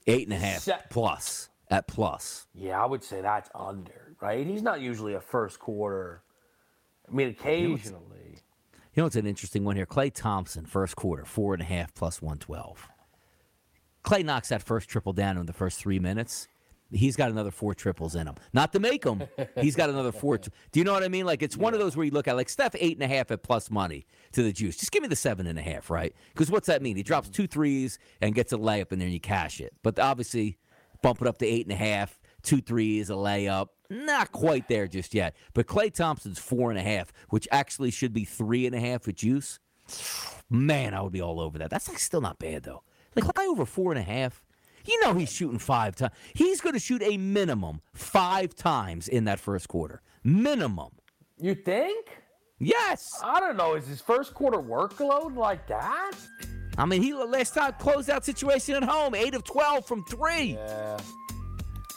eight 0.07 0.27
and 0.27 0.33
a 0.35 0.39
half 0.39 0.61
Se- 0.61 0.79
plus 0.89 1.51
at 1.71 1.87
plus. 1.87 2.47
Yeah, 2.55 2.83
I 2.83 2.87
would 2.87 3.05
say 3.05 3.21
that's 3.21 3.51
under, 3.55 4.17
right? 4.21 4.47
He's 4.47 4.63
not 4.63 4.81
usually 4.81 5.15
a 5.15 5.21
first 5.21 5.59
quarter. 5.59 6.23
I 7.09 7.15
mean, 7.15 7.29
occasionally. 7.29 8.39
You 8.95 9.03
know 9.03 9.05
what's 9.05 9.17
an 9.17 9.27
interesting 9.27 9.65
one 9.65 9.77
here? 9.77 9.87
Klay 9.87 10.13
Thompson, 10.13 10.65
first 10.67 10.97
quarter, 10.97 11.25
four 11.25 11.53
and 11.55 11.63
a 11.63 11.67
half 11.67 11.95
plus 11.95 12.21
112. 12.21 12.89
Klay 14.05 14.25
knocks 14.25 14.49
that 14.49 14.63
first 14.63 14.89
triple 14.89 15.13
down 15.13 15.37
in 15.37 15.47
the 15.47 15.53
first 15.53 15.79
three 15.79 15.99
minutes. 16.01 16.49
He's 16.93 17.15
got 17.17 17.31
another 17.31 17.51
four 17.51 17.75
triples 17.75 18.15
in 18.17 18.27
him. 18.27 18.35
Not 18.53 18.73
to 18.73 18.81
make 18.81 19.03
them, 19.05 19.23
he's 19.61 19.77
got 19.77 19.91
another 19.91 20.13
four. 20.13 20.39
t- 20.39 20.51
Do 20.73 20.81
you 20.81 20.85
know 20.85 20.93
what 20.93 21.03
I 21.05 21.09
mean? 21.09 21.25
Like 21.27 21.43
it's 21.43 21.57
one 21.57 21.73
of 21.75 21.81
those 21.81 21.97
where 21.97 22.05
you 22.05 22.11
look 22.13 22.27
at 22.29 22.37
like 22.37 22.49
Steph 22.49 22.75
eight 22.79 22.97
and 22.97 23.03
a 23.03 23.09
half 23.15 23.31
at 23.31 23.43
plus 23.43 23.71
money 23.71 24.07
to 24.33 24.43
the 24.43 24.53
juice. 24.53 24.77
Just 24.77 24.91
give 24.93 25.03
me 25.03 25.09
the 25.09 25.17
seven 25.17 25.47
and 25.47 25.59
a 25.59 25.63
half, 25.63 25.89
right? 25.91 26.15
Because 26.33 26.51
what's 26.51 26.67
that 26.67 26.83
mean? 26.83 26.97
He 26.97 27.03
drops 27.03 27.29
two 27.29 27.47
threes 27.47 27.99
and 28.21 28.35
gets 28.35 28.53
a 28.53 28.57
layup, 28.57 28.91
and 28.93 29.01
then 29.01 29.11
you 29.11 29.21
cash 29.21 29.61
it. 29.61 29.73
But 29.83 29.99
obviously, 29.99 30.59
bump 31.03 31.21
it 31.23 31.27
up 31.29 31.39
to 31.39 31.47
eight 31.47 31.65
and 31.67 31.73
a 31.73 31.77
half, 31.77 32.21
two 32.43 32.61
threes, 32.61 33.09
a 33.11 33.15
layup. 33.15 33.69
Not 33.89 34.31
quite 34.33 34.69
there 34.69 34.87
just 34.87 35.15
yet. 35.15 35.35
But 35.55 35.67
Klay 35.67 35.93
Thompson's 35.93 36.39
four 36.39 36.71
and 36.71 36.79
a 36.79 36.83
half, 36.83 37.13
which 37.31 37.49
actually 37.51 37.91
should 37.91 38.13
be 38.13 38.25
three 38.25 38.67
and 38.67 38.75
a 38.75 38.81
half 38.81 39.07
with 39.07 39.17
juice. 39.17 39.59
Man, 40.49 40.95
I 40.95 41.03
would 41.03 41.13
be 41.13 41.21
all 41.21 41.41
over 41.41 41.59
that. 41.59 41.71
That's 41.71 41.89
like 41.89 41.99
still 41.99 42.21
not 42.21 42.39
bad 42.39 42.63
though. 42.65 42.83
Like 43.17 43.25
Klay 43.25 43.47
over 43.47 43.65
four 43.65 43.93
and 43.93 43.99
a 44.01 44.05
half. 44.05 44.45
You 44.91 45.01
know 45.05 45.15
he's 45.15 45.31
shooting 45.33 45.61
five 45.61 45.95
times. 45.95 46.13
He's 46.35 46.61
going 46.61 46.73
to 46.73 46.81
shoot 46.81 47.01
a 47.05 47.17
minimum 47.17 47.81
five 47.95 48.57
times 48.57 49.07
in 49.07 49.25
that 49.27 49.39
first 49.39 49.69
quarter. 49.69 50.03
Minimum. 50.25 50.91
You 51.39 51.55
think? 51.55 52.09
Yes. 52.59 53.07
I 53.23 53.39
don't 53.39 53.57
know. 53.57 53.75
Is 53.77 53.87
his 53.87 54.01
first 54.01 54.35
quarter 54.35 54.59
workload 54.59 55.37
like 55.37 55.69
that? 55.69 56.13
I 56.77 56.87
mean, 56.87 57.03
he 57.03 57.15
last 57.15 57.55
time 57.55 57.75
closed 57.79 58.11
out 58.11 58.25
situation 58.25 58.75
at 58.75 58.83
home, 58.83 59.15
eight 59.15 59.35
of 59.35 59.45
twelve 59.45 59.87
from 59.87 60.05
three. 60.07 60.55
Yeah, 60.55 60.97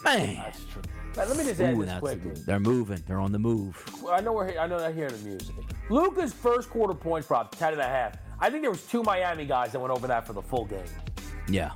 Man. 0.04 0.36
that's 0.36 0.64
true. 0.66 0.82
Man, 1.18 1.30
let 1.30 1.38
me 1.38 1.44
just 1.46 1.62
add 1.62 1.76
Ooh, 1.76 1.86
this 1.86 2.00
quickly. 2.00 2.32
they're 2.46 2.60
moving. 2.60 3.04
They're 3.08 3.20
on 3.20 3.32
the 3.32 3.40
move. 3.40 3.84
I 4.10 4.22
know 4.22 4.34
we're. 4.34 4.58
I 4.58 4.68
know 4.68 4.78
they're 4.80 4.94
hearing 4.94 5.14
the 5.16 5.30
music. 5.30 5.56
Luka's 5.90 6.34
first 6.34 6.70
quarter 6.70 6.94
points 6.94 7.28
prop 7.28 7.56
ten 7.56 7.74
and 7.74 7.82
a 7.82 7.86
half. 7.88 8.18
I 8.40 8.50
think 8.50 8.62
there 8.62 8.72
was 8.72 8.86
two 8.86 9.02
Miami 9.04 9.46
guys 9.46 9.72
that 9.72 9.80
went 9.80 9.92
over 9.92 10.06
that 10.08 10.28
for 10.28 10.34
the 10.34 10.42
full 10.42 10.66
game. 10.66 10.84
Yeah. 11.48 11.72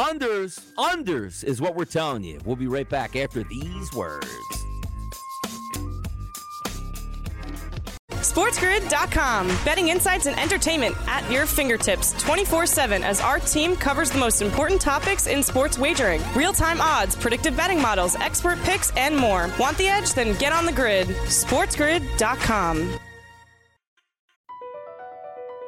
Unders, 0.00 0.58
unders 0.78 1.44
is 1.44 1.60
what 1.60 1.74
we're 1.74 1.84
telling 1.84 2.24
you. 2.24 2.40
We'll 2.46 2.56
be 2.56 2.68
right 2.68 2.88
back 2.88 3.16
after 3.16 3.44
these 3.44 3.92
words. 3.92 4.26
SportsGrid.com. 8.08 9.48
Betting 9.62 9.88
insights 9.88 10.24
and 10.24 10.38
entertainment 10.40 10.96
at 11.06 11.30
your 11.30 11.44
fingertips 11.44 12.14
24 12.22 12.64
7 12.64 13.04
as 13.04 13.20
our 13.20 13.38
team 13.40 13.76
covers 13.76 14.10
the 14.10 14.18
most 14.18 14.40
important 14.40 14.80
topics 14.80 15.26
in 15.26 15.42
sports 15.42 15.78
wagering 15.78 16.22
real 16.34 16.54
time 16.54 16.80
odds, 16.80 17.14
predictive 17.14 17.54
betting 17.54 17.82
models, 17.82 18.16
expert 18.16 18.58
picks, 18.60 18.90
and 18.96 19.14
more. 19.14 19.50
Want 19.60 19.76
the 19.76 19.88
edge? 19.88 20.14
Then 20.14 20.34
get 20.38 20.54
on 20.54 20.64
the 20.64 20.72
grid. 20.72 21.08
SportsGrid.com. 21.08 22.98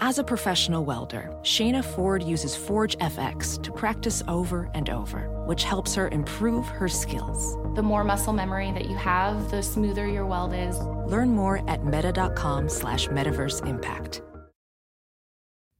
As 0.00 0.20
a 0.20 0.24
professional 0.24 0.84
welder, 0.84 1.28
Shayna 1.42 1.84
Ford 1.84 2.22
uses 2.22 2.54
Forge 2.54 2.96
FX 2.98 3.60
to 3.64 3.72
practice 3.72 4.22
over 4.28 4.70
and 4.72 4.88
over, 4.90 5.28
which 5.44 5.64
helps 5.64 5.92
her 5.96 6.06
improve 6.10 6.68
her 6.68 6.86
skills. 6.86 7.56
The 7.74 7.82
more 7.82 8.04
muscle 8.04 8.32
memory 8.32 8.70
that 8.70 8.88
you 8.88 8.94
have, 8.94 9.50
the 9.50 9.60
smoother 9.60 10.06
your 10.06 10.24
weld 10.24 10.54
is. 10.54 10.78
Learn 11.10 11.30
more 11.30 11.68
at 11.68 11.84
meta.com 11.84 12.68
slash 12.68 13.08
metaverse 13.08 13.66
impact. 13.66 14.22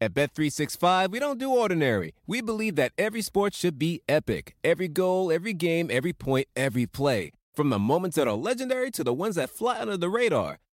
At 0.01 0.15
Bet365, 0.15 1.11
we 1.13 1.21
don't 1.21 1.39
do 1.39 1.51
ordinary. 1.51 2.13
We 2.27 2.41
believe 2.41 2.75
that 2.75 2.93
every 2.99 3.23
sport 3.23 3.55
should 3.55 3.79
be 3.79 4.03
epic. 4.09 4.57
Every 4.65 4.89
goal, 4.89 5.31
every 5.31 5.53
game, 5.53 5.91
every 5.93 6.13
point, 6.13 6.49
every 6.57 6.87
play. 6.87 7.31
From 7.55 7.71
the 7.71 7.79
moments 7.79 8.17
that 8.17 8.27
are 8.27 8.35
legendary 8.35 8.91
to 8.93 9.05
the 9.05 9.15
ones 9.15 9.37
that 9.37 9.51
fly 9.51 9.79
under 9.81 9.97
the 9.97 10.09
radar. 10.09 10.59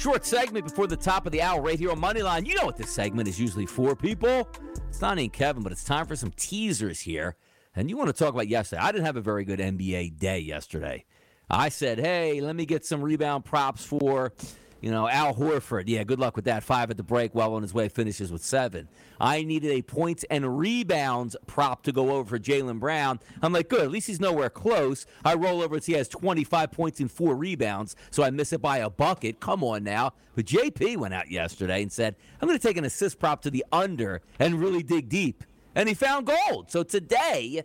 Short 0.00 0.24
segment 0.24 0.64
before 0.64 0.86
the 0.86 0.96
top 0.96 1.26
of 1.26 1.32
the 1.32 1.42
hour 1.42 1.60
right 1.60 1.78
here 1.78 1.90
on 1.90 2.00
Moneyline. 2.00 2.46
You 2.46 2.54
know 2.54 2.64
what 2.64 2.78
this 2.78 2.88
segment 2.90 3.28
is 3.28 3.38
usually 3.38 3.66
for, 3.66 3.94
people. 3.94 4.48
It's 4.88 5.02
not 5.02 5.18
even 5.18 5.28
Kevin, 5.28 5.62
but 5.62 5.72
it's 5.72 5.84
time 5.84 6.06
for 6.06 6.16
some 6.16 6.30
teasers 6.30 7.00
here. 7.00 7.36
And 7.76 7.90
you 7.90 7.98
want 7.98 8.08
to 8.08 8.14
talk 8.14 8.32
about 8.32 8.48
yesterday. 8.48 8.80
I 8.80 8.92
didn't 8.92 9.04
have 9.04 9.18
a 9.18 9.20
very 9.20 9.44
good 9.44 9.58
NBA 9.58 10.18
day 10.18 10.38
yesterday. 10.38 11.04
I 11.50 11.68
said, 11.68 11.98
hey, 11.98 12.40
let 12.40 12.56
me 12.56 12.64
get 12.64 12.86
some 12.86 13.02
rebound 13.02 13.44
props 13.44 13.84
for 13.84 14.32
You 14.80 14.90
know, 14.90 15.08
Al 15.08 15.34
Horford, 15.34 15.84
yeah, 15.86 16.04
good 16.04 16.18
luck 16.18 16.36
with 16.36 16.46
that. 16.46 16.62
Five 16.62 16.90
at 16.90 16.96
the 16.96 17.02
break, 17.02 17.34
well 17.34 17.54
on 17.54 17.62
his 17.62 17.74
way, 17.74 17.88
finishes 17.88 18.32
with 18.32 18.42
seven. 18.42 18.88
I 19.20 19.42
needed 19.42 19.70
a 19.72 19.82
points 19.82 20.24
and 20.30 20.58
rebounds 20.58 21.36
prop 21.46 21.82
to 21.82 21.92
go 21.92 22.12
over 22.12 22.30
for 22.30 22.38
Jaylen 22.38 22.80
Brown. 22.80 23.20
I'm 23.42 23.52
like, 23.52 23.68
good, 23.68 23.82
at 23.82 23.90
least 23.90 24.06
he's 24.06 24.20
nowhere 24.20 24.48
close. 24.48 25.04
I 25.24 25.34
roll 25.34 25.62
over 25.62 25.74
and 25.74 25.84
see 25.84 25.92
he 25.92 25.98
has 25.98 26.08
25 26.08 26.70
points 26.72 27.00
and 27.00 27.10
four 27.10 27.34
rebounds, 27.36 27.94
so 28.10 28.22
I 28.22 28.30
miss 28.30 28.52
it 28.52 28.62
by 28.62 28.78
a 28.78 28.88
bucket. 28.88 29.40
Come 29.40 29.62
on 29.62 29.84
now. 29.84 30.14
But 30.34 30.46
JP 30.46 30.96
went 30.96 31.12
out 31.12 31.30
yesterday 31.30 31.82
and 31.82 31.92
said, 31.92 32.16
I'm 32.40 32.48
going 32.48 32.58
to 32.58 32.66
take 32.66 32.78
an 32.78 32.84
assist 32.84 33.18
prop 33.18 33.42
to 33.42 33.50
the 33.50 33.64
under 33.72 34.22
and 34.38 34.60
really 34.60 34.82
dig 34.82 35.08
deep. 35.08 35.44
And 35.74 35.88
he 35.88 35.94
found 35.94 36.26
gold. 36.26 36.70
So 36.70 36.82
today, 36.82 37.64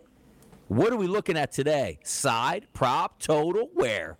what 0.68 0.92
are 0.92 0.96
we 0.96 1.06
looking 1.06 1.38
at 1.38 1.52
today? 1.52 1.98
Side, 2.04 2.66
prop, 2.74 3.20
total, 3.20 3.70
where? 3.72 4.18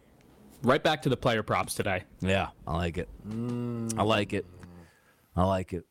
Right 0.67 0.83
back 0.83 1.01
to 1.03 1.09
the 1.09 1.17
player 1.17 1.45
props 1.45 1.75
today. 1.75 2.03
Yeah, 2.21 2.49
I 2.67 2.77
like 2.77 2.99
it. 2.99 3.09
I 3.31 4.03
like 4.03 4.33
it. 4.33 4.45
I 5.37 5.45
like 5.45 5.73
it. 5.73 5.85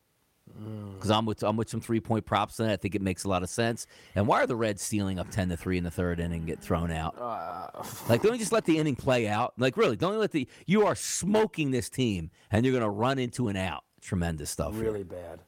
Because 0.94 1.12
I'm 1.12 1.26
with 1.26 1.44
I'm 1.44 1.56
with 1.56 1.70
some 1.70 1.80
three 1.80 2.02
point 2.02 2.26
props 2.26 2.60
in 2.60 2.70
it. 2.70 2.74
I 2.74 2.76
think 2.76 2.94
it 2.94 3.02
makes 3.02 3.24
a 3.24 3.30
lot 3.30 3.42
of 3.42 3.50
sense. 3.50 3.88
And 4.16 4.28
why 4.28 4.44
are 4.44 4.48
the 4.48 4.56
Reds 4.58 4.82
stealing 4.82 5.18
up 5.18 5.30
ten 5.32 5.48
to 5.48 5.56
three 5.56 5.78
in 5.78 5.86
the 5.86 5.92
third 5.92 6.20
inning 6.20 6.40
and 6.40 6.48
get 6.48 6.60
thrown 6.60 6.92
out? 6.92 7.16
Uh. 7.18 7.84
like, 8.10 8.22
don't 8.22 8.34
you 8.34 8.38
just 8.40 8.52
let 8.52 8.66
the 8.66 8.78
inning 8.78 8.98
play 8.98 9.30
out? 9.30 9.54
Like, 9.58 9.78
really, 9.78 9.96
don't 9.96 10.12
you 10.12 10.20
let 10.20 10.32
the 10.32 10.46
you 10.66 10.86
are 10.86 10.94
smoking 10.96 11.72
this 11.72 11.90
team 11.90 12.30
and 12.52 12.66
you're 12.66 12.74
gonna 12.74 12.90
run 12.90 13.18
into 13.18 13.48
an 13.48 13.56
out. 13.56 13.84
Tremendous 14.02 14.50
stuff. 14.50 14.74
here. 14.74 14.84
Really 14.84 15.04
bad. 15.04 15.40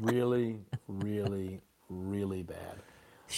really, 0.00 0.58
really, 0.88 1.60
really 1.90 2.42
bad. 2.42 2.76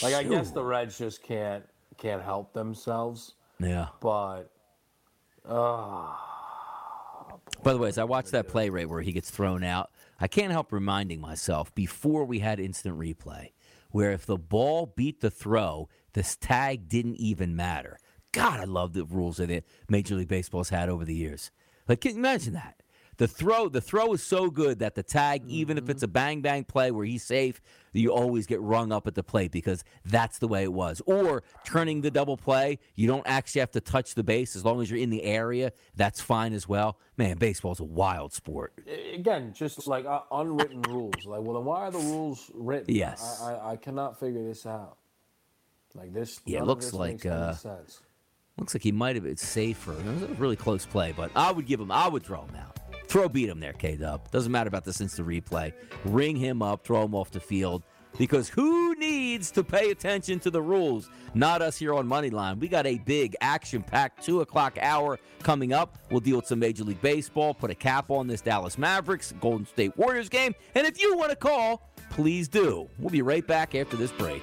Like 0.05 0.15
I 0.15 0.23
guess 0.23 0.53
the 0.53 0.63
Reds 0.63 0.97
just 0.99 1.21
can't 1.25 1.65
can't 1.99 2.23
help 2.23 2.53
themselves, 2.53 3.35
Yeah. 3.59 3.89
but 4.01 4.51
Ah. 5.51 6.17
By 7.63 7.73
the 7.73 7.79
way, 7.79 7.89
as 7.89 7.99
I 7.99 8.05
watch 8.05 8.31
that 8.31 8.49
play 8.49 8.71
rate 8.71 8.89
where 8.89 9.03
he 9.03 9.13
gets 9.13 9.31
thrown 9.31 9.63
out, 9.63 9.91
I 10.21 10.29
can't 10.29 10.53
help 10.53 10.73
reminding 10.73 11.21
myself 11.21 11.75
before 11.75 12.25
we 12.25 12.39
had 12.39 12.61
instant 12.61 12.99
replay, 12.99 13.53
where 13.91 14.13
if 14.13 14.25
the 14.25 14.39
ball 14.39 14.93
beat 14.97 15.21
the 15.21 15.31
throw, 15.31 15.89
this 16.15 16.37
tag 16.37 16.89
didn't 16.89 17.17
even 17.17 17.55
matter. 17.57 17.99
God, 18.33 18.61
I 18.61 18.65
love 18.65 18.93
the 18.93 19.05
rules 19.05 19.39
that 19.39 19.65
Major 19.89 20.15
League 20.15 20.29
Baseball's 20.29 20.71
had 20.71 20.89
over 20.89 21.05
the 21.05 21.15
years. 21.15 21.51
Like, 21.89 22.01
can 22.01 22.13
you 22.13 22.19
imagine 22.19 22.55
that? 22.55 22.80
The 23.21 23.29
throw, 23.29 23.68
the 23.68 23.83
throw 23.83 24.14
is 24.14 24.23
so 24.23 24.49
good 24.49 24.79
that 24.79 24.95
the 24.95 25.03
tag, 25.03 25.43
even 25.47 25.77
if 25.77 25.91
it's 25.91 26.03
a 26.03 26.09
bang 26.09 26.41
bang 26.41 26.64
play 26.64 26.91
where 26.91 27.05
he's 27.05 27.23
safe, 27.23 27.61
you 27.93 28.14
always 28.14 28.47
get 28.47 28.62
rung 28.62 28.93
up 28.93 29.07
at 29.07 29.14
the 29.14 29.23
plate 29.23 29.53
because 29.53 29.85
that's 30.07 30.39
the 30.39 30.49
way 30.49 30.62
it 30.62 30.73
was. 30.73 31.03
Or 31.05 31.43
turning 31.62 32.01
the 32.01 32.11
double 32.11 32.39
play, 32.39 32.79
you 32.95 33.07
don't 33.07 33.27
actually 33.27 33.61
have 33.61 33.73
to 33.73 33.81
touch 33.83 34.14
the 34.14 34.25
base 34.25 34.57
as 34.57 34.64
long 34.64 34.81
as 34.81 34.91
you're 34.91 34.99
in 34.99 35.11
the 35.11 35.23
area. 35.23 35.73
That's 35.97 36.23
fine 36.23 36.55
as 36.55 36.66
well. 36.66 36.99
Man, 37.18 37.37
baseball's 37.37 37.79
a 37.79 37.85
wild 37.85 38.33
sport. 38.33 38.73
again, 39.12 39.53
just 39.53 39.87
like 39.87 40.07
uh, 40.07 40.23
unwritten 40.33 40.81
rules. 40.89 41.27
Like, 41.27 41.43
well, 41.43 41.57
then 41.57 41.66
why 41.66 41.81
are 41.81 41.91
the 41.91 41.99
rules 41.99 42.51
written? 42.55 42.95
Yes. 42.95 43.43
I, 43.43 43.53
I, 43.53 43.73
I 43.73 43.77
cannot 43.77 44.18
figure 44.18 44.43
this 44.43 44.64
out. 44.64 44.97
Like 45.95 46.14
this. 46.14 46.41
Yeah, 46.47 46.61
it 46.61 46.64
looks 46.64 46.95
like, 46.95 47.27
uh, 47.27 47.53
sense. 47.53 48.01
Looks 48.57 48.75
like 48.75 48.83
he 48.83 48.93
might 48.93 49.14
have 49.16 49.25
been 49.25 49.37
safer. 49.37 49.93
It 49.93 50.07
was 50.07 50.23
a 50.23 50.27
really 50.39 50.57
close 50.57 50.87
play, 50.87 51.12
but 51.14 51.31
I 51.37 51.53
would 51.53 51.66
give 51.66 51.81
him. 51.81 51.91
I 51.91 52.09
would 52.09 52.23
throw 52.23 52.47
him 52.47 52.57
out. 52.57 52.80
Throw 53.11 53.29
beat 53.29 53.49
him 53.49 53.59
there, 53.59 53.73
K 53.73 53.97
Dub. 53.97 54.31
Doesn't 54.31 54.53
matter 54.53 54.69
about 54.69 54.85
this 54.85 55.01
instant 55.01 55.27
replay. 55.27 55.73
Ring 56.05 56.37
him 56.37 56.63
up, 56.63 56.85
throw 56.85 57.03
him 57.03 57.13
off 57.13 57.33
the 57.33 57.41
field. 57.41 57.83
Because 58.17 58.49
who 58.49 58.95
needs 58.95 59.51
to 59.51 59.65
pay 59.65 59.91
attention 59.91 60.39
to 60.39 60.49
the 60.49 60.63
rules? 60.63 61.11
Not 61.35 61.61
us 61.61 61.77
here 61.77 61.93
on 61.93 62.07
Moneyline. 62.07 62.61
We 62.61 62.69
got 62.69 62.87
a 62.87 62.99
big 62.99 63.35
action 63.41 63.83
packed 63.83 64.25
two 64.25 64.43
o'clock 64.43 64.79
hour 64.81 65.19
coming 65.43 65.73
up. 65.73 65.99
We'll 66.13 66.21
deal 66.21 66.37
with 66.37 66.47
some 66.47 66.61
Major 66.61 66.85
League 66.85 67.03
Baseball, 67.03 67.53
put 67.53 67.73
a 67.73 67.75
cap 67.75 68.13
on 68.13 68.29
this 68.29 68.43
Dallas 68.43 68.79
Mavericks 68.79 69.35
Golden 69.41 69.67
State 69.67 69.97
Warriors 69.99 70.29
game. 70.29 70.55
And 70.77 70.87
if 70.87 71.03
you 71.03 71.17
want 71.17 71.31
to 71.31 71.37
call, 71.37 71.91
please 72.11 72.47
do. 72.47 72.89
We'll 73.01 73.11
be 73.11 73.23
right 73.23 73.45
back 73.45 73.75
after 73.75 73.97
this 73.97 74.13
break. 74.13 74.43